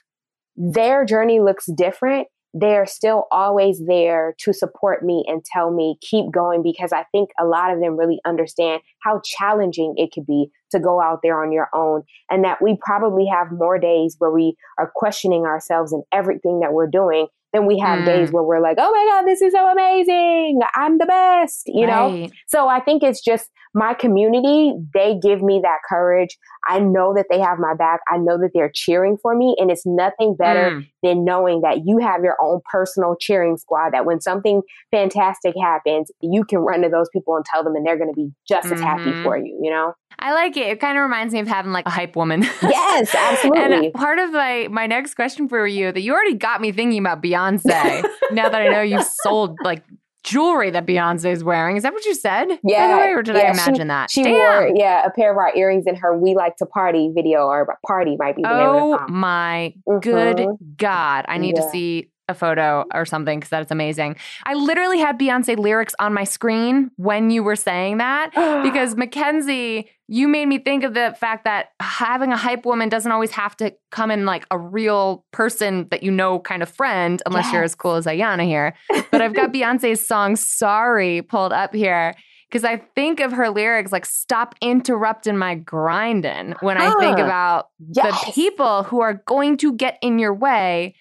their 0.56 1.04
journey 1.04 1.40
looks 1.40 1.66
different, 1.76 2.28
they're 2.54 2.86
still 2.86 3.26
always 3.30 3.82
there 3.86 4.34
to 4.38 4.52
support 4.52 5.04
me 5.04 5.24
and 5.26 5.44
tell 5.44 5.70
me 5.70 5.96
keep 6.00 6.32
going 6.32 6.62
because 6.62 6.92
I 6.92 7.04
think 7.12 7.30
a 7.38 7.44
lot 7.44 7.72
of 7.72 7.80
them 7.80 7.96
really 7.96 8.20
understand 8.26 8.80
how 9.02 9.20
challenging 9.24 9.94
it 9.96 10.12
could 10.12 10.26
be 10.26 10.50
to 10.70 10.80
go 10.80 11.00
out 11.00 11.20
there 11.22 11.42
on 11.42 11.52
your 11.52 11.68
own 11.74 12.02
and 12.30 12.44
that 12.44 12.62
we 12.62 12.76
probably 12.80 13.26
have 13.26 13.48
more 13.52 13.78
days 13.78 14.16
where 14.18 14.30
we 14.30 14.56
are 14.78 14.90
questioning 14.94 15.44
ourselves 15.44 15.92
and 15.92 16.02
everything 16.12 16.60
that 16.60 16.72
we're 16.72 16.86
doing 16.86 17.26
then 17.58 17.66
we 17.66 17.78
have 17.78 18.00
mm. 18.00 18.06
days 18.06 18.30
where 18.30 18.42
we're 18.42 18.62
like, 18.62 18.76
oh 18.78 18.90
my 18.90 19.04
God, 19.10 19.26
this 19.26 19.42
is 19.42 19.52
so 19.52 19.70
amazing. 19.70 20.60
I'm 20.74 20.98
the 20.98 21.06
best, 21.06 21.62
you 21.66 21.86
right. 21.86 22.22
know? 22.22 22.28
So 22.46 22.68
I 22.68 22.80
think 22.80 23.02
it's 23.02 23.22
just 23.22 23.50
my 23.74 23.94
community, 23.94 24.72
they 24.94 25.18
give 25.22 25.42
me 25.42 25.60
that 25.62 25.78
courage. 25.88 26.38
I 26.66 26.78
know 26.78 27.12
that 27.14 27.26
they 27.30 27.38
have 27.38 27.58
my 27.58 27.74
back. 27.74 28.00
I 28.08 28.16
know 28.16 28.38
that 28.38 28.50
they're 28.54 28.72
cheering 28.74 29.16
for 29.20 29.36
me. 29.36 29.56
And 29.58 29.70
it's 29.70 29.84
nothing 29.84 30.36
better 30.36 30.70
mm. 30.70 30.88
than 31.02 31.24
knowing 31.24 31.60
that 31.62 31.82
you 31.84 31.98
have 31.98 32.22
your 32.22 32.36
own 32.42 32.60
personal 32.70 33.14
cheering 33.20 33.56
squad, 33.56 33.90
that 33.92 34.06
when 34.06 34.20
something 34.20 34.62
fantastic 34.90 35.54
happens, 35.60 36.10
you 36.20 36.44
can 36.44 36.60
run 36.60 36.82
to 36.82 36.88
those 36.88 37.08
people 37.12 37.36
and 37.36 37.44
tell 37.44 37.62
them, 37.62 37.74
and 37.76 37.86
they're 37.86 37.98
going 37.98 38.12
to 38.12 38.16
be 38.16 38.30
just 38.48 38.66
mm-hmm. 38.66 38.74
as 38.74 38.80
happy 38.80 39.12
for 39.22 39.36
mm-hmm. 39.36 39.46
you, 39.46 39.60
you 39.64 39.70
know? 39.70 39.92
I 40.20 40.34
like 40.34 40.56
it. 40.56 40.66
It 40.66 40.80
kind 40.80 40.98
of 40.98 41.02
reminds 41.02 41.32
me 41.32 41.40
of 41.40 41.48
having 41.48 41.72
like 41.72 41.86
a 41.86 41.90
hype 41.90 42.16
woman. 42.16 42.46
Yes, 42.62 43.14
absolutely. 43.14 43.86
and 43.86 43.94
part 43.94 44.18
of 44.18 44.32
my 44.32 44.68
my 44.70 44.86
next 44.86 45.14
question 45.14 45.48
for 45.48 45.66
you 45.66 45.92
that 45.92 46.00
you 46.00 46.12
already 46.12 46.34
got 46.34 46.60
me 46.60 46.72
thinking 46.72 46.98
about 46.98 47.22
Beyonce. 47.22 48.04
now 48.32 48.48
that 48.48 48.60
I 48.60 48.68
know 48.68 48.82
you 48.82 49.02
sold 49.22 49.56
like 49.62 49.84
jewelry 50.24 50.70
that 50.70 50.86
Beyonce 50.86 51.32
is 51.32 51.44
wearing. 51.44 51.76
Is 51.76 51.82
that 51.84 51.92
what 51.92 52.04
you 52.04 52.14
said? 52.14 52.58
Yeah. 52.64 52.98
Way, 52.98 53.12
or 53.12 53.22
did 53.22 53.36
yeah, 53.36 53.42
I 53.42 53.50
imagine 53.52 53.74
she, 53.76 53.84
that? 53.84 54.10
She 54.10 54.22
Damn. 54.24 54.32
wore, 54.32 54.72
yeah, 54.74 55.06
a 55.06 55.10
pair 55.10 55.30
of 55.30 55.38
our 55.38 55.54
earrings 55.54 55.84
in 55.86 55.96
her 55.96 56.16
We 56.16 56.34
Like 56.34 56.56
to 56.56 56.66
Party 56.66 57.10
video 57.14 57.46
or 57.46 57.78
Party 57.86 58.16
might 58.18 58.36
be 58.36 58.42
the 58.42 58.50
oh, 58.50 58.56
name 58.56 58.68
of 58.68 58.90
the 58.90 59.06
song. 59.06 59.16
my 59.16 59.74
mm-hmm. 59.88 59.98
good 60.00 60.46
God. 60.76 61.24
I 61.28 61.38
need 61.38 61.56
yeah. 61.56 61.62
to 61.62 61.70
see 61.70 62.10
a 62.28 62.34
photo 62.34 62.84
or 62.92 63.04
something 63.04 63.40
because 63.40 63.50
that's 63.50 63.70
amazing. 63.70 64.16
I 64.44 64.54
literally 64.54 64.98
had 64.98 65.18
Beyonce 65.18 65.56
lyrics 65.56 65.94
on 65.98 66.12
my 66.12 66.24
screen 66.24 66.90
when 66.96 67.30
you 67.30 67.42
were 67.42 67.56
saying 67.56 67.98
that 67.98 68.30
because 68.62 68.96
Mackenzie, 68.96 69.90
you 70.06 70.28
made 70.28 70.46
me 70.46 70.58
think 70.58 70.84
of 70.84 70.94
the 70.94 71.16
fact 71.18 71.44
that 71.44 71.70
having 71.80 72.32
a 72.32 72.36
hype 72.36 72.64
woman 72.64 72.88
doesn't 72.88 73.10
always 73.10 73.30
have 73.32 73.56
to 73.58 73.74
come 73.90 74.10
in 74.10 74.24
like 74.24 74.46
a 74.50 74.58
real 74.58 75.24
person 75.32 75.88
that 75.90 76.02
you 76.02 76.10
know 76.10 76.38
kind 76.38 76.62
of 76.62 76.68
friend, 76.68 77.22
unless 77.26 77.46
yes. 77.46 77.52
you're 77.52 77.64
as 77.64 77.74
cool 77.74 77.94
as 77.94 78.06
Ayana 78.06 78.44
here. 78.44 78.74
But 79.10 79.22
I've 79.22 79.34
got 79.34 79.52
Beyonce's 79.52 80.06
song 80.06 80.36
Sorry 80.36 81.22
pulled 81.22 81.52
up 81.52 81.74
here 81.74 82.14
because 82.48 82.64
I 82.64 82.76
think 82.94 83.20
of 83.20 83.32
her 83.32 83.48
lyrics 83.50 83.90
like 83.90 84.06
"Stop 84.06 84.54
interrupting 84.60 85.36
my 85.36 85.54
grinding" 85.54 86.54
when 86.60 86.76
I 86.76 86.98
think 86.98 87.18
about 87.18 87.68
yes. 87.92 88.24
the 88.26 88.32
people 88.32 88.82
who 88.84 89.00
are 89.00 89.14
going 89.14 89.56
to 89.58 89.72
get 89.72 89.98
in 90.02 90.18
your 90.18 90.34
way 90.34 90.94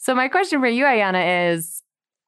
so 0.00 0.14
my 0.14 0.28
question 0.28 0.60
for 0.60 0.66
you, 0.66 0.84
Ayana, 0.84 1.52
is 1.52 1.82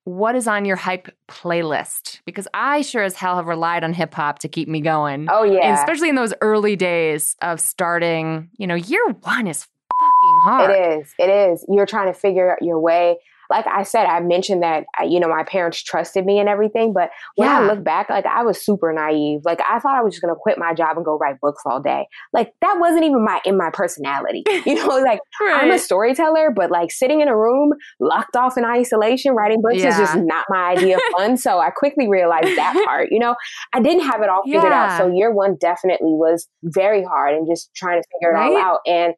what 0.04 0.34
is 0.34 0.46
on 0.46 0.64
your 0.64 0.76
hype 0.76 1.08
playlist? 1.28 2.20
Because 2.26 2.46
I 2.52 2.82
sure 2.82 3.02
as 3.02 3.14
hell 3.14 3.36
have 3.36 3.46
relied 3.46 3.82
on 3.82 3.94
hip 3.94 4.12
hop 4.14 4.40
to 4.40 4.48
keep 4.48 4.68
me 4.68 4.80
going. 4.80 5.28
Oh 5.30 5.42
yeah. 5.44 5.60
And 5.60 5.78
especially 5.78 6.08
in 6.08 6.14
those 6.14 6.34
early 6.40 6.76
days 6.76 7.34
of 7.40 7.60
starting, 7.60 8.50
you 8.58 8.66
know, 8.66 8.74
year 8.74 9.04
one 9.22 9.46
is 9.46 9.66
hard. 10.42 10.70
It 10.70 11.00
is. 11.00 11.14
It 11.18 11.28
is. 11.30 11.66
You're 11.68 11.86
trying 11.86 12.12
to 12.12 12.18
figure 12.18 12.52
out 12.52 12.62
your 12.62 12.80
way 12.80 13.16
like 13.52 13.66
I 13.66 13.82
said, 13.82 14.06
I 14.06 14.20
mentioned 14.20 14.62
that, 14.62 14.84
uh, 14.98 15.04
you 15.04 15.20
know, 15.20 15.28
my 15.28 15.44
parents 15.44 15.82
trusted 15.82 16.24
me 16.24 16.38
and 16.38 16.48
everything. 16.48 16.94
But 16.94 17.10
when 17.36 17.48
yeah. 17.48 17.60
I 17.60 17.66
look 17.66 17.84
back, 17.84 18.08
like 18.08 18.24
I 18.24 18.42
was 18.42 18.64
super 18.64 18.92
naive. 18.92 19.42
Like 19.44 19.60
I 19.68 19.78
thought 19.78 19.94
I 19.94 20.02
was 20.02 20.14
just 20.14 20.22
going 20.22 20.34
to 20.34 20.40
quit 20.40 20.56
my 20.56 20.72
job 20.72 20.96
and 20.96 21.04
go 21.04 21.18
write 21.18 21.38
books 21.40 21.62
all 21.66 21.80
day. 21.80 22.06
Like 22.32 22.54
that 22.62 22.78
wasn't 22.80 23.04
even 23.04 23.22
my, 23.22 23.40
in 23.44 23.56
my 23.56 23.70
personality. 23.70 24.44
You 24.64 24.76
know, 24.76 24.96
like 24.98 25.18
right. 25.40 25.64
I'm 25.64 25.72
a 25.72 25.78
storyteller, 25.78 26.50
but 26.54 26.70
like 26.70 26.92
sitting 26.92 27.20
in 27.20 27.26
a 27.26 27.36
room 27.36 27.72
locked 27.98 28.36
off 28.36 28.56
in 28.56 28.64
isolation, 28.64 29.34
writing 29.34 29.60
books 29.60 29.78
yeah. 29.78 29.88
is 29.88 29.96
just 29.96 30.16
not 30.16 30.46
my 30.48 30.70
idea 30.76 30.96
of 30.96 31.02
fun. 31.12 31.36
so 31.36 31.58
I 31.58 31.70
quickly 31.70 32.08
realized 32.08 32.56
that 32.56 32.80
part, 32.86 33.08
you 33.10 33.18
know, 33.18 33.34
I 33.72 33.80
didn't 33.80 34.04
have 34.04 34.22
it 34.22 34.28
all 34.28 34.44
figured 34.44 34.62
yeah. 34.62 34.92
out. 34.92 34.98
So 34.98 35.12
year 35.12 35.32
one 35.32 35.56
definitely 35.60 36.12
was 36.12 36.48
very 36.62 37.02
hard 37.02 37.34
and 37.34 37.46
just 37.50 37.74
trying 37.74 38.00
to 38.00 38.06
figure 38.12 38.34
it 38.34 38.38
all 38.38 38.56
out. 38.56 38.78
And 38.86 39.14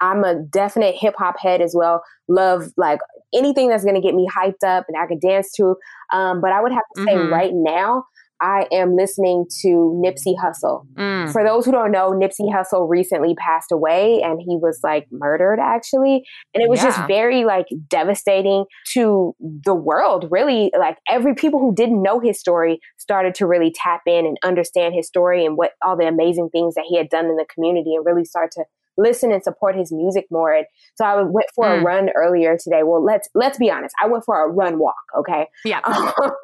I'm 0.00 0.24
a 0.24 0.34
definite 0.34 0.96
hip 0.98 1.14
hop 1.18 1.38
head 1.38 1.60
as 1.60 1.74
well. 1.76 2.02
Love 2.28 2.68
like 2.76 3.00
anything 3.34 3.68
that's 3.68 3.84
going 3.84 3.94
to 3.94 4.00
get 4.00 4.14
me 4.14 4.26
hyped 4.34 4.64
up 4.66 4.86
and 4.88 4.96
I 4.96 5.06
can 5.06 5.18
dance 5.18 5.52
to. 5.56 5.76
Um, 6.12 6.40
but 6.40 6.52
I 6.52 6.60
would 6.60 6.72
have 6.72 6.82
to 6.96 7.04
say 7.04 7.14
mm-hmm. 7.14 7.32
right 7.32 7.52
now, 7.52 8.04
I 8.40 8.66
am 8.72 8.96
listening 8.96 9.44
to 9.60 9.68
Nipsey 10.02 10.34
Hussle. 10.42 10.86
Mm. 10.94 11.30
For 11.30 11.44
those 11.44 11.66
who 11.66 11.72
don't 11.72 11.92
know, 11.92 12.10
Nipsey 12.10 12.50
Hussle 12.50 12.88
recently 12.88 13.34
passed 13.34 13.70
away 13.70 14.22
and 14.22 14.40
he 14.40 14.56
was 14.56 14.80
like 14.82 15.06
murdered 15.10 15.60
actually. 15.60 16.24
And 16.54 16.62
it 16.62 16.70
was 16.70 16.80
yeah. 16.80 16.86
just 16.86 17.06
very 17.06 17.44
like 17.44 17.66
devastating 17.88 18.64
to 18.92 19.34
the 19.40 19.74
world, 19.74 20.26
really. 20.30 20.72
Like 20.78 20.96
every 21.08 21.34
people 21.34 21.60
who 21.60 21.74
didn't 21.74 22.02
know 22.02 22.18
his 22.18 22.40
story 22.40 22.80
started 22.96 23.34
to 23.36 23.46
really 23.46 23.74
tap 23.74 24.02
in 24.06 24.24
and 24.24 24.38
understand 24.42 24.94
his 24.94 25.06
story 25.06 25.44
and 25.44 25.56
what 25.56 25.72
all 25.84 25.96
the 25.96 26.08
amazing 26.08 26.48
things 26.50 26.74
that 26.76 26.84
he 26.88 26.96
had 26.96 27.10
done 27.10 27.26
in 27.26 27.36
the 27.36 27.46
community 27.52 27.94
and 27.94 28.06
really 28.06 28.24
start 28.24 28.50
to 28.52 28.64
listen 28.96 29.32
and 29.32 29.42
support 29.42 29.76
his 29.76 29.92
music 29.92 30.26
more. 30.30 30.52
And 30.52 30.66
so 30.96 31.04
I 31.04 31.22
went 31.22 31.46
for 31.54 31.64
mm. 31.64 31.80
a 31.80 31.82
run 31.82 32.10
earlier 32.16 32.56
today. 32.62 32.82
Well, 32.82 33.04
let's 33.04 33.28
let's 33.34 33.58
be 33.58 33.70
honest. 33.70 33.94
I 34.02 34.08
went 34.08 34.24
for 34.24 34.44
a 34.44 34.48
run 34.48 34.78
walk. 34.78 34.94
Okay. 35.18 35.46
Yeah. 35.64 35.80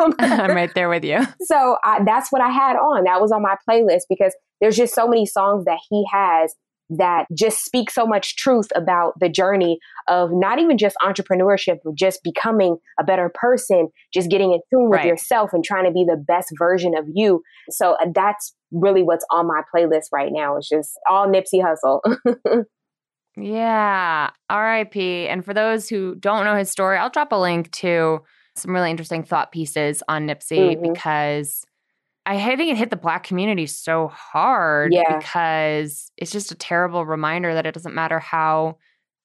Um, 0.03 0.15
I'm 0.19 0.55
right 0.55 0.73
there 0.75 0.89
with 0.89 1.05
you. 1.05 1.21
So 1.43 1.77
I, 1.85 2.03
that's 2.05 2.31
what 2.31 2.43
I 2.43 2.51
had 2.51 2.77
on. 2.77 3.05
That 3.05 3.21
was 3.21 3.33
on 3.33 3.43
my 3.43 3.57
playlist 3.69 4.03
because 4.09 4.35
there's 4.61 4.77
just 4.77 4.95
so 4.95 5.07
many 5.07 5.27
songs 5.27 5.65
that 5.65 5.79
he 5.89 6.05
has 6.13 6.55
that 6.91 7.27
just 7.37 7.65
speak 7.65 7.91
so 7.91 8.07
much 8.07 8.37
truth 8.37 8.69
about 8.75 9.15
the 9.19 9.29
journey 9.29 9.79
of 10.09 10.31
not 10.33 10.59
even 10.59 10.79
just 10.79 10.97
entrepreneurship, 11.03 11.79
but 11.85 11.95
just 11.95 12.23
becoming 12.23 12.77
a 12.99 13.05
better 13.05 13.31
person, 13.35 13.89
just 14.15 14.31
getting 14.31 14.53
in 14.53 14.61
tune 14.71 14.91
with 14.91 14.99
right. 14.99 15.07
yourself 15.07 15.51
and 15.53 15.65
trying 15.65 15.85
to 15.85 15.91
be 15.91 16.05
the 16.05 16.17
best 16.17 16.49
version 16.59 16.97
of 16.97 17.05
you. 17.13 17.43
So 17.71 17.93
uh, 17.95 18.07
that's 18.15 18.55
really 18.73 19.03
what's 19.03 19.25
on 19.31 19.47
my 19.47 19.63
playlist 19.75 20.07
right 20.13 20.33
now. 20.33 20.57
It's 20.57 20.69
just 20.69 20.99
all 21.09 21.27
Nipsey 21.27 21.63
Hussle. 21.63 22.01
yeah. 23.37 24.31
RIP. 24.51 24.97
And 24.97 25.45
for 25.45 25.55
those 25.55 25.89
who 25.89 26.15
don't 26.17 26.45
know 26.45 26.57
his 26.57 26.71
story, 26.71 26.99
I'll 26.99 27.11
drop 27.11 27.33
a 27.33 27.37
link 27.37 27.71
to 27.73 28.21
some 28.55 28.73
really 28.73 28.91
interesting 28.91 29.23
thought 29.23 29.53
pieces 29.53 30.03
on 30.09 30.27
Nipsey 30.27 30.77
mm-hmm. 30.77 30.93
because 30.93 31.65
I 32.25 32.57
think 32.57 32.73
it 32.73 32.77
hit 32.77 32.91
the 32.91 32.97
black 32.97 33.23
community 33.23 33.67
so 33.67 34.09
hard 34.09 34.93
yeah. 34.93 35.19
because 35.19 36.11
it's 36.17 36.33
just 36.33 36.51
a 36.51 36.57
terrible 36.57 37.07
reminder 37.07 37.55
that 37.55 37.67
it 37.67 37.75
doesn't 37.75 37.95
matter 37.95 38.19
how 38.19 38.79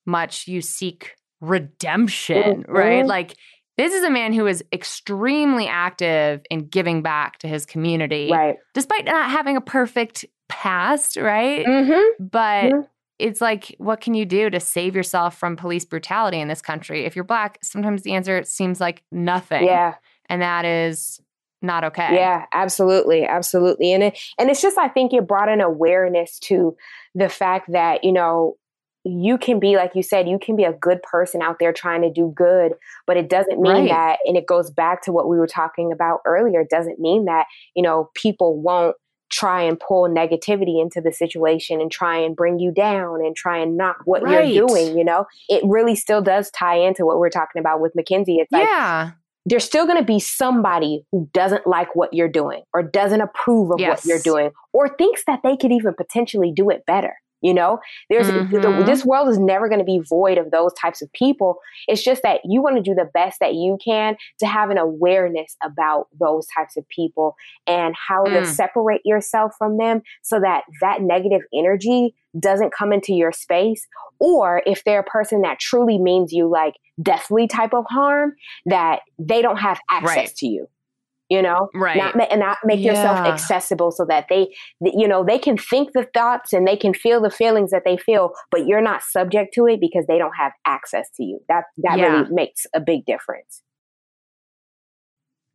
much 0.05 0.47
you 0.47 0.61
seek 0.61 1.15
redemption, 1.39 2.61
mm-hmm. 2.61 2.71
right? 2.71 3.05
Like 3.05 3.35
this 3.81 3.93
is 3.93 4.03
a 4.03 4.09
man 4.09 4.31
who 4.31 4.45
is 4.45 4.63
extremely 4.71 5.67
active 5.67 6.41
in 6.51 6.67
giving 6.67 7.01
back 7.01 7.39
to 7.39 7.47
his 7.47 7.65
community, 7.65 8.29
right? 8.31 8.57
Despite 8.73 9.05
not 9.05 9.31
having 9.31 9.57
a 9.57 9.61
perfect 9.61 10.25
past, 10.47 11.17
right? 11.17 11.65
Mm-hmm. 11.65 12.23
But 12.23 12.63
mm-hmm. 12.65 12.81
it's 13.17 13.41
like, 13.41 13.75
what 13.79 13.99
can 13.99 14.13
you 14.13 14.25
do 14.25 14.51
to 14.51 14.59
save 14.59 14.95
yourself 14.95 15.37
from 15.37 15.55
police 15.55 15.85
brutality 15.85 16.39
in 16.39 16.47
this 16.47 16.61
country? 16.61 17.05
If 17.05 17.15
you're 17.15 17.25
black, 17.25 17.57
sometimes 17.63 18.03
the 18.03 18.13
answer 18.13 18.43
seems 18.43 18.79
like 18.79 19.03
nothing. 19.11 19.65
Yeah, 19.65 19.95
and 20.29 20.43
that 20.43 20.63
is 20.65 21.19
not 21.63 21.83
okay. 21.83 22.15
Yeah, 22.15 22.45
absolutely, 22.53 23.25
absolutely. 23.25 23.93
And 23.93 24.03
it, 24.03 24.19
and 24.37 24.49
it's 24.49 24.61
just 24.61 24.77
I 24.77 24.89
think 24.89 25.13
it 25.13 25.27
brought 25.27 25.49
an 25.49 25.61
awareness 25.61 26.37
to 26.39 26.75
the 27.15 27.29
fact 27.29 27.71
that 27.71 28.03
you 28.03 28.11
know 28.11 28.57
you 29.03 29.37
can 29.37 29.59
be 29.59 29.75
like 29.75 29.91
you 29.95 30.03
said 30.03 30.27
you 30.27 30.37
can 30.39 30.55
be 30.55 30.63
a 30.63 30.73
good 30.73 31.01
person 31.03 31.41
out 31.41 31.57
there 31.59 31.73
trying 31.73 32.01
to 32.01 32.11
do 32.11 32.31
good 32.35 32.73
but 33.07 33.17
it 33.17 33.29
doesn't 33.29 33.59
mean 33.59 33.73
right. 33.73 33.89
that 33.89 34.19
and 34.25 34.37
it 34.37 34.45
goes 34.45 34.69
back 34.69 35.01
to 35.01 35.11
what 35.11 35.27
we 35.27 35.37
were 35.37 35.47
talking 35.47 35.91
about 35.91 36.19
earlier 36.25 36.61
it 36.61 36.69
doesn't 36.69 36.99
mean 36.99 37.25
that 37.25 37.45
you 37.75 37.81
know 37.81 38.09
people 38.15 38.61
won't 38.61 38.95
try 39.31 39.61
and 39.61 39.79
pull 39.79 40.09
negativity 40.09 40.81
into 40.81 40.99
the 40.99 41.11
situation 41.11 41.79
and 41.79 41.89
try 41.89 42.17
and 42.17 42.35
bring 42.35 42.59
you 42.59 42.71
down 42.71 43.25
and 43.25 43.35
try 43.35 43.57
and 43.57 43.77
knock 43.77 43.97
what 44.05 44.21
right. 44.21 44.53
you're 44.53 44.67
doing 44.67 44.97
you 44.97 45.03
know 45.03 45.25
it 45.49 45.63
really 45.65 45.95
still 45.95 46.21
does 46.21 46.51
tie 46.51 46.77
into 46.77 47.05
what 47.05 47.17
we're 47.17 47.29
talking 47.29 47.59
about 47.59 47.79
with 47.79 47.95
mackenzie 47.95 48.37
it's 48.37 48.51
like 48.51 48.67
yeah 48.67 49.11
there's 49.45 49.63
still 49.63 49.85
going 49.85 49.97
to 49.97 50.03
be 50.03 50.19
somebody 50.19 51.03
who 51.11 51.27
doesn't 51.33 51.65
like 51.65 51.95
what 51.95 52.13
you're 52.13 52.29
doing 52.29 52.61
or 52.73 52.83
doesn't 52.83 53.21
approve 53.21 53.71
of 53.71 53.79
yes. 53.79 53.89
what 53.89 54.05
you're 54.05 54.19
doing 54.19 54.51
or 54.73 54.87
thinks 54.87 55.23
that 55.25 55.39
they 55.43 55.57
could 55.57 55.71
even 55.71 55.93
potentially 55.95 56.51
do 56.55 56.69
it 56.69 56.85
better. 56.85 57.15
You 57.41 57.53
know, 57.53 57.79
there's 58.09 58.27
Mhm. 58.29 58.61
the, 58.61 58.83
this 58.85 59.03
world 59.05 59.27
is 59.29 59.39
never 59.39 59.67
going 59.67 59.79
to 59.79 59.85
be 59.85 59.99
void 59.99 60.37
of 60.37 60.51
those 60.51 60.73
types 60.73 61.01
of 61.01 61.11
people. 61.13 61.57
It's 61.87 62.03
just 62.03 62.21
that 62.23 62.41
you 62.45 62.61
want 62.61 62.75
to 62.77 62.81
do 62.81 62.93
the 62.93 63.09
best 63.13 63.39
that 63.39 63.55
you 63.55 63.77
can 63.83 64.15
to 64.39 64.45
have 64.47 64.69
an 64.69 64.77
awareness 64.77 65.57
about 65.63 66.07
those 66.19 66.45
types 66.55 66.77
of 66.77 66.87
people 66.89 67.35
and 67.67 67.95
how 67.95 68.25
to 68.25 68.41
Mm. 68.41 68.45
separate 68.45 69.01
yourself 69.05 69.53
from 69.57 69.77
them 69.77 70.01
so 70.21 70.39
that 70.39 70.63
that 70.81 71.01
negative 71.01 71.41
energy 71.53 72.15
doesn't 72.39 72.71
come 72.73 72.93
into 72.93 73.13
your 73.13 73.31
space 73.31 73.85
or 74.19 74.61
if 74.65 74.83
they're 74.83 74.99
a 75.01 75.03
person 75.03 75.41
that 75.41 75.59
truly 75.59 75.97
means 75.97 76.31
you 76.31 76.47
like 76.47 76.75
deathly 77.01 77.47
type 77.47 77.73
of 77.73 77.85
harm 77.89 78.33
that 78.65 79.01
they 79.19 79.41
don't 79.41 79.57
have 79.57 79.79
access 79.89 80.15
Right. 80.15 80.35
to 80.37 80.47
you 80.47 80.67
you 81.31 81.41
know 81.41 81.69
Right. 81.73 81.97
not 81.97 82.15
ma- 82.15 82.27
and 82.29 82.41
not 82.41 82.57
make 82.65 82.83
yourself 82.83 83.17
accessible 83.25 83.91
so 83.91 84.05
that 84.05 84.25
they 84.29 84.43
th- 84.83 84.95
you 84.97 85.07
know 85.07 85.23
they 85.23 85.39
can 85.39 85.57
think 85.57 85.93
the 85.93 86.05
thoughts 86.13 86.53
and 86.53 86.67
they 86.67 86.75
can 86.75 86.93
feel 86.93 87.21
the 87.21 87.31
feelings 87.31 87.71
that 87.71 87.83
they 87.85 87.97
feel 87.97 88.31
but 88.51 88.67
you're 88.67 88.81
not 88.81 89.01
subject 89.03 89.53
to 89.55 89.65
it 89.65 89.79
because 89.79 90.05
they 90.07 90.17
don't 90.17 90.35
have 90.37 90.51
access 90.65 91.09
to 91.15 91.23
you 91.23 91.39
that 91.47 91.63
that 91.77 91.97
Yeah. 91.97 92.05
really 92.19 92.29
makes 92.31 92.65
a 92.75 92.79
big 92.79 93.05
difference 93.05 93.61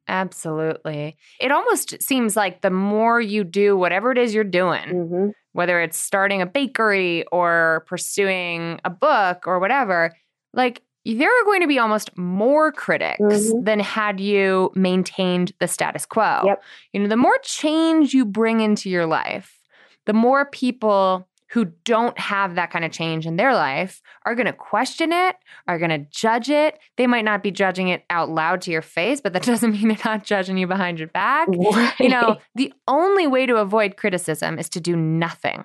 Absolutely. 0.09 1.17
It 1.41 1.51
almost 1.51 2.01
seems 2.01 2.37
like 2.37 2.61
the 2.63 2.71
more 2.71 3.21
you 3.21 3.43
do 3.45 3.77
whatever 3.77 4.13
it 4.13 4.19
is 4.19 4.35
you're 4.35 4.45
doing, 4.45 5.09
hmm 5.09 5.29
whether 5.53 5.81
it's 5.81 5.97
starting 5.97 6.43
a 6.43 6.47
bakery 6.47 7.25
or 7.33 7.83
pursuing 7.89 8.79
a 8.85 8.91
book 8.91 9.45
or 9.47 9.59
whatever, 9.59 10.13
like 10.53 10.83
there 11.15 11.29
are 11.31 11.45
going 11.45 11.61
to 11.61 11.67
be 11.69 11.79
almost 11.79 12.11
more 12.19 12.73
critics 12.73 13.21
Mhm. 13.23 13.65
than 13.65 13.81
had 13.81 14.19
you 14.21 14.73
maintained 14.75 15.53
the 15.61 15.69
status 15.69 16.05
quo. 16.07 16.43
Yep. 16.45 16.63
You 16.93 17.01
know, 17.01 17.09
the 17.09 17.17
more 17.17 17.39
change 17.43 18.13
you 18.15 18.25
bring 18.25 18.61
into 18.61 18.91
your 18.91 19.07
life, 19.07 19.59
the 20.07 20.13
more 20.13 20.47
people 20.47 21.29
who 21.51 21.67
don't 21.85 22.19
have 22.19 22.57
that 22.57 22.73
kind 22.73 22.85
of 22.85 22.91
change 22.91 23.25
in 23.25 23.37
their 23.37 23.55
life 23.55 24.03
are 24.25 24.35
going 24.35 24.47
to 24.47 24.53
question 24.53 25.13
it, 25.13 25.37
are 25.69 25.79
going 25.79 25.91
to 25.91 25.99
judge 26.11 26.51
it. 26.51 26.77
They 26.97 27.07
might 27.07 27.25
not 27.25 27.41
be 27.43 27.53
judging 27.53 27.87
it 27.87 28.03
out 28.11 28.29
loud 28.29 28.61
to 28.63 28.73
your 28.73 28.83
face, 28.83 29.21
but 29.21 29.33
that 29.33 29.43
doesn't 29.53 29.71
mean 29.71 29.89
they're 29.89 29.97
not 30.05 30.25
judging 30.25 30.57
you 30.59 30.67
behind 30.67 30.99
your 30.99 31.09
back. 31.09 31.49
You 32.01 32.09
know, 32.09 32.39
the 32.57 32.75
only 32.89 33.29
way 33.29 33.47
to 33.47 33.57
avoid 33.59 33.97
criticism 33.97 34.59
is 34.59 34.69
to 34.71 34.81
do 34.81 34.97
nothing. 34.97 35.65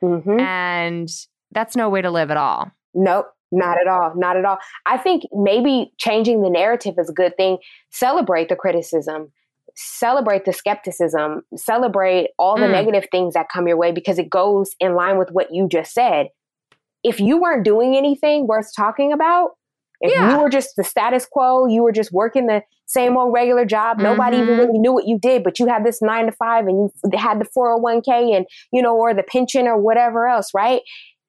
hmm 0.00 0.40
And 0.40 1.08
that's 1.52 1.76
no 1.76 1.90
way 1.90 2.00
to 2.00 2.10
live 2.10 2.30
at 2.30 2.36
all. 2.38 2.70
Nope, 2.94 3.26
not 3.50 3.80
at 3.80 3.86
all. 3.88 4.12
Not 4.16 4.36
at 4.36 4.44
all. 4.44 4.58
I 4.86 4.98
think 4.98 5.24
maybe 5.32 5.92
changing 5.98 6.42
the 6.42 6.50
narrative 6.50 6.94
is 6.98 7.08
a 7.10 7.12
good 7.12 7.36
thing. 7.36 7.58
Celebrate 7.90 8.48
the 8.48 8.56
criticism, 8.56 9.32
celebrate 9.74 10.44
the 10.44 10.52
skepticism, 10.52 11.42
celebrate 11.56 12.30
all 12.38 12.56
the 12.58 12.66
Mm. 12.66 12.72
negative 12.72 13.06
things 13.10 13.34
that 13.34 13.48
come 13.48 13.68
your 13.68 13.76
way 13.76 13.92
because 13.92 14.18
it 14.18 14.28
goes 14.28 14.74
in 14.80 14.94
line 14.94 15.18
with 15.18 15.30
what 15.30 15.52
you 15.52 15.68
just 15.68 15.92
said. 15.92 16.28
If 17.04 17.20
you 17.20 17.40
weren't 17.40 17.64
doing 17.64 17.96
anything 17.96 18.46
worth 18.46 18.70
talking 18.76 19.12
about, 19.12 19.52
if 20.00 20.12
Yeah. 20.12 20.30
you 20.30 20.38
were 20.40 20.48
just 20.48 20.76
the 20.76 20.84
status 20.84 21.26
quo, 21.26 21.66
you 21.66 21.82
were 21.82 21.92
just 21.92 22.12
working 22.12 22.46
the 22.46 22.62
same 22.86 23.16
old 23.16 23.32
regular 23.32 23.64
job, 23.64 23.98
nobody 23.98 24.38
even 24.38 24.54
Mhm. 24.54 24.58
really 24.58 24.78
knew 24.78 24.92
what 24.92 25.06
you 25.06 25.18
did, 25.18 25.44
but 25.44 25.58
you 25.58 25.66
had 25.66 25.84
this 25.84 26.00
nine 26.00 26.26
to 26.26 26.32
five 26.32 26.66
and 26.66 26.78
you 26.78 27.18
had 27.18 27.38
the 27.40 27.44
401k 27.44 28.32
and, 28.32 28.46
you 28.72 28.80
know, 28.82 28.96
or 28.96 29.12
the 29.14 29.22
pension 29.22 29.66
or 29.68 29.76
whatever 29.76 30.26
else, 30.26 30.52
right? 30.54 30.82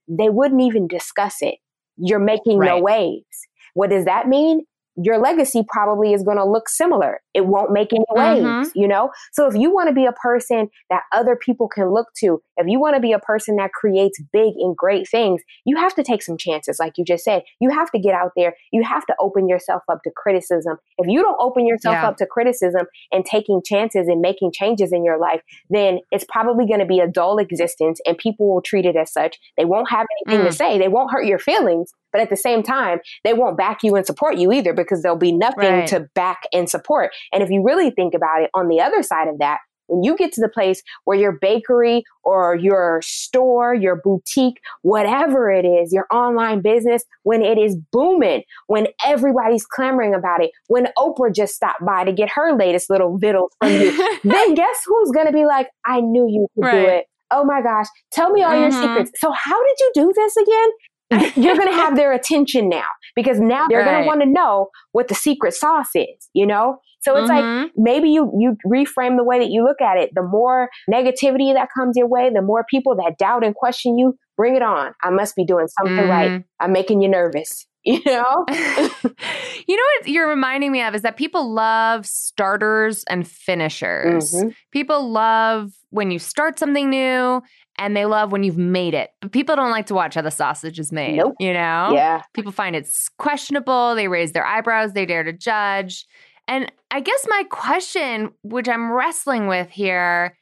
They 0.07 0.29
wouldn't 0.29 0.61
even 0.61 0.87
discuss 0.87 1.41
it. 1.41 1.55
You're 1.99 2.19
making 2.19 2.59
no 2.59 2.79
waves. 2.79 3.47
What 3.73 3.89
does 3.89 4.05
that 4.05 4.27
mean? 4.27 4.61
Your 5.01 5.17
legacy 5.17 5.63
probably 5.71 6.13
is 6.13 6.23
going 6.23 6.37
to 6.37 6.45
look 6.45 6.67
similar. 6.67 7.21
It 7.33 7.45
won't 7.45 7.71
make 7.71 7.93
any 7.93 8.03
waves, 8.11 8.71
you 8.75 8.87
know? 8.87 9.11
So 9.33 9.47
if 9.47 9.55
you 9.55 9.73
want 9.73 9.87
to 9.89 9.93
be 9.93 10.05
a 10.05 10.11
person 10.11 10.69
that 10.89 11.03
other 11.13 11.35
people 11.35 11.67
can 11.69 11.93
look 11.93 12.07
to, 12.17 12.41
if 12.57 12.67
you 12.67 12.79
want 12.79 12.95
to 12.95 12.99
be 13.01 13.13
a 13.13 13.19
person 13.19 13.55
that 13.57 13.71
creates 13.71 14.19
big 14.33 14.53
and 14.57 14.75
great 14.75 15.07
things, 15.09 15.41
you 15.65 15.77
have 15.77 15.95
to 15.95 16.03
take 16.03 16.21
some 16.21 16.37
chances, 16.37 16.77
like 16.79 16.93
you 16.97 17.05
just 17.05 17.23
said. 17.23 17.43
You 17.61 17.69
have 17.69 17.89
to 17.91 17.99
get 17.99 18.13
out 18.13 18.31
there. 18.35 18.55
You 18.71 18.83
have 18.83 19.05
to 19.05 19.15
open 19.19 19.47
yourself 19.47 19.83
up 19.89 19.99
to 20.03 20.11
criticism. 20.15 20.77
If 20.97 21.07
you 21.07 21.21
don't 21.21 21.37
open 21.39 21.65
yourself 21.65 21.95
Yeah. 22.01 22.09
up 22.09 22.17
to 22.17 22.25
criticism 22.25 22.87
and 23.11 23.25
taking 23.25 23.61
chances 23.63 24.07
and 24.07 24.19
making 24.21 24.51
changes 24.53 24.91
in 24.91 25.03
your 25.05 25.17
life, 25.17 25.41
then 25.69 25.99
it's 26.11 26.25
probably 26.29 26.67
going 26.67 26.79
to 26.81 26.85
be 26.85 26.99
a 26.99 27.07
dull 27.07 27.37
existence 27.37 28.01
and 28.05 28.17
people 28.17 28.53
will 28.53 28.61
treat 28.61 28.85
it 28.85 28.95
as 28.97 29.13
such. 29.13 29.37
They 29.57 29.65
won't 29.65 29.89
have 29.89 30.05
anything 30.27 30.43
to 30.45 30.51
Mm. 30.51 30.57
say. 30.57 30.77
They 30.77 30.87
won't 30.89 31.11
hurt 31.11 31.25
your 31.25 31.39
feelings, 31.39 31.91
but 32.11 32.21
at 32.21 32.29
the 32.29 32.37
same 32.37 32.63
time, 32.63 32.99
they 33.23 33.33
won't 33.33 33.57
back 33.57 33.83
you 33.83 33.95
and 33.95 34.05
support 34.05 34.37
you 34.37 34.51
either 34.51 34.73
because 34.73 35.01
there'll 35.01 35.17
be 35.17 35.31
nothing 35.31 35.59
Right. 35.59 35.87
to 35.87 36.07
back 36.15 36.43
and 36.53 36.69
support. 36.69 37.11
And 37.33 37.43
if 37.43 37.49
you 37.49 37.61
really 37.63 37.91
think 37.91 38.13
about 38.13 38.41
it, 38.41 38.49
on 38.53 38.67
the 38.67 38.81
other 38.81 39.01
side 39.03 39.27
of 39.27 39.37
that, 39.39 39.59
when 39.87 40.03
you 40.03 40.15
get 40.15 40.31
to 40.33 40.41
the 40.41 40.49
place 40.49 40.83
where 41.05 41.17
your 41.17 41.31
bakery 41.41 42.03
or 42.23 42.55
your 42.55 43.01
store, 43.03 43.73
your 43.73 43.95
boutique, 44.03 44.59
whatever 44.83 45.49
it 45.51 45.65
is, 45.65 45.91
your 45.91 46.05
online 46.13 46.61
business, 46.61 47.03
when 47.23 47.41
it 47.41 47.57
is 47.57 47.75
booming, 47.91 48.43
when 48.67 48.85
everybody's 49.03 49.65
clamoring 49.65 50.13
about 50.13 50.43
it, 50.43 50.51
when 50.67 50.89
Oprah 50.95 51.33
just 51.33 51.55
stopped 51.55 51.83
by 51.83 52.03
to 52.03 52.11
get 52.13 52.29
her 52.29 52.55
latest 52.55 52.89
little 52.91 53.17
vittles 53.17 53.51
from 53.59 53.71
you, 53.81 53.91
then 54.23 54.53
guess 54.53 54.77
who's 54.85 55.09
going 55.09 55.25
to 55.25 55.33
be 55.33 55.45
like, 55.45 55.69
I 55.85 56.01
knew 56.01 56.27
you 56.29 56.47
could 56.53 56.69
do 56.71 56.85
it. 56.87 57.05
Oh 57.31 57.43
my 57.43 57.61
gosh, 57.61 57.87
tell 58.11 58.29
me 58.31 58.43
all 58.43 58.55
your 58.55 58.69
Mhm. 58.69 58.73
secrets. 58.79 59.11
So, 59.15 59.31
how 59.31 59.63
did 59.63 59.79
you 59.79 59.91
do 59.95 60.13
this 60.15 60.35
again? 60.37 60.69
You're 61.35 61.55
going 61.55 61.67
to 61.69 61.73
have 61.75 61.95
their 61.95 62.11
attention 62.13 62.69
now 62.69 62.87
because 63.15 63.39
now 63.39 63.67
they're 63.71 63.83
going 63.83 63.95
to 63.95 64.01
want 64.01 64.21
to 64.21 64.27
know 64.29 64.69
what 64.91 65.07
the 65.07 65.15
secret 65.15 65.53
sauce 65.53 65.89
is, 65.95 66.29
you 66.33 66.45
know? 66.45 66.77
So 67.01 67.15
it's 67.17 67.29
like 67.29 67.47
Mhm. 67.47 67.69
maybe 67.75 68.09
you 68.09 68.31
you 68.37 68.57
reframe 68.65 69.17
the 69.17 69.23
way 69.23 69.39
that 69.39 69.49
you 69.49 69.63
look 69.63 69.81
at 69.81 69.97
it. 69.97 70.11
The 70.15 70.21
more 70.23 70.69
negativity 70.91 71.53
that 71.53 71.69
comes 71.77 71.95
your 71.97 72.07
way, 72.07 72.29
the 72.33 72.41
more 72.41 72.65
people 72.69 72.95
that 72.97 73.17
doubt 73.17 73.43
and 73.45 73.55
question 73.55 73.97
you, 73.97 74.17
bring 74.37 74.55
it 74.55 74.61
on. 74.61 74.93
I 75.03 75.09
must 75.09 75.35
be 75.35 75.45
doing 75.45 75.67
something 75.79 76.05
right. 76.05 76.31
Mhm. 76.31 76.43
I'm 76.59 76.71
making 76.73 77.01
you 77.01 77.09
nervous, 77.09 77.65
you 77.93 78.01
know? 78.05 78.45
you 78.49 79.75
know 79.75 79.83
what 79.99 80.07
you're 80.07 80.27
reminding 80.27 80.71
me 80.71 80.81
of 80.81 80.93
is 80.95 81.01
that 81.01 81.17
people 81.17 81.51
love 81.51 82.05
starters 82.05 83.03
and 83.05 83.27
finishers. 83.27 84.33
Mhm. 84.33 84.55
People 84.71 85.09
love 85.09 85.71
when 85.89 86.11
you 86.11 86.19
start 86.19 86.59
something 86.59 86.89
new 86.89 87.41
and 87.77 87.95
they 87.95 88.05
love 88.05 88.31
when 88.31 88.43
you've 88.43 88.57
made 88.57 88.93
it. 88.93 89.09
But 89.21 89.31
people 89.31 89.55
don't 89.55 89.71
like 89.71 89.87
to 89.87 89.93
watch 89.93 90.15
how 90.15 90.21
the 90.21 90.31
sausage 90.31 90.79
is 90.79 90.91
made. 90.91 91.15
Nope. 91.15 91.35
You 91.39 91.53
know? 91.53 91.91
Yeah. 91.93 92.21
People 92.33 92.51
find 92.51 92.75
it's 92.75 93.09
questionable. 93.17 93.95
They 93.95 94.07
raise 94.07 94.33
their 94.33 94.45
eyebrows. 94.45 94.93
They 94.93 95.05
dare 95.05 95.23
to 95.23 95.33
judge. 95.33 96.05
And 96.47 96.71
I 96.91 96.99
guess 96.99 97.25
my 97.29 97.43
question, 97.49 98.31
which 98.43 98.67
I'm 98.67 98.91
wrestling 98.91 99.47
with 99.47 99.69
here, 99.69 100.35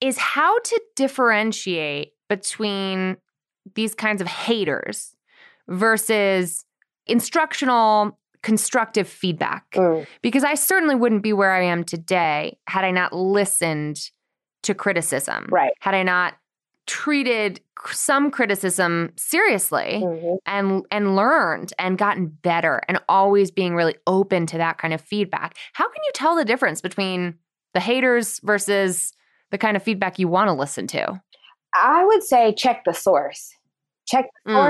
is 0.00 0.18
how 0.18 0.58
to 0.58 0.80
differentiate 0.94 2.12
between 2.28 3.16
these 3.74 3.94
kinds 3.94 4.20
of 4.20 4.28
haters 4.28 5.16
versus 5.68 6.65
instructional, 7.06 8.18
constructive 8.42 9.08
feedback. 9.08 9.64
Mm. 9.72 10.06
Because 10.22 10.44
I 10.44 10.54
certainly 10.54 10.94
wouldn't 10.94 11.22
be 11.22 11.32
where 11.32 11.52
I 11.52 11.62
am 11.64 11.84
today 11.84 12.58
had 12.66 12.84
I 12.84 12.90
not 12.90 13.12
listened 13.12 14.10
to 14.62 14.74
criticism. 14.74 15.46
Right. 15.50 15.72
Had 15.80 15.94
I 15.94 16.02
not 16.02 16.34
treated 16.86 17.60
some 17.90 18.30
criticism 18.30 19.12
seriously 19.16 20.00
Mhm. 20.04 20.38
and 20.46 20.84
and 20.92 21.16
learned 21.16 21.72
and 21.80 21.98
gotten 21.98 22.26
better 22.28 22.80
and 22.88 23.00
always 23.08 23.50
being 23.50 23.74
really 23.74 23.96
open 24.06 24.46
to 24.46 24.58
that 24.58 24.78
kind 24.78 24.94
of 24.94 25.00
feedback. 25.00 25.56
How 25.72 25.88
can 25.88 26.02
you 26.04 26.10
tell 26.14 26.36
the 26.36 26.44
difference 26.44 26.80
between 26.80 27.34
the 27.74 27.80
haters 27.80 28.40
versus 28.44 29.12
the 29.50 29.58
kind 29.58 29.76
of 29.76 29.82
feedback 29.82 30.18
you 30.18 30.28
want 30.28 30.48
to 30.48 30.52
listen 30.52 30.86
to? 30.88 31.20
I 31.74 32.04
would 32.04 32.22
say 32.22 32.54
check 32.54 32.84
the 32.84 32.94
source. 32.94 33.52
Check 34.06 34.26
the 34.44 34.52
Mm. 34.52 34.64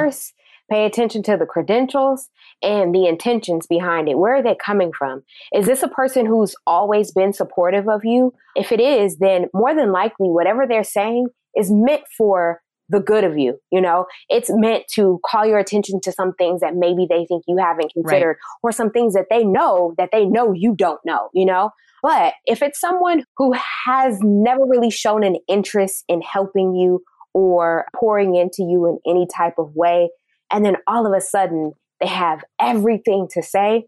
Pay 0.71 0.85
attention 0.87 1.23
to 1.25 1.37
the 1.37 1.47
credentials 1.47 2.29
and 2.63 2.95
the 2.95 3.07
intentions 3.07 3.67
behind 3.67 4.09
it. 4.09 4.19
Where 4.19 4.37
are 4.37 4.43
they 4.43 4.57
coming 4.57 4.93
from? 4.93 5.23
Is 5.55 5.67
this 5.67 5.83
a 5.83 5.89
person 5.89 6.27
who's 6.27 6.55
always 6.67 7.13
been 7.13 7.33
supportive 7.33 7.89
of 7.89 8.05
you? 8.05 8.33
If 8.55 8.73
it 8.73 8.81
is, 8.81 9.19
then 9.19 9.47
more 9.55 9.75
than 9.75 9.93
likely, 9.93 10.29
whatever 10.29 10.67
they're 10.67 10.85
saying 10.85 11.29
is 11.57 11.71
meant 11.71 12.03
for 12.17 12.61
the 12.89 13.01
good 13.01 13.25
of 13.25 13.37
you. 13.37 13.59
You 13.71 13.81
know, 13.81 14.07
it's 14.29 14.51
meant 14.51 14.85
to 14.95 15.21
call 15.27 15.45
your 15.47 15.59
attention 15.59 16.01
to 16.03 16.13
some 16.13 16.35
things 16.35 16.61
that 16.61 16.75
maybe 16.75 17.07
they 17.09 17.27
think 17.27 17.45
you 17.49 17.57
haven't 17.59 17.93
considered 17.93 18.39
or 18.63 18.73
some 18.73 18.91
things 18.91 19.15
that 19.15 19.27
they 19.31 19.45
know 19.45 19.95
that 19.99 20.11
they 20.13 20.25
know 20.25 20.53
you 20.53 20.75
don't 20.75 21.01
know, 21.05 21.29
you 21.35 21.45
know? 21.45 21.71
But 22.03 22.35
if 22.45 22.63
it's 22.63 22.79
someone 22.79 23.25
who 23.37 23.53
has 23.87 24.19
never 24.23 24.65
really 24.65 24.91
shown 24.91 25.25
an 25.25 25.39
interest 25.49 26.05
in 26.09 26.23
helping 26.23 26.77
you 26.77 27.03
or 27.35 27.87
pouring 27.95 28.37
into 28.37 28.63
you 28.63 28.87
in 28.87 28.99
any 29.11 29.27
type 29.27 29.55
of 29.59 29.75
way, 29.75 30.11
and 30.53 30.65
then 30.65 30.77
all 30.87 31.07
of 31.07 31.13
a 31.17 31.21
sudden 31.21 31.73
they 32.01 32.07
have 32.07 32.45
everything 32.61 33.29
to 33.33 33.43
say, 33.43 33.87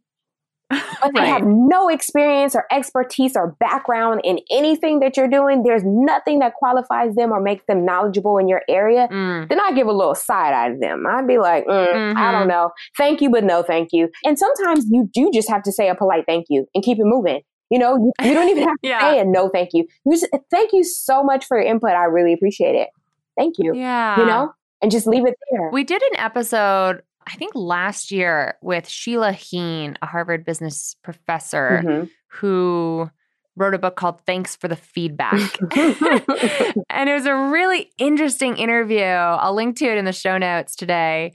but 0.71 1.12
they 1.14 1.27
have 1.27 1.42
no 1.44 1.88
experience 1.88 2.55
or 2.55 2.66
expertise 2.71 3.37
or 3.37 3.57
background 3.59 4.21
in 4.25 4.38
anything 4.51 5.01
that 5.01 5.16
you're 5.16 5.29
doing, 5.29 5.62
there's 5.62 5.83
nothing 5.85 6.40
that 6.40 6.53
qualifies 6.55 7.14
them 7.14 7.33
or 7.33 7.40
makes 7.40 7.64
them 7.66 7.85
knowledgeable 7.87 8.37
in 8.38 8.49
your 8.49 8.62
area, 8.68 9.09
Mm. 9.11 9.49
then 9.49 9.61
I 9.61 9.73
give 9.73 9.87
a 9.87 9.92
little 9.92 10.14
side 10.14 10.53
eye 10.53 10.71
to 10.71 10.79
them. 10.79 11.07
I'd 11.07 11.27
be 11.27 11.38
like, 11.38 11.64
mm, 11.66 12.14
I 12.16 12.21
Mhm. 12.21 12.33
don't 12.33 12.49
know. 12.49 12.71
Thank 12.99 13.21
you, 13.23 13.31
but 13.31 13.44
no 13.44 13.62
thank 13.62 13.90
you. 13.92 14.09
And 14.25 14.38
sometimes 14.38 14.85
you 14.90 15.09
do 15.12 15.31
just 15.33 15.49
have 15.49 15.62
to 15.62 15.73
say 15.73 15.88
a 15.88 15.94
polite 15.94 16.25
thank 16.27 16.47
you 16.51 16.66
and 16.75 16.85
keep 16.85 16.99
it 16.99 17.05
moving. 17.05 17.40
You 17.71 17.79
know, 17.79 17.97
you, 17.97 18.12
you 18.23 18.35
don't 18.35 18.49
even 18.49 18.64
have 18.64 18.77
to 18.83 18.88
Yeah. 18.88 19.01
say 19.01 19.18
a 19.21 19.25
no 19.25 19.49
thank 19.49 19.71
you. 19.73 19.87
You 20.05 20.12
just 20.12 20.27
thank 20.51 20.73
you 20.73 20.85
so 20.85 21.23
much 21.23 21.47
for 21.47 21.59
your 21.59 21.66
input. 21.66 21.90
I 21.92 22.05
really 22.05 22.33
appreciate 22.35 22.75
it. 22.75 22.88
Thank 23.38 23.55
you. 23.59 23.75
Yeah. 23.75 24.18
You 24.18 24.27
know? 24.27 24.53
And 24.83 24.91
just 24.91 25.07
leave 25.07 25.27
it 25.27 25.35
there. 25.51 25.71
We 25.71 25.85
did 25.85 26.03
an 26.03 26.19
episode, 26.19 27.03
I 27.27 27.35
think 27.35 27.53
last 27.55 28.11
year, 28.11 28.57
with 28.62 28.88
Sheila 28.88 29.33
Heen, 29.33 29.97
a 30.03 30.07
Harvard 30.07 30.45
business 30.45 30.97
professor 31.03 31.83
Mm-hmm. 31.85 32.05
who 32.29 33.11
wrote 33.57 33.75
a 33.75 33.79
book 33.79 33.97
called 33.97 34.21
Thanks 34.25 34.55
for 34.55 34.69
the 34.69 34.77
Feedback. 34.77 35.33
and 36.91 37.09
it 37.09 37.14
was 37.14 37.27
a 37.27 37.35
really 37.35 37.91
interesting 37.99 38.57
interview. 38.57 39.03
I'll 39.03 39.55
link 39.55 39.77
to 39.79 39.87
it 39.87 39.99
in 39.99 40.05
the 40.05 40.12
show 40.12 40.38
notes 40.38 40.77
today. 40.77 41.33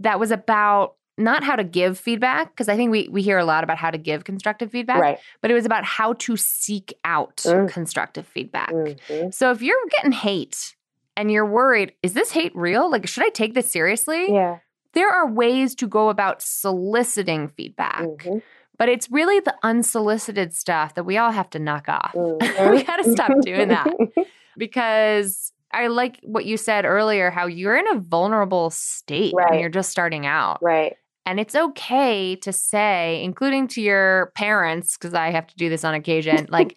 That 0.00 0.20
was 0.20 0.30
about 0.30 0.96
not 1.18 1.44
how 1.44 1.56
to 1.56 1.64
give 1.64 1.98
feedback, 1.98 2.50
because 2.52 2.68
I 2.68 2.76
think 2.76 2.90
we, 2.90 3.08
we 3.08 3.22
hear 3.22 3.38
a 3.38 3.44
lot 3.44 3.64
about 3.64 3.76
how 3.76 3.90
to 3.90 3.98
give 3.98 4.24
constructive 4.24 4.70
feedback, 4.70 5.00
right. 5.00 5.18
but 5.42 5.50
it 5.50 5.54
was 5.54 5.66
about 5.66 5.84
how 5.84 6.14
to 6.14 6.36
seek 6.36 6.94
out 7.04 7.36
Mm. 7.38 7.68
constructive 7.70 8.26
feedback. 8.26 8.70
Mhm. 8.72 9.32
So 9.32 9.50
if 9.50 9.60
you're 9.62 9.76
getting 9.90 10.12
hate 10.12 10.74
and 11.16 11.30
you're 11.30 11.46
worried, 11.46 11.92
is 12.02 12.12
this 12.14 12.30
hate 12.32 12.52
real? 12.54 12.90
Like, 12.90 13.06
should 13.06 13.24
I 13.24 13.28
take 13.30 13.54
this 13.54 13.70
seriously? 13.70 14.32
Yeah. 14.32 14.58
There 14.94 15.10
are 15.10 15.26
ways 15.30 15.74
to 15.76 15.86
go 15.86 16.08
about 16.10 16.42
soliciting 16.42 17.48
feedback, 17.48 18.02
Mhm. 18.02 18.42
but 18.78 18.88
it's 18.88 19.10
really 19.10 19.40
the 19.40 19.54
unsolicited 19.62 20.54
stuff 20.54 20.94
that 20.94 21.04
we 21.04 21.16
all 21.18 21.30
have 21.32 21.48
to 21.50 21.58
knock 21.58 21.88
off. 21.88 22.12
Mhm. 22.14 22.38
we 22.72 22.82
got 22.82 22.96
to 23.02 23.10
stop 23.12 23.32
doing 23.42 23.68
that 23.68 23.88
because 24.58 25.52
I 25.72 25.86
like 25.86 26.18
what 26.22 26.44
you 26.44 26.56
said 26.56 26.84
earlier 26.84 27.30
how 27.30 27.46
you're 27.46 27.76
in 27.76 27.88
a 27.88 27.98
vulnerable 27.98 28.68
state 28.70 29.32
when 29.34 29.44
Right. 29.46 29.60
you're 29.60 29.70
just 29.70 29.90
starting 29.90 30.26
out. 30.26 30.58
right. 30.62 30.96
And 31.24 31.38
it's 31.38 31.54
okay 31.54 32.34
to 32.36 32.52
say, 32.52 33.22
including 33.22 33.68
to 33.68 33.80
your 33.80 34.32
parents, 34.34 34.96
because 34.98 35.14
I 35.14 35.30
have 35.30 35.46
to 35.46 35.54
do 35.56 35.68
this 35.68 35.84
on 35.84 35.94
occasion, 35.94 36.48
like, 36.50 36.76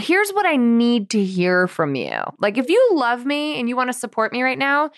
here's 0.00 0.30
what 0.30 0.46
I 0.46 0.56
need 0.56 1.10
to 1.10 1.22
hear 1.24 1.66
from 1.68 1.94
you. 1.94 2.12
Like, 2.38 2.58
if 2.58 2.68
you 2.68 2.90
love 2.92 3.24
me 3.24 3.58
and 3.58 3.68
you 3.68 3.76
want 3.76 3.88
to 3.92 3.98
support 3.98 4.32
me 4.32 4.42
right 4.42 4.58
now, 4.58 4.90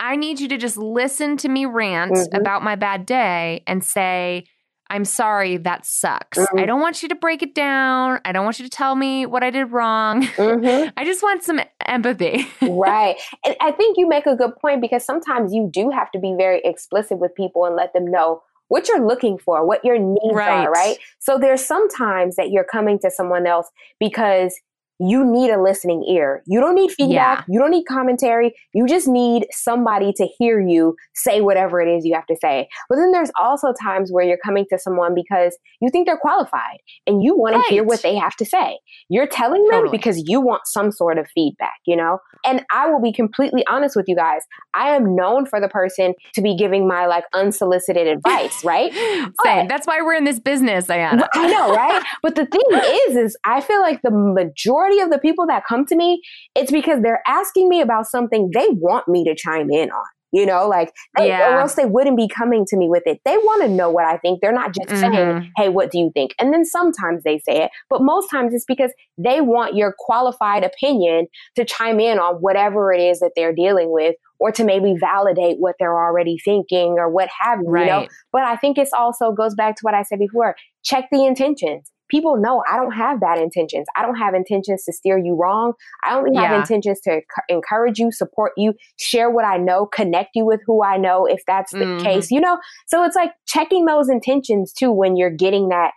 I 0.00 0.16
need 0.16 0.40
you 0.40 0.48
to 0.48 0.56
just 0.58 0.76
listen 0.76 1.36
to 1.38 1.48
me 1.48 1.64
rant 1.66 2.12
Mhm. 2.12 2.38
about 2.38 2.62
my 2.62 2.76
bad 2.76 3.06
day 3.06 3.62
and 3.66 3.82
say, 3.82 4.44
I'm 4.88 5.04
sorry, 5.04 5.56
that 5.56 5.84
sucks. 5.84 6.38
Mhm. 6.38 6.60
I 6.60 6.66
don't 6.66 6.80
want 6.80 7.02
you 7.02 7.08
to 7.08 7.14
break 7.16 7.42
it 7.42 7.54
down. 7.54 8.20
I 8.24 8.30
don't 8.32 8.44
want 8.44 8.60
you 8.60 8.64
to 8.66 8.70
tell 8.70 8.94
me 8.94 9.26
what 9.26 9.42
I 9.42 9.50
did 9.50 9.72
wrong. 9.72 10.22
Mhm. 10.22 10.92
I 10.96 11.04
just 11.04 11.22
want 11.24 11.42
some 11.42 11.60
empathy. 11.86 12.46
right. 12.62 13.16
And 13.44 13.56
I 13.60 13.72
think 13.72 13.96
you 13.98 14.06
make 14.06 14.26
a 14.26 14.36
good 14.36 14.54
point 14.60 14.80
because 14.80 15.04
sometimes 15.04 15.52
you 15.52 15.68
do 15.72 15.90
have 15.90 16.10
to 16.12 16.18
be 16.20 16.34
very 16.38 16.60
explicit 16.64 17.18
with 17.18 17.34
people 17.34 17.64
and 17.64 17.74
let 17.74 17.92
them 17.94 18.04
know 18.06 18.42
what 18.68 18.88
you're 18.88 19.06
looking 19.06 19.38
for, 19.38 19.66
what 19.66 19.84
your 19.84 19.98
needs 19.98 20.34
Right. 20.34 20.66
are, 20.66 20.70
right? 20.70 20.98
So 21.18 21.38
there's 21.38 21.64
sometimes 21.64 22.36
that 22.36 22.50
you're 22.50 22.64
coming 22.64 22.98
to 23.00 23.10
someone 23.10 23.46
else 23.46 23.68
because 24.00 24.54
you 24.98 25.24
need 25.24 25.50
a 25.50 25.60
listening 25.62 26.04
ear. 26.08 26.42
You 26.46 26.60
don't 26.60 26.74
need 26.74 26.90
feedback. 26.90 27.38
Yeah. 27.40 27.44
You 27.48 27.58
don't 27.60 27.70
need 27.70 27.84
commentary. 27.84 28.54
You 28.72 28.86
just 28.86 29.06
need 29.08 29.46
somebody 29.52 30.12
to 30.16 30.26
hear 30.38 30.60
you 30.60 30.96
say 31.14 31.40
whatever 31.40 31.80
it 31.80 31.88
is 31.88 32.04
you 32.04 32.14
have 32.14 32.26
to 32.26 32.36
say. 32.40 32.68
But 32.88 32.96
then 32.96 33.12
there's 33.12 33.30
also 33.38 33.72
times 33.82 34.10
where 34.10 34.24
you're 34.24 34.38
coming 34.44 34.64
to 34.70 34.78
someone 34.78 35.14
because 35.14 35.56
you 35.80 35.90
think 35.90 36.06
they're 36.06 36.16
qualified 36.16 36.78
and 37.06 37.22
you 37.22 37.36
want 37.36 37.56
to 37.56 37.62
hear 37.68 37.84
what 37.84 38.02
they 38.02 38.16
have 38.16 38.36
to 38.36 38.44
say. 38.44 38.78
You're 39.08 39.26
telling 39.26 39.62
them 39.64 39.80
Totally. 39.82 39.96
because 39.98 40.22
you 40.26 40.40
want 40.40 40.62
some 40.66 40.90
sort 40.92 41.18
of 41.18 41.26
feedback, 41.34 41.74
you 41.86 41.96
know? 41.96 42.18
And 42.44 42.64
I 42.72 42.88
will 42.88 43.02
be 43.02 43.12
completely 43.12 43.66
honest 43.66 43.96
with 43.96 44.06
you 44.08 44.16
guys. 44.16 44.40
I 44.74 44.90
am 44.90 45.14
known 45.14 45.46
for 45.46 45.60
the 45.60 45.68
person 45.68 46.14
to 46.34 46.40
be 46.42 46.56
giving 46.56 46.86
my 46.88 47.06
like 47.06 47.24
unsolicited 47.34 48.06
advice, 48.06 48.54
right? 48.64 48.92
Same. 48.94 49.32
But- 49.44 49.68
That's 49.68 49.86
why 49.86 50.00
we're 50.00 50.14
in 50.14 50.24
this 50.24 50.40
business, 50.40 50.86
Ayana. 50.86 51.26
I 51.34 51.48
know, 51.48 51.74
right? 51.74 52.02
But 52.22 52.34
the 52.34 52.46
thing 52.46 52.60
is, 53.08 53.16
is 53.16 53.36
I 53.44 53.60
feel 53.60 53.80
like 53.80 54.00
the 54.02 54.10
majority 54.10 54.85
of 55.00 55.10
the 55.10 55.18
people 55.18 55.46
that 55.46 55.64
come 55.68 55.84
to 55.86 55.96
me, 55.96 56.20
it's 56.54 56.72
because 56.72 57.02
they're 57.02 57.22
asking 57.26 57.68
me 57.68 57.80
about 57.80 58.06
something 58.06 58.50
they 58.54 58.68
want 58.70 59.08
me 59.08 59.24
to 59.24 59.34
chime 59.34 59.70
in 59.70 59.90
on. 59.90 60.04
You 60.32 60.44
know, 60.44 60.68
like, 60.68 60.92
they, 61.16 61.28
Yeah. 61.28 61.54
or 61.54 61.60
else 61.60 61.74
they 61.74 61.86
wouldn't 61.86 62.16
be 62.16 62.28
coming 62.28 62.66
to 62.66 62.76
me 62.76 62.88
with 62.90 63.04
it. 63.06 63.20
They 63.24 63.36
want 63.38 63.62
to 63.62 63.68
know 63.68 63.88
what 63.88 64.04
I 64.04 64.18
think. 64.18 64.40
They're 64.42 64.52
not 64.52 64.74
just 64.74 64.90
saying, 64.90 65.12
Mhm. 65.12 65.48
hey, 65.56 65.68
what 65.68 65.90
do 65.90 65.98
you 65.98 66.10
think? 66.12 66.34
And 66.38 66.52
then 66.52 66.64
sometimes 66.64 67.22
they 67.22 67.38
say 67.38 67.62
it, 67.62 67.70
but 67.88 68.02
most 68.02 68.28
times 68.28 68.52
it's 68.52 68.64
because 68.66 68.92
they 69.16 69.40
want 69.40 69.76
your 69.76 69.94
qualified 69.98 70.64
opinion 70.64 71.28
to 71.54 71.64
chime 71.64 72.00
in 72.00 72.18
on 72.18 72.34
whatever 72.36 72.92
it 72.92 73.00
is 73.00 73.20
that 73.20 73.32
they're 73.36 73.54
dealing 73.54 73.92
with 73.92 74.16
or 74.38 74.50
to 74.52 74.64
maybe 74.64 74.94
validate 74.98 75.56
what 75.58 75.76
they're 75.78 75.96
already 76.04 76.36
thinking 76.44 76.96
or 76.98 77.08
what 77.08 77.28
have 77.40 77.60
you, 77.60 77.68
you 77.78 77.86
know? 77.86 78.00
Right. 78.00 78.08
But 78.32 78.42
I 78.42 78.56
think 78.56 78.76
it's 78.78 78.92
also 78.92 79.30
goes 79.32 79.54
back 79.54 79.76
to 79.76 79.80
what 79.82 79.94
I 79.94 80.02
said 80.02 80.18
before. 80.18 80.54
Check 80.82 81.06
the 81.10 81.24
intentions. 81.24 81.90
People 82.08 82.36
know 82.36 82.62
I 82.70 82.76
don't 82.76 82.92
have 82.92 83.20
bad 83.20 83.38
intentions. 83.38 83.86
I 83.96 84.02
don't 84.02 84.16
have 84.16 84.34
intentions 84.34 84.84
to 84.84 84.92
steer 84.92 85.18
you 85.18 85.34
wrong. 85.34 85.72
I 86.04 86.14
only 86.16 86.36
have 86.36 86.50
Yeah. 86.50 86.58
intentions 86.58 87.00
to 87.02 87.20
encourage 87.48 87.98
you, 87.98 88.12
support 88.12 88.52
you, 88.56 88.74
share 88.98 89.30
what 89.30 89.44
I 89.44 89.56
know, 89.56 89.86
connect 89.86 90.30
you 90.34 90.44
with 90.44 90.60
who 90.66 90.82
I 90.84 90.96
know 90.96 91.26
if 91.26 91.42
that's 91.46 91.72
the 91.72 91.78
Mhm. 91.86 92.02
case, 92.02 92.30
you 92.30 92.40
know? 92.40 92.58
So 92.86 93.04
it's 93.04 93.16
like 93.16 93.32
checking 93.46 93.86
those 93.86 94.08
intentions 94.08 94.72
too 94.72 94.92
when 94.92 95.16
you're 95.16 95.30
getting 95.30 95.68
that 95.70 95.92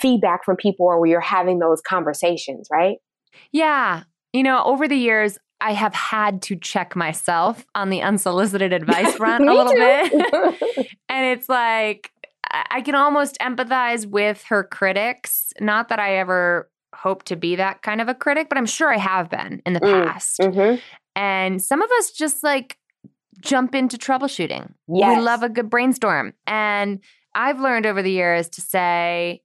feedback 0.00 0.44
from 0.44 0.56
people 0.56 0.86
or 0.86 1.00
where 1.00 1.10
you're 1.10 1.20
having 1.20 1.58
those 1.58 1.80
conversations, 1.80 2.68
right? 2.70 2.98
Yeah. 3.52 4.04
You 4.32 4.42
know, 4.42 4.62
over 4.64 4.86
the 4.88 4.96
years, 4.96 5.36
I 5.60 5.72
have 5.74 5.94
had 5.94 6.40
to 6.42 6.56
check 6.56 6.96
myself 6.96 7.66
on 7.74 7.90
the 7.90 8.00
unsolicited 8.00 8.72
advice 8.72 9.12
front 9.16 9.46
a 9.46 9.52
little 9.52 9.74
bit. 9.74 10.88
and 11.08 11.26
it's 11.26 11.48
like, 11.48 12.12
I 12.52 12.80
can 12.80 12.94
almost 12.94 13.38
empathize 13.40 14.06
with 14.06 14.42
her 14.44 14.64
critics. 14.64 15.52
Not 15.60 15.88
that 15.88 15.98
I 15.98 16.16
ever 16.16 16.70
hope 16.94 17.22
to 17.24 17.36
be 17.36 17.56
that 17.56 17.82
kind 17.82 18.00
of 18.00 18.08
a 18.08 18.14
critic, 18.14 18.48
but 18.48 18.58
I'm 18.58 18.66
sure 18.66 18.92
I 18.92 18.98
have 18.98 19.30
been 19.30 19.62
in 19.64 19.74
the 19.74 19.80
Mm, 19.80 20.06
past. 20.06 20.40
Mhm. 20.40 20.80
And 21.14 21.62
some 21.62 21.82
of 21.82 21.90
us 21.98 22.10
just 22.10 22.42
like 22.42 22.76
jump 23.40 23.74
into 23.74 23.96
troubleshooting. 23.96 24.72
Yes. 24.88 25.16
We 25.16 25.22
love 25.22 25.42
a 25.42 25.48
good 25.48 25.70
brainstorm. 25.70 26.34
And 26.46 27.00
I've 27.34 27.60
learned 27.60 27.86
over 27.86 28.02
the 28.02 28.10
years 28.10 28.48
to 28.50 28.60
say, 28.60 29.42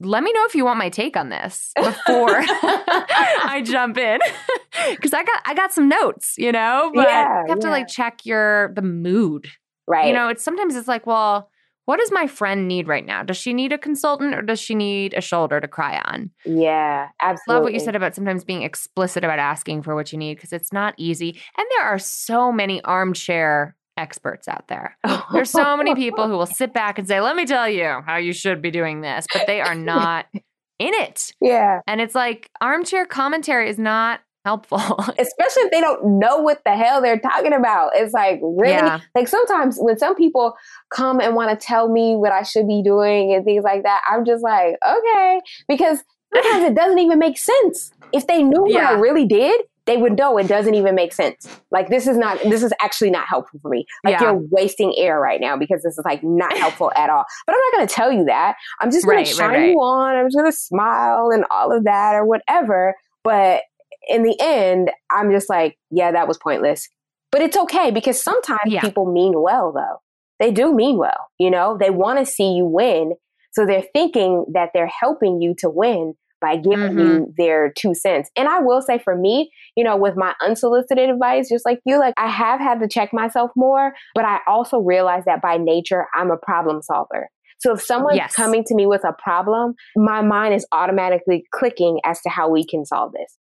let 0.00 0.22
me 0.22 0.32
know 0.32 0.44
if 0.44 0.54
you 0.54 0.64
want 0.64 0.78
my 0.78 0.88
take 0.90 1.16
on 1.16 1.28
this 1.30 1.72
before 1.82 2.40
I 2.48 3.62
jump 3.64 3.96
in. 3.96 4.18
Cause 5.00 5.14
I 5.14 5.22
got 5.24 5.40
I 5.46 5.54
got 5.54 5.72
some 5.72 5.88
notes, 5.88 6.34
you 6.36 6.52
know, 6.52 6.90
but 6.94 7.08
Yeah, 7.08 7.42
you 7.44 7.50
have 7.50 7.60
to 7.60 7.70
like 7.70 7.88
check 7.88 8.26
your 8.26 8.72
the 8.74 8.82
mood. 8.82 9.48
Right. 9.86 10.08
You 10.08 10.12
know, 10.12 10.28
it's 10.28 10.42
sometimes 10.42 10.76
it's 10.76 10.88
like, 10.88 11.06
well, 11.06 11.50
what 11.86 11.98
does 11.98 12.12
my 12.12 12.26
friend 12.26 12.68
need 12.68 12.86
right 12.86 13.06
now? 13.06 13.22
Does 13.22 13.36
she 13.36 13.52
need 13.52 13.72
a 13.72 13.78
consultant 13.78 14.34
or 14.34 14.42
does 14.42 14.60
she 14.60 14.74
need 14.74 15.14
a 15.14 15.20
shoulder 15.20 15.60
to 15.60 15.66
cry 15.68 16.00
on? 16.04 16.30
yeah, 16.44 17.08
absolutely. 17.20 17.54
Love 17.54 17.62
what 17.64 17.72
you 17.72 17.80
said 17.80 17.96
about 17.96 18.14
sometimes 18.14 18.44
being 18.44 18.62
explicit 18.62 19.24
about 19.24 19.38
asking 19.38 19.82
for 19.82 19.94
what 19.94 20.12
you 20.12 20.18
need 20.18 20.34
because 20.34 20.52
it's 20.52 20.72
not 20.72 20.94
easy. 20.98 21.40
And 21.56 21.66
there 21.78 21.86
are 21.86 21.98
so 21.98 22.52
many 22.52 22.82
armchair 22.82 23.74
experts 23.96 24.46
out 24.46 24.68
there. 24.68 24.98
There's 25.32 25.50
so 25.50 25.76
many 25.76 25.94
people 25.94 26.26
who 26.26 26.36
will 26.36 26.44
sit 26.46 26.74
back 26.74 26.98
and 26.98 27.08
say, 27.08 27.20
"Let 27.20 27.34
me 27.34 27.46
tell 27.46 27.68
you 27.68 28.02
how 28.06 28.16
you 28.16 28.32
should 28.34 28.60
be 28.60 28.70
doing 28.70 29.00
this," 29.00 29.26
but 29.32 29.46
they 29.46 29.60
are 29.62 29.74
not 29.74 30.26
in 30.78 30.92
it. 30.92 31.32
yeah. 31.40 31.80
And 31.86 32.00
it's 32.02 32.14
like 32.14 32.50
armchair 32.60 33.06
commentary 33.06 33.70
is 33.70 33.78
not 33.78 34.20
helpful. 34.46 34.78
especially 35.18 35.62
if 35.64 35.70
they 35.72 35.80
don't 35.80 36.18
know 36.20 36.36
what 36.38 36.62
the 36.64 36.76
hell 36.76 37.02
they're 37.02 37.18
talking 37.18 37.52
about. 37.52 37.90
It's 37.94 38.14
like 38.14 38.38
really 38.42 38.72
Yeah. 38.72 39.00
like 39.14 39.26
sometimes 39.28 39.76
when 39.78 39.98
some 39.98 40.14
people 40.14 40.54
come 40.90 41.20
and 41.20 41.34
want 41.34 41.50
to 41.58 41.66
tell 41.66 41.88
me 41.88 42.14
what 42.16 42.32
I 42.32 42.42
should 42.42 42.66
be 42.68 42.82
doing 42.82 43.34
and 43.34 43.44
things 43.44 43.64
like 43.64 43.82
that, 43.82 44.00
I'm 44.08 44.24
just 44.24 44.42
like, 44.42 44.76
okay, 44.88 45.40
because 45.68 46.02
sometimes 46.34 46.62
it 46.64 46.74
doesn't 46.74 46.98
even 47.00 47.18
make 47.18 47.38
sense. 47.38 47.90
If 48.12 48.26
they 48.28 48.42
knew 48.42 48.62
what 48.62 48.84
I 48.84 48.92
really 48.92 49.26
did, 49.26 49.60
they 49.86 49.96
would 49.96 50.16
know 50.18 50.36
it 50.38 50.48
doesn't 50.48 50.74
even 50.74 50.94
make 50.94 51.12
sense. 51.12 51.48
Like 51.70 51.88
this 51.88 52.06
is 52.06 52.16
not 52.16 52.38
this 52.44 52.62
is 52.62 52.72
actually 52.82 53.10
not 53.10 53.26
helpful 53.28 53.60
for 53.60 53.68
me. 53.70 53.84
Like 54.04 54.12
Yeah. 54.20 54.22
you're 54.32 54.42
wasting 54.50 54.92
air 54.96 55.20
right 55.20 55.40
now 55.40 55.56
because 55.56 55.82
this 55.82 55.96
is 55.98 56.02
like 56.04 56.22
not 56.24 56.56
helpful 56.64 56.90
at 56.96 57.08
all. 57.10 57.24
But 57.46 57.54
I'm 57.54 57.60
not 57.60 57.72
going 57.78 57.88
to 57.88 57.94
tell 57.94 58.12
you 58.12 58.24
that. 58.24 58.56
I'm 58.80 58.90
just 58.90 59.04
gonna 59.04 59.18
right, 59.18 59.26
shine 59.26 59.50
right. 59.50 59.70
you 59.70 59.76
on. 59.76 60.16
I'm 60.16 60.26
just 60.26 60.36
going 60.36 60.50
to 60.50 60.56
smile 60.56 61.30
and 61.32 61.44
all 61.50 61.76
of 61.76 61.84
that 61.84 62.14
or 62.14 62.24
whatever. 62.24 62.94
But 63.22 63.62
in 64.06 64.22
the 64.22 64.36
end, 64.40 64.90
I'm 65.10 65.30
just 65.30 65.48
like, 65.48 65.78
yeah, 65.90 66.12
that 66.12 66.28
was 66.28 66.38
pointless. 66.38 66.88
But 67.32 67.42
it's 67.42 67.56
okay 67.56 67.90
because 67.90 68.22
sometimes 68.22 68.60
Yeah. 68.66 68.80
people 68.80 69.10
mean 69.12 69.32
well, 69.40 69.72
though. 69.72 70.00
They 70.38 70.50
do 70.52 70.74
mean 70.74 70.96
well. 70.98 71.28
You 71.38 71.50
know, 71.50 71.76
they 71.78 71.90
want 71.90 72.18
to 72.18 72.26
see 72.26 72.52
you 72.52 72.64
win. 72.66 73.12
So 73.52 73.66
they're 73.66 73.84
thinking 73.94 74.44
that 74.52 74.70
they're 74.74 74.86
helping 75.00 75.40
you 75.40 75.54
to 75.58 75.70
win 75.70 76.14
by 76.40 76.56
giving 76.56 76.90
Mhm. 76.90 76.98
you 77.04 77.34
their 77.38 77.72
two 77.72 77.94
cents. 77.94 78.30
And 78.36 78.46
I 78.48 78.60
will 78.60 78.82
say 78.82 78.98
for 78.98 79.16
me, 79.16 79.50
you 79.74 79.82
know, 79.82 79.96
with 79.96 80.16
my 80.16 80.34
unsolicited 80.42 81.08
advice, 81.08 81.48
just 81.48 81.64
like 81.64 81.80
you, 81.86 81.98
like 81.98 82.12
I 82.18 82.28
have 82.28 82.60
had 82.60 82.80
to 82.80 82.88
check 82.88 83.12
myself 83.14 83.50
more, 83.56 83.94
but 84.14 84.26
I 84.26 84.40
also 84.46 84.78
realize 84.78 85.24
that 85.24 85.40
by 85.40 85.56
nature, 85.56 86.06
I'm 86.14 86.30
a 86.30 86.36
problem 86.36 86.82
solver. 86.82 87.30
So 87.58 87.72
if 87.72 87.80
someone's 87.82 88.16
Yes. 88.18 88.34
coming 88.34 88.62
to 88.64 88.74
me 88.74 88.86
with 88.86 89.02
a 89.04 89.14
problem, 89.14 89.74
my 89.96 90.20
mind 90.20 90.52
is 90.54 90.66
automatically 90.72 91.44
clicking 91.52 92.00
as 92.04 92.20
to 92.20 92.28
how 92.28 92.50
we 92.50 92.66
can 92.66 92.84
solve 92.84 93.12
this. 93.12 93.38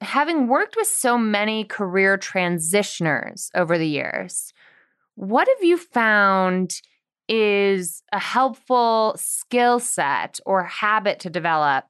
Having 0.00 0.48
worked 0.48 0.76
with 0.76 0.86
so 0.86 1.16
many 1.16 1.64
career 1.64 2.18
transitioners 2.18 3.48
over 3.54 3.78
the 3.78 3.88
years, 3.88 4.52
what 5.14 5.48
have 5.48 5.64
you 5.64 5.78
found 5.78 6.80
is 7.28 8.02
a 8.12 8.18
helpful 8.18 9.14
skill 9.18 9.80
set 9.80 10.38
or 10.46 10.64
habit 10.64 11.18
to 11.20 11.30
develop 11.30 11.84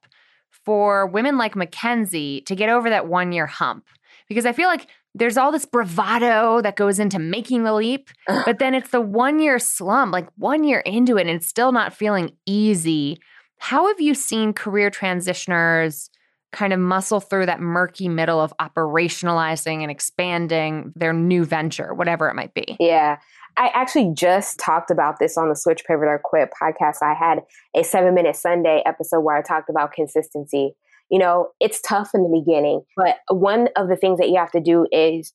for 0.49 1.05
women 1.07 1.37
like 1.37 1.55
Mackenzie 1.55 2.41
to 2.41 2.55
get 2.55 2.69
over 2.69 2.89
that 2.89 3.07
one 3.07 3.31
year 3.31 3.45
hump? 3.45 3.85
because 4.27 4.45
I 4.45 4.53
feel 4.53 4.67
like 4.67 4.87
there's 5.15 5.37
all 5.37 5.51
this 5.51 5.65
bravado 5.65 6.61
that 6.61 6.75
goes 6.75 6.99
into 6.99 7.17
making 7.17 7.63
the 7.63 7.73
leap, 7.73 8.09
but 8.27 8.59
then 8.59 8.75
it's 8.75 8.91
the 8.91 9.01
one 9.01 9.39
year 9.39 9.57
slump, 9.57 10.11
like 10.11 10.27
one 10.37 10.63
year 10.63 10.79
into 10.81 11.17
it, 11.17 11.21
and 11.21 11.29
it's 11.29 11.47
still 11.47 11.71
not 11.71 11.93
feeling 11.93 12.31
easy. 12.45 13.17
How 13.57 13.87
have 13.87 13.99
you 13.99 14.13
seen 14.13 14.53
career 14.53 14.91
transitioners 14.91 16.09
kind 16.51 16.73
of 16.73 16.79
muscle 16.79 17.19
through 17.19 17.45
that 17.45 17.59
murky 17.59 18.07
middle 18.07 18.39
of 18.39 18.53
operationalizing 18.59 19.81
and 19.81 19.91
expanding 19.91 20.93
their 20.95 21.13
new 21.13 21.45
venture, 21.45 21.93
whatever 21.93 22.29
it 22.29 22.35
might 22.35 22.53
be? 22.53 22.77
Yeah. 22.79 23.17
I 23.57 23.69
actually 23.73 24.11
just 24.13 24.59
talked 24.59 24.91
about 24.91 25.19
this 25.19 25.37
on 25.37 25.49
the 25.49 25.55
Switch 25.55 25.83
Pivot 25.85 26.07
or 26.07 26.21
Quit 26.23 26.49
podcast. 26.61 26.97
I 27.01 27.13
had 27.13 27.39
a 27.75 27.83
seven 27.83 28.13
minute 28.13 28.35
Sunday 28.35 28.83
episode 28.85 29.21
where 29.21 29.35
I 29.35 29.41
talked 29.41 29.69
about 29.69 29.91
consistency. 29.93 30.73
You 31.09 31.19
know, 31.19 31.49
it's 31.59 31.81
tough 31.81 32.11
in 32.13 32.23
the 32.23 32.29
beginning, 32.29 32.83
but 32.95 33.17
one 33.29 33.69
of 33.75 33.87
the 33.87 33.95
things 33.95 34.19
that 34.19 34.29
you 34.29 34.37
have 34.37 34.51
to 34.51 34.59
do 34.59 34.85
is 34.91 35.33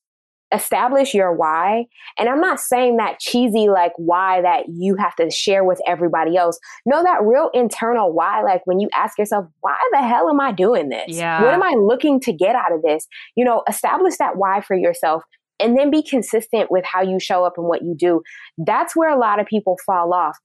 establish 0.53 1.13
your 1.13 1.33
why. 1.33 1.85
And 2.17 2.29
I'm 2.29 2.39
not 2.39 2.59
saying 2.59 2.97
that 2.97 3.19
cheesy, 3.19 3.69
like 3.69 3.91
why 3.97 4.41
that 4.41 4.65
you 4.69 4.95
have 4.95 5.15
to 5.15 5.29
share 5.29 5.63
with 5.63 5.79
everybody 5.87 6.37
else. 6.37 6.59
Know 6.85 7.03
that 7.03 7.23
real 7.23 7.49
internal 7.53 8.13
why, 8.13 8.43
like 8.43 8.61
when 8.65 8.79
you 8.79 8.89
ask 8.95 9.17
yourself, 9.17 9.45
why 9.61 9.75
the 9.91 10.01
hell 10.01 10.29
am 10.29 10.39
I 10.39 10.51
doing 10.51 10.89
this? 10.89 11.05
Yeah. 11.17 11.43
What 11.43 11.53
am 11.53 11.63
I 11.63 11.73
looking 11.77 12.19
to 12.21 12.33
get 12.33 12.55
out 12.55 12.71
of 12.71 12.81
this? 12.81 13.07
You 13.35 13.43
know, 13.45 13.63
establish 13.67 14.17
that 14.17 14.37
why 14.37 14.61
for 14.61 14.75
yourself 14.75 15.23
and 15.59 15.77
then 15.77 15.89
be 15.91 16.03
consistent 16.03 16.69
with 16.71 16.85
how 16.85 17.01
you 17.01 17.19
show 17.19 17.43
up 17.45 17.53
and 17.57 17.67
what 17.67 17.81
you 17.81 17.95
do. 17.97 18.21
That's 18.57 18.95
where 18.95 19.09
a 19.09 19.17
lot 19.19 19.39
of 19.39 19.47
people 19.47 19.77
fall 19.85 20.13
off. 20.13 20.37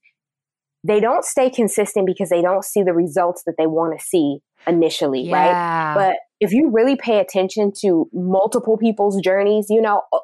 They 0.83 0.99
don't 0.99 1.25
stay 1.25 1.49
consistent 1.49 2.05
because 2.05 2.29
they 2.29 2.41
don't 2.41 2.63
see 2.63 2.83
the 2.83 2.93
results 2.93 3.43
that 3.45 3.55
they 3.57 3.67
want 3.67 3.99
to 3.99 4.05
see 4.05 4.39
initially, 4.65 5.21
Yeah. 5.21 5.33
right? 5.35 5.93
But 5.95 6.17
if 6.39 6.51
you 6.53 6.69
really 6.71 6.95
pay 6.95 7.19
attention 7.19 7.71
to 7.81 8.09
multiple 8.13 8.77
people's 8.77 9.19
journeys, 9.21 9.67
you 9.69 9.81
know, 9.81 10.03
uh, 10.13 10.19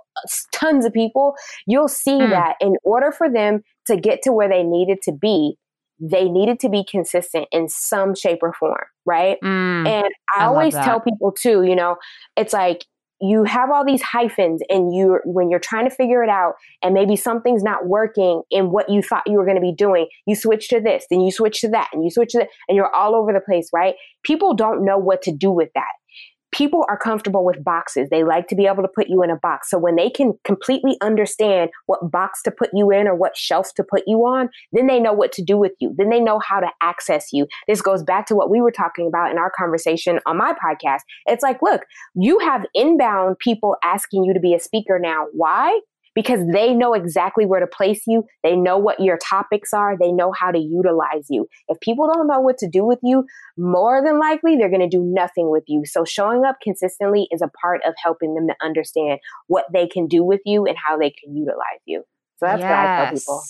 tons 0.52 0.86
of 0.86 0.94
people, 0.94 1.36
you'll 1.68 1.88
see 1.88 2.12
Mm. 2.22 2.30
that 2.32 2.56
in 2.62 2.76
order 2.84 3.12
for 3.12 3.30
them 3.30 3.62
to 3.88 3.98
get 3.98 4.22
to 4.24 4.32
where 4.32 4.50
they 4.50 4.64
needed 4.64 5.02
to 5.04 5.12
be, 5.12 5.58
they 6.00 6.28
needed 6.30 6.60
to 6.60 6.70
be 6.70 6.84
consistent 6.90 7.48
in 7.52 7.68
some 7.70 8.16
shape 8.16 8.40
or 8.42 8.54
form, 8.54 8.84
right? 9.06 9.38
Mm, 9.44 9.88
And 9.88 10.10
I, 10.36 10.44
I 10.44 10.46
always 10.46 10.74
tell 10.74 11.00
people 11.00 11.32
too, 11.32 11.64
you 11.64 11.76
know, 11.76 11.98
it's 12.36 12.54
like 12.54 12.86
you 13.22 13.46
have 13.46 13.72
all 13.72 13.86
these 13.86 14.02
hyphens 14.02 14.62
and 14.70 14.94
you 14.94 15.20
when 15.24 15.50
you're 15.50 15.60
trying 15.60 15.88
to 15.90 15.96
figure 15.96 16.22
it 16.22 16.30
out 16.30 16.56
and 16.84 16.94
maybe 16.94 17.16
something's 17.16 17.64
not 17.64 17.88
working 17.88 18.42
in 18.52 18.72
what 18.72 18.90
you 18.90 19.02
thought 19.02 19.24
you 19.26 19.38
were 19.38 19.46
going 19.46 19.56
to 19.56 19.62
be 19.62 19.74
doing, 19.74 20.08
you 20.28 20.36
switch 20.36 20.68
to 20.70 20.82
this, 20.82 21.06
then 21.10 21.22
you 21.22 21.32
switch 21.32 21.62
to 21.62 21.70
that, 21.70 21.90
and 21.94 22.04
you 22.04 22.10
switch 22.12 22.32
to 22.34 22.40
that, 22.40 22.50
and 22.68 22.76
you're 22.76 22.94
all 22.94 23.16
over 23.16 23.32
the 23.32 23.40
place, 23.40 23.70
right? 23.74 23.96
People 24.24 24.54
don't 24.54 24.84
know 24.84 24.98
what 24.98 25.22
to 25.24 25.32
do 25.32 25.50
with 25.50 25.70
that. 25.76 25.94
People 26.56 26.86
are 26.88 26.98
comfortable 26.98 27.44
with 27.44 27.64
boxes. 27.64 28.08
They 28.10 28.24
like 28.24 28.48
to 28.48 28.56
be 28.56 28.66
able 28.66 28.82
to 28.82 28.88
put 28.88 29.10
you 29.10 29.22
in 29.24 29.30
a 29.30 29.36
box. 29.36 29.70
So 29.70 29.78
when 29.78 29.98
they 29.98 30.10
can 30.10 30.34
completely 30.46 30.96
understand 31.02 31.70
what 31.88 32.10
box 32.10 32.42
to 32.44 32.52
put 32.52 32.70
you 32.74 32.92
in 32.92 33.08
or 33.08 33.16
what 33.16 33.36
shelf 33.36 33.74
to 33.76 33.84
put 33.84 34.04
you 34.08 34.20
on, 34.20 34.50
then 34.72 34.88
they 34.88 35.00
know 35.00 35.12
what 35.12 35.34
to 35.34 35.44
do 35.44 35.58
with 35.58 35.74
you. 35.80 35.94
Then 35.98 36.10
they 36.10 36.22
know 36.22 36.40
how 36.40 36.62
to 36.62 36.70
access 36.82 37.34
you. 37.34 37.46
This 37.68 37.82
goes 37.82 38.04
back 38.04 38.26
to 38.28 38.36
what 38.36 38.50
we 38.50 38.62
were 38.62 38.72
talking 38.72 39.06
about 39.06 39.32
in 39.32 39.38
our 39.38 39.52
conversation 39.58 40.20
on 40.26 40.38
my 40.38 40.54
podcast. 40.54 41.02
It's 41.26 41.44
like, 41.44 41.62
look, 41.62 41.82
you 42.16 42.40
have 42.40 42.66
inbound 42.74 43.38
people 43.40 43.76
asking 43.84 44.24
you 44.24 44.34
to 44.34 44.40
be 44.40 44.54
a 44.54 44.60
speaker 44.60 44.98
now. 44.98 45.26
Why? 45.34 45.80
Because 46.16 46.40
they 46.52 46.74
know 46.74 46.94
exactly 46.94 47.46
where 47.46 47.60
to 47.60 47.68
place 47.68 48.04
you. 48.08 48.24
They 48.42 48.56
know 48.56 48.78
what 48.78 49.00
your 49.00 49.18
topics 49.18 49.74
are. 49.74 49.98
They 49.98 50.12
know 50.12 50.32
how 50.32 50.52
to 50.52 50.58
utilize 50.58 51.26
you. 51.30 51.48
If 51.68 51.80
people 51.82 52.10
don't 52.12 52.28
know 52.28 52.40
what 52.40 52.58
to 52.60 52.70
do 52.70 52.86
with 52.86 53.00
you, 53.04 53.26
more 53.58 54.02
than 54.04 54.20
likely 54.20 54.56
they're 54.56 54.70
going 54.70 54.90
to 54.90 54.98
do 54.98 55.04
nothing 55.04 55.52
with 55.52 55.66
you. 55.68 55.84
So 55.86 56.06
showing 56.06 56.46
up 56.46 56.58
consistently 56.64 57.28
is 57.32 57.42
a 57.42 57.52
part 57.62 57.82
of 57.86 57.94
helping 58.02 58.34
them 58.34 58.48
to 58.48 58.56
understand 58.64 59.20
what 59.48 59.66
they 59.74 59.88
can 59.88 60.08
do 60.08 60.24
with 60.24 60.42
you 60.46 60.66
and 60.66 60.78
how 60.84 60.98
they 60.98 61.12
can 61.12 61.36
utilize 61.36 61.82
you. 61.86 62.04
So 62.38 62.46
that's 62.46 62.62
what 62.62 62.80
I 62.80 62.88
tell 62.96 63.08
people. 63.08 63.44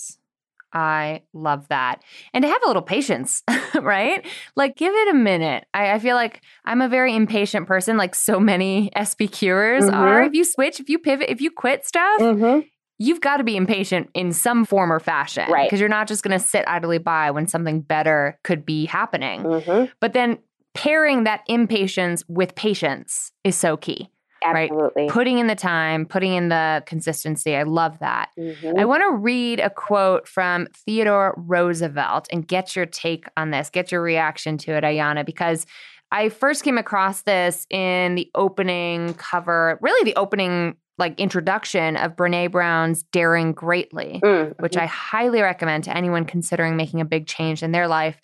I 0.76 1.22
love 1.32 1.66
that. 1.68 2.02
And 2.34 2.42
to 2.44 2.48
have 2.48 2.60
a 2.62 2.66
little 2.66 2.82
patience, 2.82 3.42
right? 3.80 4.26
Like, 4.56 4.76
give 4.76 4.92
it 4.94 5.08
a 5.08 5.14
minute. 5.14 5.64
I, 5.72 5.92
I 5.92 5.98
feel 5.98 6.16
like 6.16 6.42
I'm 6.66 6.82
a 6.82 6.88
very 6.88 7.16
impatient 7.16 7.66
person, 7.66 7.96
like 7.96 8.14
so 8.14 8.38
many 8.38 8.90
SPQers 8.96 9.88
Mhm. 9.88 9.94
are. 9.94 10.22
If 10.24 10.34
you 10.34 10.44
switch, 10.44 10.78
if 10.78 10.90
you 10.90 10.98
pivot, 10.98 11.30
if 11.30 11.40
you 11.40 11.50
quit 11.50 11.86
stuff, 11.86 12.20
Mm-hmm. 12.20 12.60
you've 12.98 13.20
got 13.22 13.38
to 13.38 13.44
be 13.44 13.56
impatient 13.56 14.10
in 14.12 14.32
some 14.32 14.64
form 14.66 14.92
or 14.92 15.00
fashion. 15.00 15.50
Right. 15.50 15.66
Because 15.66 15.80
you're 15.80 15.88
not 15.88 16.08
just 16.08 16.22
going 16.22 16.38
to 16.38 16.44
sit 16.44 16.64
idly 16.68 16.98
by 16.98 17.30
when 17.30 17.46
something 17.46 17.80
better 17.80 18.38
could 18.44 18.66
be 18.66 18.84
happening. 18.84 19.42
Mm-hmm. 19.44 19.92
But 20.00 20.12
then 20.12 20.38
pairing 20.74 21.24
that 21.24 21.40
impatience 21.48 22.22
with 22.28 22.54
patience 22.54 23.32
is 23.44 23.56
so 23.56 23.76
key. 23.78 24.10
Right. 24.52 24.70
Absolutely. 24.70 25.08
Putting 25.08 25.38
in 25.38 25.46
the 25.46 25.54
time, 25.54 26.06
putting 26.06 26.34
in 26.34 26.48
the 26.48 26.82
consistency. 26.86 27.56
I 27.56 27.62
love 27.64 27.98
that. 28.00 28.30
Mhm. 28.38 28.78
I 28.78 28.84
want 28.84 29.02
to 29.02 29.16
read 29.16 29.60
a 29.60 29.70
quote 29.70 30.28
from 30.28 30.68
Theodore 30.74 31.34
Roosevelt 31.36 32.28
and 32.32 32.46
get 32.46 32.74
your 32.76 32.86
take 32.86 33.26
on 33.36 33.50
this, 33.50 33.70
get 33.70 33.90
your 33.92 34.02
reaction 34.02 34.58
to 34.58 34.72
it, 34.72 34.84
Ayana, 34.84 35.24
because 35.24 35.66
I 36.12 36.28
first 36.28 36.62
came 36.62 36.78
across 36.78 37.22
this 37.22 37.66
in 37.68 38.14
the 38.14 38.30
opening 38.34 39.14
cover, 39.14 39.78
really 39.82 40.04
the 40.10 40.16
opening 40.16 40.76
like 40.98 41.18
introduction 41.20 41.96
of 41.96 42.16
Brene 42.16 42.50
Brown's 42.50 43.02
Daring 43.12 43.52
Greatly, 43.52 44.20
Mm, 44.24 44.54
which 44.60 44.76
I 44.78 44.86
highly 44.86 45.42
recommend 45.42 45.84
to 45.84 45.94
anyone 45.94 46.24
considering 46.24 46.74
making 46.76 47.02
a 47.02 47.04
big 47.04 47.26
change 47.26 47.62
in 47.62 47.72
their 47.72 47.86
life. 47.86 48.18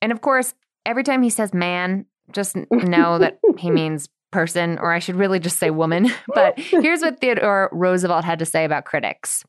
And 0.00 0.12
of 0.12 0.20
course, 0.20 0.54
every 0.84 1.02
time 1.02 1.22
he 1.22 1.30
says 1.30 1.52
man, 1.52 2.06
just 2.30 2.54
know 2.70 3.18
that 3.18 3.38
he 3.58 3.70
means 3.72 4.08
person, 4.30 4.78
or 4.78 4.92
I 4.92 4.98
should 4.98 5.16
really 5.16 5.38
just 5.38 5.58
say 5.58 5.70
woman. 5.70 6.10
But 6.34 6.58
here's 6.58 7.02
what 7.02 7.20
Theodore 7.20 7.70
Roosevelt 7.72 8.24
had 8.24 8.38
to 8.40 8.46
say 8.46 8.64
about 8.64 8.84
critics 8.84 9.44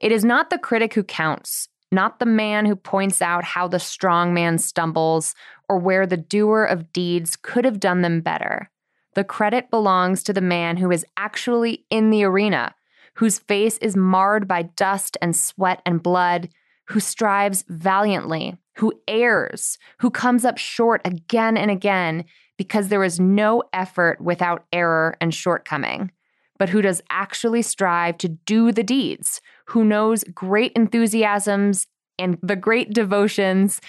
It 0.00 0.12
is 0.12 0.24
not 0.24 0.50
the 0.50 0.58
critic 0.58 0.94
who 0.94 1.02
counts, 1.02 1.68
not 1.92 2.18
the 2.18 2.26
man 2.26 2.66
who 2.66 2.76
points 2.76 3.22
out 3.22 3.44
how 3.44 3.68
the 3.68 3.78
strong 3.78 4.34
man 4.34 4.58
stumbles 4.58 5.34
or 5.68 5.78
where 5.78 6.06
the 6.06 6.16
doer 6.16 6.64
of 6.64 6.92
deeds 6.92 7.36
could 7.36 7.64
have 7.64 7.80
done 7.80 8.02
them 8.02 8.20
better. 8.20 8.70
The 9.14 9.24
credit 9.24 9.70
belongs 9.70 10.22
to 10.24 10.32
the 10.32 10.40
man 10.40 10.76
who 10.76 10.90
is 10.90 11.06
actually 11.16 11.86
in 11.90 12.10
the 12.10 12.24
arena, 12.24 12.74
whose 13.14 13.38
face 13.38 13.78
is 13.78 13.96
marred 13.96 14.48
by 14.48 14.62
dust 14.62 15.16
and 15.22 15.36
sweat 15.36 15.80
and 15.86 16.02
blood, 16.02 16.48
who 16.88 17.00
strives 17.00 17.64
valiantly, 17.68 18.56
who 18.76 18.92
errs, 19.06 19.78
who 20.00 20.10
comes 20.10 20.44
up 20.44 20.58
short 20.58 21.00
again 21.04 21.56
and 21.56 21.70
again 21.70 22.24
because 22.56 22.88
there 22.88 23.04
is 23.04 23.18
no 23.20 23.62
effort 23.72 24.20
without 24.20 24.64
error 24.72 25.16
and 25.20 25.34
shortcoming, 25.34 26.10
but 26.58 26.68
who 26.68 26.82
does 26.82 27.02
actually 27.10 27.62
strive 27.62 28.16
to 28.18 28.28
do 28.28 28.72
the 28.72 28.82
deeds, 28.82 29.40
who 29.66 29.84
knows 29.84 30.24
great 30.34 30.72
enthusiasms 30.74 31.86
and 32.18 32.38
the 32.42 32.56
great 32.56 32.92
devotions, 32.92 33.80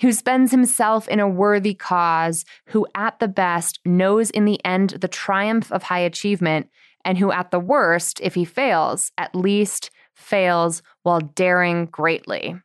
who 0.00 0.10
spends 0.12 0.50
himself 0.50 1.06
in 1.08 1.20
a 1.20 1.28
worthy 1.28 1.74
cause, 1.74 2.44
who 2.66 2.86
at 2.94 3.18
the 3.20 3.28
best 3.28 3.78
knows 3.84 4.30
in 4.30 4.44
the 4.44 4.64
end 4.64 4.90
the 4.90 5.08
triumph 5.08 5.70
of 5.70 5.84
high 5.84 6.00
achievement, 6.00 6.68
and 7.04 7.18
who 7.18 7.30
at 7.30 7.50
the 7.50 7.60
worst, 7.60 8.20
if 8.22 8.34
he 8.34 8.44
fails, 8.44 9.12
at 9.18 9.34
least 9.34 9.90
fails 10.14 10.82
while 11.02 11.20
daring 11.20 11.86
greatly. 11.86 12.56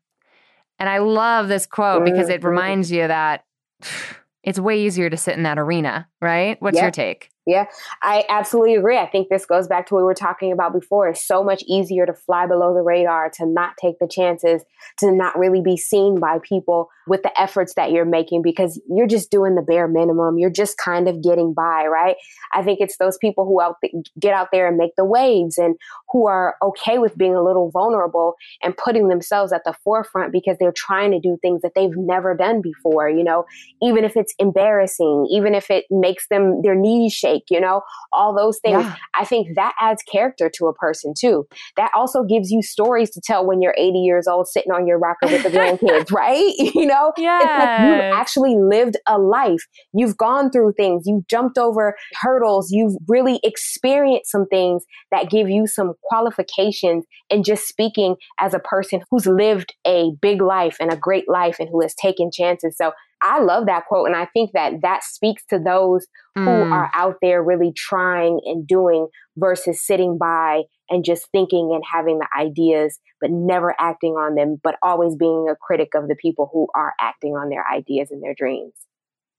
And 0.79 0.87
I 0.87 0.99
love 0.99 1.49
this 1.49 1.65
quote 1.65 2.05
because 2.05 2.29
it 2.29 2.41
Mhm. 2.41 2.45
reminds 2.45 2.91
you 2.91 3.05
that 3.07 3.43
it's 4.43 4.59
way 4.59 4.79
easier 4.79 5.09
to 5.09 5.17
sit 5.17 5.35
in 5.37 5.43
that 5.43 5.59
arena, 5.59 6.07
right? 6.21 6.61
What's 6.61 6.75
Yep. 6.75 6.83
your 6.83 6.91
take? 6.91 7.29
Yeah, 7.49 7.65
I 8.03 8.25
absolutely 8.29 8.75
agree. 8.75 8.99
I 8.99 9.07
think 9.07 9.29
this 9.29 9.43
goes 9.43 9.67
back 9.67 9.87
to 9.87 9.95
what 9.95 10.01
we 10.01 10.05
were 10.05 10.13
talking 10.13 10.51
about 10.51 10.71
before. 10.71 11.07
It's 11.07 11.25
so 11.25 11.43
much 11.43 11.63
easier 11.67 12.05
to 12.05 12.13
fly 12.13 12.45
below 12.45 12.75
the 12.75 12.81
radar, 12.83 13.31
to 13.37 13.45
not 13.47 13.75
take 13.81 13.97
the 13.97 14.07
chances, 14.07 14.61
to 14.99 15.11
not 15.11 15.37
really 15.37 15.59
be 15.59 15.75
seen 15.75 16.19
by 16.19 16.37
people 16.43 16.89
with 17.07 17.23
the 17.23 17.41
efforts 17.41 17.73
that 17.73 17.91
you're 17.91 18.05
making 18.05 18.43
because 18.43 18.79
you're 18.87 19.07
just 19.07 19.31
doing 19.31 19.55
the 19.55 19.63
bare 19.63 19.87
minimum. 19.87 20.37
You're 20.37 20.51
just 20.51 20.77
kind 20.77 21.09
of 21.09 21.23
getting 21.23 21.55
by, 21.55 21.87
right? 21.87 22.17
I 22.53 22.61
think 22.61 22.79
it's 22.81 22.97
those 22.97 23.17
people 23.17 23.45
who 23.45 23.59
out 23.59 23.77
th- 23.81 23.95
get 24.19 24.33
out 24.35 24.49
there 24.51 24.67
and 24.67 24.77
make 24.77 24.95
the 24.95 25.03
waves 25.05 25.57
and 25.57 25.75
who 26.11 26.27
are 26.27 26.55
okay 26.61 26.99
with 26.99 27.17
being 27.17 27.35
a 27.35 27.43
little 27.43 27.71
vulnerable 27.71 28.35
and 28.61 28.77
putting 28.77 29.07
themselves 29.07 29.51
at 29.51 29.63
the 29.65 29.73
forefront 29.83 30.31
because 30.31 30.57
they're 30.59 30.71
trying 30.71 31.09
to 31.11 31.19
do 31.19 31.37
things 31.41 31.63
that 31.63 31.71
they've 31.75 31.97
never 31.97 32.35
done 32.35 32.61
before, 32.61 33.09
you 33.09 33.23
know, 33.23 33.45
even 33.81 34.05
if 34.05 34.15
it's 34.15 34.35
embarrassing, 34.37 35.27
even 35.31 35.55
if 35.55 35.71
it 35.71 35.85
makes 35.89 36.27
them 36.27 36.61
their 36.61 36.75
knees 36.75 37.11
shake, 37.11 37.38
you 37.49 37.59
know, 37.59 37.81
all 38.11 38.35
those 38.35 38.59
things. 38.59 38.83
Yeah. 38.83 38.95
I 39.13 39.25
think 39.25 39.49
mm. 39.49 39.55
that 39.55 39.73
adds 39.79 40.01
character 40.03 40.49
to 40.55 40.67
a 40.67 40.73
person 40.73 41.13
too. 41.17 41.47
That 41.75 41.91
also 41.95 42.23
gives 42.23 42.51
you 42.51 42.61
stories 42.61 43.09
to 43.11 43.21
tell 43.21 43.45
when 43.45 43.61
you're 43.61 43.75
80 43.77 43.99
years 43.99 44.27
old 44.27 44.47
sitting 44.47 44.71
on 44.71 44.87
your 44.87 44.97
rocker 44.97 45.27
with 45.27 45.43
the 45.43 45.49
grandkids, 45.57 46.11
right? 46.11 46.53
You 46.79 46.85
know, 46.85 47.11
it's 47.17 47.23
like 47.25 47.81
you've 47.81 48.17
actually 48.17 48.55
lived 48.55 48.95
a 49.07 49.17
life. 49.17 49.65
You've 49.93 50.15
gone 50.15 50.49
through 50.49 50.73
things. 50.73 51.03
You've 51.05 51.27
jumped 51.27 51.57
over 51.57 51.95
hurdles. 52.21 52.71
You've 52.71 52.95
really 53.07 53.39
experienced 53.43 54.31
some 54.31 54.45
things 54.47 54.83
that 55.11 55.29
give 55.29 55.49
you 55.49 55.67
some 55.67 55.93
qualifications 56.03 57.05
and 57.29 57.43
just 57.43 57.67
speaking 57.67 58.15
as 58.39 58.53
a 58.53 58.59
person 58.59 59.01
who's 59.09 59.25
lived 59.25 59.73
a 59.85 60.11
big 60.21 60.41
life 60.41 60.77
and 60.79 60.91
a 60.91 60.95
great 60.95 61.27
life 61.27 61.57
and 61.59 61.69
who 61.69 61.81
has 61.81 61.93
taken 61.95 62.29
chances. 62.31 62.77
So 62.77 62.91
I 63.21 63.41
love 63.41 63.65
that 63.65 63.85
quote. 63.85 64.07
And 64.07 64.15
I 64.15 64.25
think 64.33 64.51
that 64.53 64.81
that 64.81 65.03
speaks 65.03 65.43
to 65.49 65.59
those 65.59 66.07
mm. 66.37 66.43
who 66.43 66.73
are 66.73 66.89
out 66.93 67.15
there 67.21 67.43
really 67.43 67.73
trying 67.75 68.39
and 68.45 68.65
doing 68.65 69.07
versus 69.37 69.85
sitting 69.85 70.17
by 70.17 70.63
and 70.89 71.03
just 71.03 71.27
thinking 71.31 71.71
and 71.73 71.83
having 71.91 72.19
the 72.19 72.27
ideas, 72.37 72.99
but 73.21 73.29
never 73.31 73.75
acting 73.79 74.13
on 74.13 74.35
them, 74.35 74.59
but 74.63 74.75
always 74.81 75.15
being 75.15 75.47
a 75.49 75.55
critic 75.55 75.89
of 75.95 76.07
the 76.07 76.15
people 76.15 76.49
who 76.51 76.67
are 76.75 76.93
acting 76.99 77.33
on 77.33 77.49
their 77.49 77.65
ideas 77.71 78.09
and 78.11 78.23
their 78.23 78.33
dreams. 78.33 78.73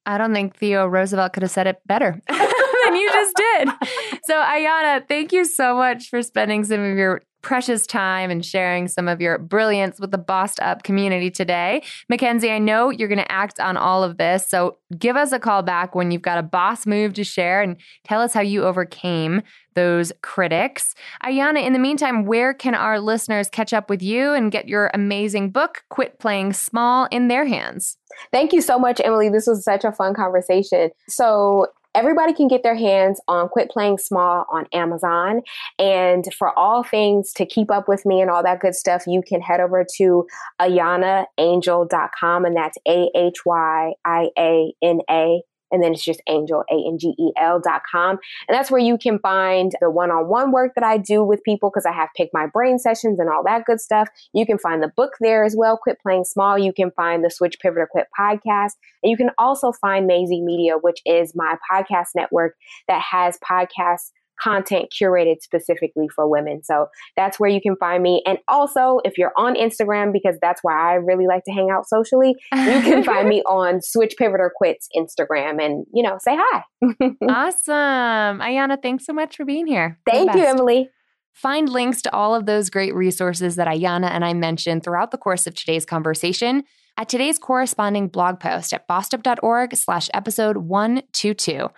I 0.07 0.19
don't 0.19 0.33
think 0.33 0.57
Theo 0.57 0.87
Roosevelt 0.87 1.33
could 1.33 1.43
have 1.43 1.53
said 1.53 1.67
it 1.67 1.81
better 1.87 2.21
than 2.29 2.97
you 2.97 3.11
just 3.11 3.37
did. 3.37 3.69
So, 4.25 4.35
Ayana, 4.35 5.09
thank 5.09 5.33
you 5.33 5.45
so 5.45 5.75
much 5.75 6.09
for 6.09 6.23
spending 6.23 6.63
some 6.63 6.79
of 6.79 6.97
your 6.97 7.23
precious 7.43 7.87
time 7.87 8.31
and 8.31 8.45
sharing 8.45 8.89
some 8.89 9.09
of 9.09 9.21
your 9.21 9.39
brilliance 9.39 9.99
with 9.99 10.11
the 10.11 10.19
Bossed 10.19 10.61
Up 10.61 10.83
community 10.83 11.31
today. 11.31 11.83
Mackenzie, 12.09 12.51
I 12.51 12.59
know 12.59 12.91
you're 12.91 13.09
going 13.09 13.19
to 13.19 13.33
act 13.33 13.61
on 13.61 13.77
all 13.77 14.03
of 14.05 14.19
this. 14.19 14.47
So 14.49 14.79
give 14.99 15.17
us 15.17 15.33
a 15.33 15.39
call 15.39 15.63
back 15.63 15.95
when 15.95 16.11
you've 16.11 16.23
got 16.23 16.39
a 16.39 16.43
boss 16.43 16.87
move 16.87 17.15
to 17.15 17.25
share 17.25 17.63
and 17.63 17.77
tell 18.05 18.21
us 18.21 18.35
how 18.35 18.41
you 18.41 18.65
overcame 18.65 19.43
those 19.75 20.13
critics. 20.23 20.95
Ayana, 21.25 21.65
in 21.65 21.73
the 21.73 21.79
meantime, 21.79 22.25
where 22.25 22.53
can 22.53 22.75
our 22.75 23.01
listeners 23.01 23.49
catch 23.49 23.73
up 23.73 23.89
with 23.89 24.03
you 24.03 24.33
and 24.33 24.53
get 24.53 24.69
your 24.69 24.91
amazing 24.93 25.51
book, 25.51 25.85
Quit 25.91 26.19
Playing 26.19 26.53
Small, 26.53 27.07
in 27.11 27.29
their 27.29 27.47
hands? 27.47 27.97
Thank 28.33 28.53
you 28.53 28.61
so 28.61 28.79
much, 28.79 29.01
Emilie. 29.03 29.31
This 29.31 29.47
was 29.47 29.65
such 29.65 29.85
a 29.85 29.93
fun 29.93 30.15
conversation. 30.15 30.91
So, 31.09 31.67
Everybody 31.95 32.33
can 32.33 32.49
get 32.49 32.63
their 32.63 32.77
hands 32.77 33.21
on 33.27 33.49
Quit 33.49 33.71
Playing 33.71 33.99
Small 33.99 34.47
on 34.51 34.67
Amazon. 34.73 35.43
And 35.79 36.25
for 36.39 36.57
all 36.59 36.85
things 36.85 37.33
to 37.35 37.45
keep 37.45 37.71
up 37.71 37.89
with 37.89 38.07
me 38.07 38.21
and 38.21 38.31
all 38.31 38.43
that 38.43 38.61
good 38.61 38.75
stuff, 38.75 39.05
you 39.07 39.23
can 39.27 39.41
head 39.41 39.61
over 39.61 39.85
to 39.97 40.27
ahyianaangel.com 40.61 42.45
and 42.45 42.57
that's 42.57 42.79
A 42.87 43.11
H 43.15 43.45
Y 43.45 43.93
I 44.05 44.29
A 44.39 44.73
N 44.83 45.01
A 45.11 45.43
and 45.71 45.83
then 45.83 45.93
it's 45.93 46.05
just 46.05 46.23
angel, 46.29 46.65
A-N-G-E-L 46.71 47.61
dot 47.61 47.83
com. 47.91 48.19
And 48.49 48.55
that's 48.55 48.71
where 48.71 48.81
you 48.81 48.99
can 48.99 49.19
find 49.19 49.73
the 49.81 49.91
one-on-one 49.91 50.53
work 50.53 50.73
that 50.75 50.85
I 50.85 50.99
do 50.99 51.25
with 51.25 51.43
people 51.45 51.71
because 51.71 51.87
I 51.87 51.93
have 51.93 52.09
pick 52.17 52.31
my 52.33 52.47
brain 52.47 52.79
sessions 52.79 53.19
and 53.19 53.29
all 53.29 53.43
that 53.45 53.65
good 53.65 53.81
stuff. 53.81 54.09
You 54.33 54.47
can 54.47 54.59
find 54.59 54.83
the 54.83 54.93
book 54.97 55.13
there 55.21 55.45
as 55.45 55.55
well, 55.57 55.77
Quit 55.77 55.99
Playing 56.01 56.25
Small. 56.25 56.59
You 56.59 56.73
can 56.73 56.91
find 56.93 57.25
the 57.25 57.31
Switch 57.31 57.59
Pivot 57.61 57.79
or 57.79 57.89
Quit 57.91 58.07
podcast. 58.19 58.73
And 59.03 59.11
you 59.11 59.17
can 59.17 59.31
also 59.39 59.73
find 59.73 60.07
Maisie 60.07 60.43
Media, 60.43 60.75
which 60.81 61.01
is 61.05 61.33
my 61.35 61.57
podcast 61.71 62.09
network 62.15 62.55
that 62.89 63.03
has 63.03 63.39
podcasts 63.39 64.11
content 64.43 64.87
curated 64.91 65.41
specifically 65.41 66.09
for 66.15 66.29
women. 66.29 66.63
So 66.63 66.87
that's 67.17 67.39
where 67.39 67.51
you 67.51 67.61
can 67.61 67.77
find 67.77 68.03
me. 68.03 68.23
And 68.27 68.39
also, 68.49 69.01
if 69.05 69.19
you're 69.19 69.33
on 69.37 69.55
Instagram, 69.55 70.13
because 70.13 70.37
that's 70.41 70.63
where 70.63 70.77
I 70.77 70.95
really 70.95 71.27
like 71.27 71.45
to 71.45 71.53
hang 71.53 71.71
out 71.71 71.89
socially, 71.89 72.37
you 72.53 72.81
can 72.83 73.05
find 73.11 73.29
me 73.29 73.43
on 73.43 73.81
Switch 73.83 74.15
Pivot 74.17 74.41
or 74.41 74.53
Quits 74.55 74.89
Instagram 74.97 75.63
and, 75.65 75.87
you 75.93 76.03
know, 76.03 76.19
say 76.21 76.37
hi. 76.39 76.65
awesome. 77.29 78.41
Ayana, 78.41 78.81
thanks 78.81 79.07
so 79.07 79.13
much 79.13 79.37
for 79.37 79.45
being 79.45 79.67
here. 79.67 79.99
Thank 80.09 80.35
you, 80.35 80.45
Emilie. 80.45 80.91
Find 81.33 81.69
links 81.69 82.03
to 82.03 82.15
all 82.15 82.35
of 82.35 82.47
those 82.47 82.71
great 82.71 82.95
resources 82.95 83.57
that 83.57 83.69
Ayana 83.69 84.11
and 84.11 84.25
I 84.25 84.35
mentioned 84.35 84.83
throughout 84.83 85.11
the 85.11 85.19
course 85.19 85.47
of 85.47 85.55
today's 85.55 85.87
conversation 85.87 86.65
at 86.97 87.09
today's 87.09 87.39
corresponding 87.39 88.09
blog 88.09 88.41
post 88.41 88.75
at 88.75 88.87
bossedup.org 88.87 89.75
slash 89.75 90.11
episode 90.13 90.59
122. 90.59 91.69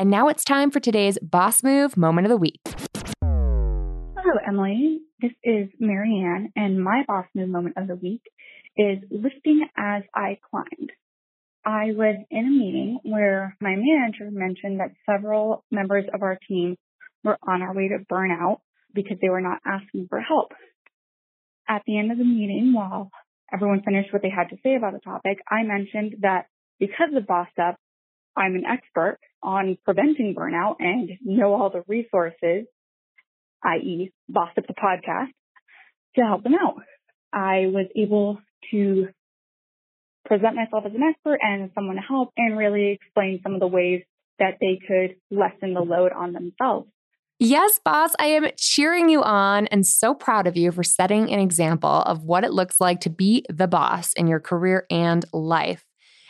And 0.00 0.10
now 0.10 0.28
it's 0.28 0.44
time 0.44 0.70
for 0.70 0.78
today's 0.78 1.18
Boss 1.20 1.64
Move 1.64 1.96
Moment 1.96 2.24
of 2.24 2.30
the 2.30 2.36
Week. 2.36 2.60
Hello, 3.20 4.38
Emilie. 4.46 5.00
This 5.20 5.32
is 5.42 5.70
Marianne, 5.80 6.52
and 6.54 6.80
my 6.80 7.02
Boss 7.08 7.26
Move 7.34 7.48
Moment 7.48 7.76
of 7.76 7.88
the 7.88 7.96
Week 7.96 8.22
is 8.76 8.98
lifting 9.10 9.66
as 9.76 10.04
I 10.14 10.38
climbed. 10.48 10.92
I 11.66 11.86
was 11.86 12.14
in 12.30 12.46
a 12.46 12.48
meeting 12.48 13.00
where 13.02 13.56
my 13.60 13.74
manager 13.74 14.30
mentioned 14.30 14.78
that 14.78 14.92
several 15.04 15.64
members 15.72 16.04
of 16.14 16.22
our 16.22 16.38
team 16.46 16.76
were 17.24 17.36
on 17.42 17.62
our 17.62 17.74
way 17.74 17.88
to 17.88 17.98
burnout 18.08 18.58
because 18.94 19.16
they 19.20 19.30
were 19.30 19.40
not 19.40 19.58
asking 19.66 20.06
for 20.08 20.20
help. 20.20 20.52
At 21.68 21.82
the 21.88 21.98
end 21.98 22.12
of 22.12 22.18
the 22.18 22.24
meeting, 22.24 22.72
while 22.72 23.10
everyone 23.52 23.82
finished 23.82 24.12
what 24.12 24.22
they 24.22 24.30
had 24.30 24.50
to 24.50 24.56
say 24.62 24.76
about 24.76 24.92
the 24.92 25.00
topic, 25.00 25.38
I 25.50 25.64
mentioned 25.64 26.18
that 26.20 26.46
because 26.78 27.08
of 27.16 27.26
Boss 27.26 27.48
Up, 27.60 27.80
I'm 28.38 28.54
an 28.54 28.64
expert 28.64 29.18
on 29.42 29.76
preventing 29.84 30.34
burnout 30.34 30.76
and 30.78 31.10
know 31.22 31.54
all 31.54 31.70
the 31.70 31.82
resources, 31.88 32.66
i.e. 33.64 34.12
Boss 34.28 34.50
Up 34.56 34.66
the 34.66 34.74
podcast, 34.74 35.32
to 36.16 36.22
help 36.22 36.44
them 36.44 36.54
out. 36.54 36.82
I 37.32 37.66
was 37.66 37.86
able 37.96 38.38
to 38.70 39.08
present 40.24 40.54
myself 40.54 40.84
as 40.86 40.94
an 40.94 41.02
expert 41.02 41.38
and 41.42 41.70
someone 41.74 41.96
to 41.96 42.02
help 42.02 42.32
and 42.36 42.56
really 42.56 42.92
explain 42.92 43.40
some 43.42 43.54
of 43.54 43.60
the 43.60 43.66
ways 43.66 44.02
that 44.38 44.58
they 44.60 44.78
could 44.86 45.16
lessen 45.30 45.74
the 45.74 45.80
load 45.80 46.12
on 46.12 46.32
themselves. 46.32 46.88
Yes, 47.40 47.80
boss, 47.84 48.10
I 48.18 48.26
am 48.26 48.46
cheering 48.56 49.08
you 49.08 49.22
on 49.22 49.68
and 49.68 49.86
so 49.86 50.12
proud 50.12 50.46
of 50.46 50.56
you 50.56 50.72
for 50.72 50.82
setting 50.82 51.32
an 51.32 51.38
example 51.38 52.02
of 52.02 52.24
what 52.24 52.44
it 52.44 52.52
looks 52.52 52.80
like 52.80 53.00
to 53.02 53.10
be 53.10 53.44
the 53.48 53.68
boss 53.68 54.12
in 54.14 54.26
your 54.26 54.40
career 54.40 54.86
and 54.90 55.24
life. 55.32 55.84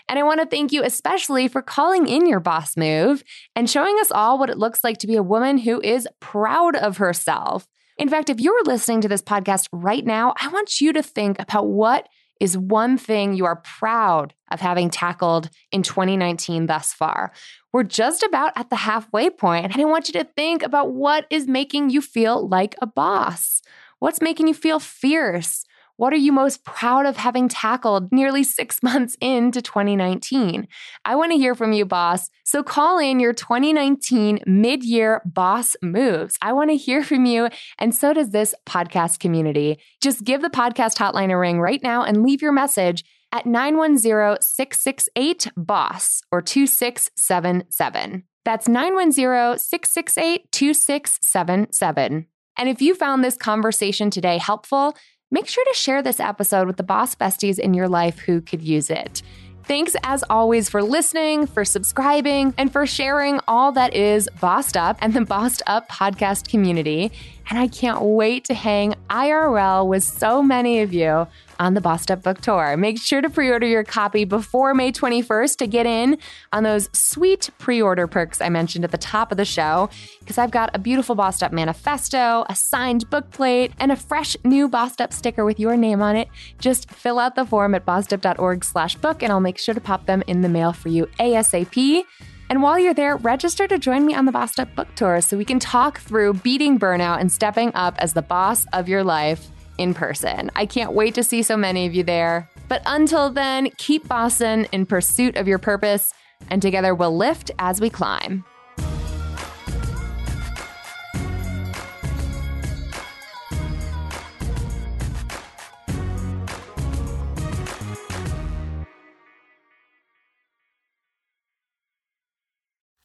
And 0.08 0.18
I 0.18 0.22
want 0.22 0.40
to 0.40 0.46
thank 0.46 0.72
you 0.72 0.82
especially 0.82 1.48
for 1.48 1.62
calling 1.62 2.08
in 2.08 2.26
your 2.26 2.40
boss 2.40 2.76
move 2.76 3.22
and 3.54 3.68
showing 3.68 3.96
us 4.00 4.10
all 4.10 4.38
what 4.38 4.50
it 4.50 4.58
looks 4.58 4.82
like 4.82 4.98
to 4.98 5.06
be 5.06 5.16
a 5.16 5.22
woman 5.22 5.58
who 5.58 5.80
is 5.80 6.08
proud 6.20 6.76
of 6.76 6.96
herself. 6.96 7.66
In 7.98 8.08
fact, 8.08 8.30
if 8.30 8.40
you're 8.40 8.64
listening 8.64 9.00
to 9.02 9.08
this 9.08 9.22
podcast 9.22 9.66
right 9.72 10.04
now, 10.04 10.32
I 10.40 10.48
want 10.48 10.80
you 10.80 10.92
to 10.92 11.02
think 11.02 11.40
about 11.40 11.66
what 11.66 12.08
is 12.40 12.56
one 12.56 12.96
thing 12.96 13.34
you 13.34 13.44
are 13.44 13.56
proud 13.56 14.32
of 14.50 14.60
having 14.60 14.90
tackled 14.90 15.50
in 15.72 15.82
2019 15.82 16.66
thus 16.66 16.92
far. 16.92 17.32
We're 17.72 17.82
just 17.82 18.22
about 18.22 18.52
at 18.56 18.70
the 18.70 18.76
halfway 18.76 19.30
point, 19.30 19.72
and 19.72 19.82
I 19.82 19.84
want 19.84 20.08
you 20.08 20.12
to 20.14 20.24
think 20.24 20.62
about 20.62 20.92
what 20.92 21.26
is 21.30 21.46
making 21.46 21.90
you 21.90 22.00
feel 22.00 22.48
like 22.48 22.76
a 22.80 22.86
boss. 22.86 23.60
What's 23.98 24.22
making 24.22 24.46
you 24.46 24.54
feel 24.54 24.78
fierce? 24.78 25.64
What 25.98 26.12
are 26.12 26.16
you 26.16 26.30
most 26.30 26.62
proud 26.62 27.06
of 27.06 27.16
having 27.16 27.48
tackled 27.48 28.12
nearly 28.12 28.44
six 28.44 28.82
months 28.84 29.16
into 29.20 29.60
2019? 29.60 30.68
I 31.04 31.16
want 31.16 31.32
to 31.32 31.38
hear 31.38 31.56
from 31.56 31.72
you, 31.72 31.84
boss. 31.84 32.30
So 32.44 32.62
call 32.62 33.00
in 33.00 33.18
your 33.18 33.32
2019 33.32 34.38
mid 34.46 34.84
year 34.84 35.20
boss 35.26 35.74
moves. 35.82 36.38
I 36.40 36.52
want 36.52 36.70
to 36.70 36.76
hear 36.76 37.02
from 37.02 37.26
you, 37.26 37.48
and 37.80 37.92
so 37.92 38.12
does 38.12 38.30
this 38.30 38.54
podcast 38.64 39.18
community. 39.18 39.80
Just 40.00 40.22
give 40.22 40.40
the 40.40 40.50
podcast 40.50 40.96
hotline 40.98 41.32
a 41.32 41.36
ring 41.36 41.60
right 41.60 41.82
now 41.82 42.04
and 42.04 42.22
leave 42.22 42.42
your 42.42 42.52
message 42.52 43.04
at 43.32 43.44
910 43.44 44.40
668 44.40 45.48
BOSS 45.56 46.22
or 46.30 46.40
2677. 46.40 48.22
That's 48.44 48.68
910 48.68 49.58
668 49.58 50.52
2677. 50.52 52.26
And 52.56 52.68
if 52.68 52.82
you 52.82 52.94
found 52.94 53.22
this 53.22 53.36
conversation 53.36 54.10
today 54.10 54.38
helpful, 54.38 54.94
make 55.30 55.46
sure 55.46 55.64
to 55.64 55.74
share 55.74 56.02
this 56.02 56.20
episode 56.20 56.66
with 56.66 56.76
the 56.76 56.82
boss 56.82 57.14
besties 57.14 57.58
in 57.58 57.74
your 57.74 57.88
life 57.88 58.18
who 58.20 58.40
could 58.40 58.62
use 58.62 58.90
it. 58.90 59.22
Thanks 59.64 59.94
as 60.02 60.24
always 60.30 60.70
for 60.70 60.82
listening, 60.82 61.46
for 61.46 61.62
subscribing, 61.62 62.54
and 62.56 62.72
for 62.72 62.86
sharing 62.86 63.38
all 63.46 63.70
that 63.72 63.92
is 63.94 64.26
Bossed 64.40 64.78
Up 64.78 64.96
and 65.02 65.12
the 65.12 65.26
Bossed 65.26 65.60
Up 65.66 65.90
podcast 65.90 66.48
community. 66.48 67.12
And 67.50 67.58
I 67.58 67.68
can't 67.68 68.00
wait 68.00 68.44
to 68.46 68.54
hang 68.54 68.94
IRL 69.10 69.86
with 69.86 70.04
so 70.04 70.42
many 70.42 70.80
of 70.80 70.94
you 70.94 71.26
on 71.58 71.74
the 71.74 71.80
Bossed 71.80 72.10
Up 72.10 72.22
Book 72.22 72.40
Tour. 72.40 72.76
Make 72.76 73.00
sure 73.00 73.20
to 73.20 73.30
pre 73.30 73.50
order 73.50 73.66
your 73.66 73.84
copy 73.84 74.24
before 74.24 74.74
May 74.74 74.92
21st 74.92 75.56
to 75.56 75.66
get 75.66 75.86
in 75.86 76.18
on 76.52 76.62
those 76.62 76.88
sweet 76.92 77.50
pre 77.58 77.80
order 77.82 78.06
perks 78.06 78.40
I 78.40 78.48
mentioned 78.48 78.84
at 78.84 78.90
the 78.90 78.98
top 78.98 79.30
of 79.30 79.36
the 79.36 79.44
show, 79.44 79.90
because 80.20 80.38
I've 80.38 80.50
got 80.50 80.70
a 80.74 80.78
beautiful 80.78 81.14
Bossed 81.14 81.42
Up 81.42 81.52
manifesto, 81.52 82.44
a 82.48 82.54
signed 82.54 83.08
book 83.10 83.30
plate, 83.30 83.72
and 83.78 83.92
a 83.92 83.96
fresh 83.96 84.36
new 84.44 84.68
Bossed 84.68 85.00
Up 85.00 85.12
sticker 85.12 85.44
with 85.44 85.58
your 85.58 85.76
name 85.76 86.02
on 86.02 86.16
it. 86.16 86.28
Just 86.58 86.90
fill 86.90 87.18
out 87.18 87.34
the 87.34 87.44
form 87.44 87.74
at 87.74 87.84
bossedup.org 87.84 88.64
slash 88.64 88.94
book, 88.96 89.22
and 89.22 89.32
I'll 89.32 89.40
make 89.40 89.58
sure 89.58 89.74
to 89.74 89.80
pop 89.80 90.06
them 90.06 90.22
in 90.26 90.42
the 90.42 90.48
mail 90.48 90.72
for 90.72 90.88
you 90.88 91.06
ASAP. 91.18 92.04
And 92.50 92.62
while 92.62 92.78
you're 92.78 92.94
there, 92.94 93.16
register 93.16 93.68
to 93.68 93.78
join 93.78 94.06
me 94.06 94.14
on 94.14 94.24
the 94.24 94.32
Bossed 94.32 94.58
Up 94.58 94.74
Book 94.74 94.88
Tour 94.94 95.20
so 95.20 95.36
we 95.36 95.44
can 95.44 95.58
talk 95.58 95.98
through 95.98 96.34
beating 96.34 96.78
burnout 96.78 97.20
and 97.20 97.30
stepping 97.30 97.74
up 97.74 97.94
as 97.98 98.14
the 98.14 98.22
boss 98.22 98.64
of 98.72 98.88
your 98.88 99.04
life 99.04 99.50
in 99.78 99.94
person. 99.94 100.50
I 100.54 100.66
can't 100.66 100.92
wait 100.92 101.14
to 101.14 101.24
see 101.24 101.42
so 101.42 101.56
many 101.56 101.86
of 101.86 101.94
you 101.94 102.02
there. 102.02 102.50
But 102.68 102.82
until 102.84 103.30
then, 103.30 103.70
keep 103.78 104.06
bossing 104.06 104.66
in 104.72 104.84
pursuit 104.84 105.36
of 105.36 105.48
your 105.48 105.58
purpose, 105.58 106.12
and 106.50 106.60
together 106.60 106.94
we'll 106.94 107.16
lift 107.16 107.50
as 107.58 107.80
we 107.80 107.88
climb. 107.88 108.44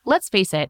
Let's 0.05 0.29
face 0.29 0.53
it, 0.53 0.69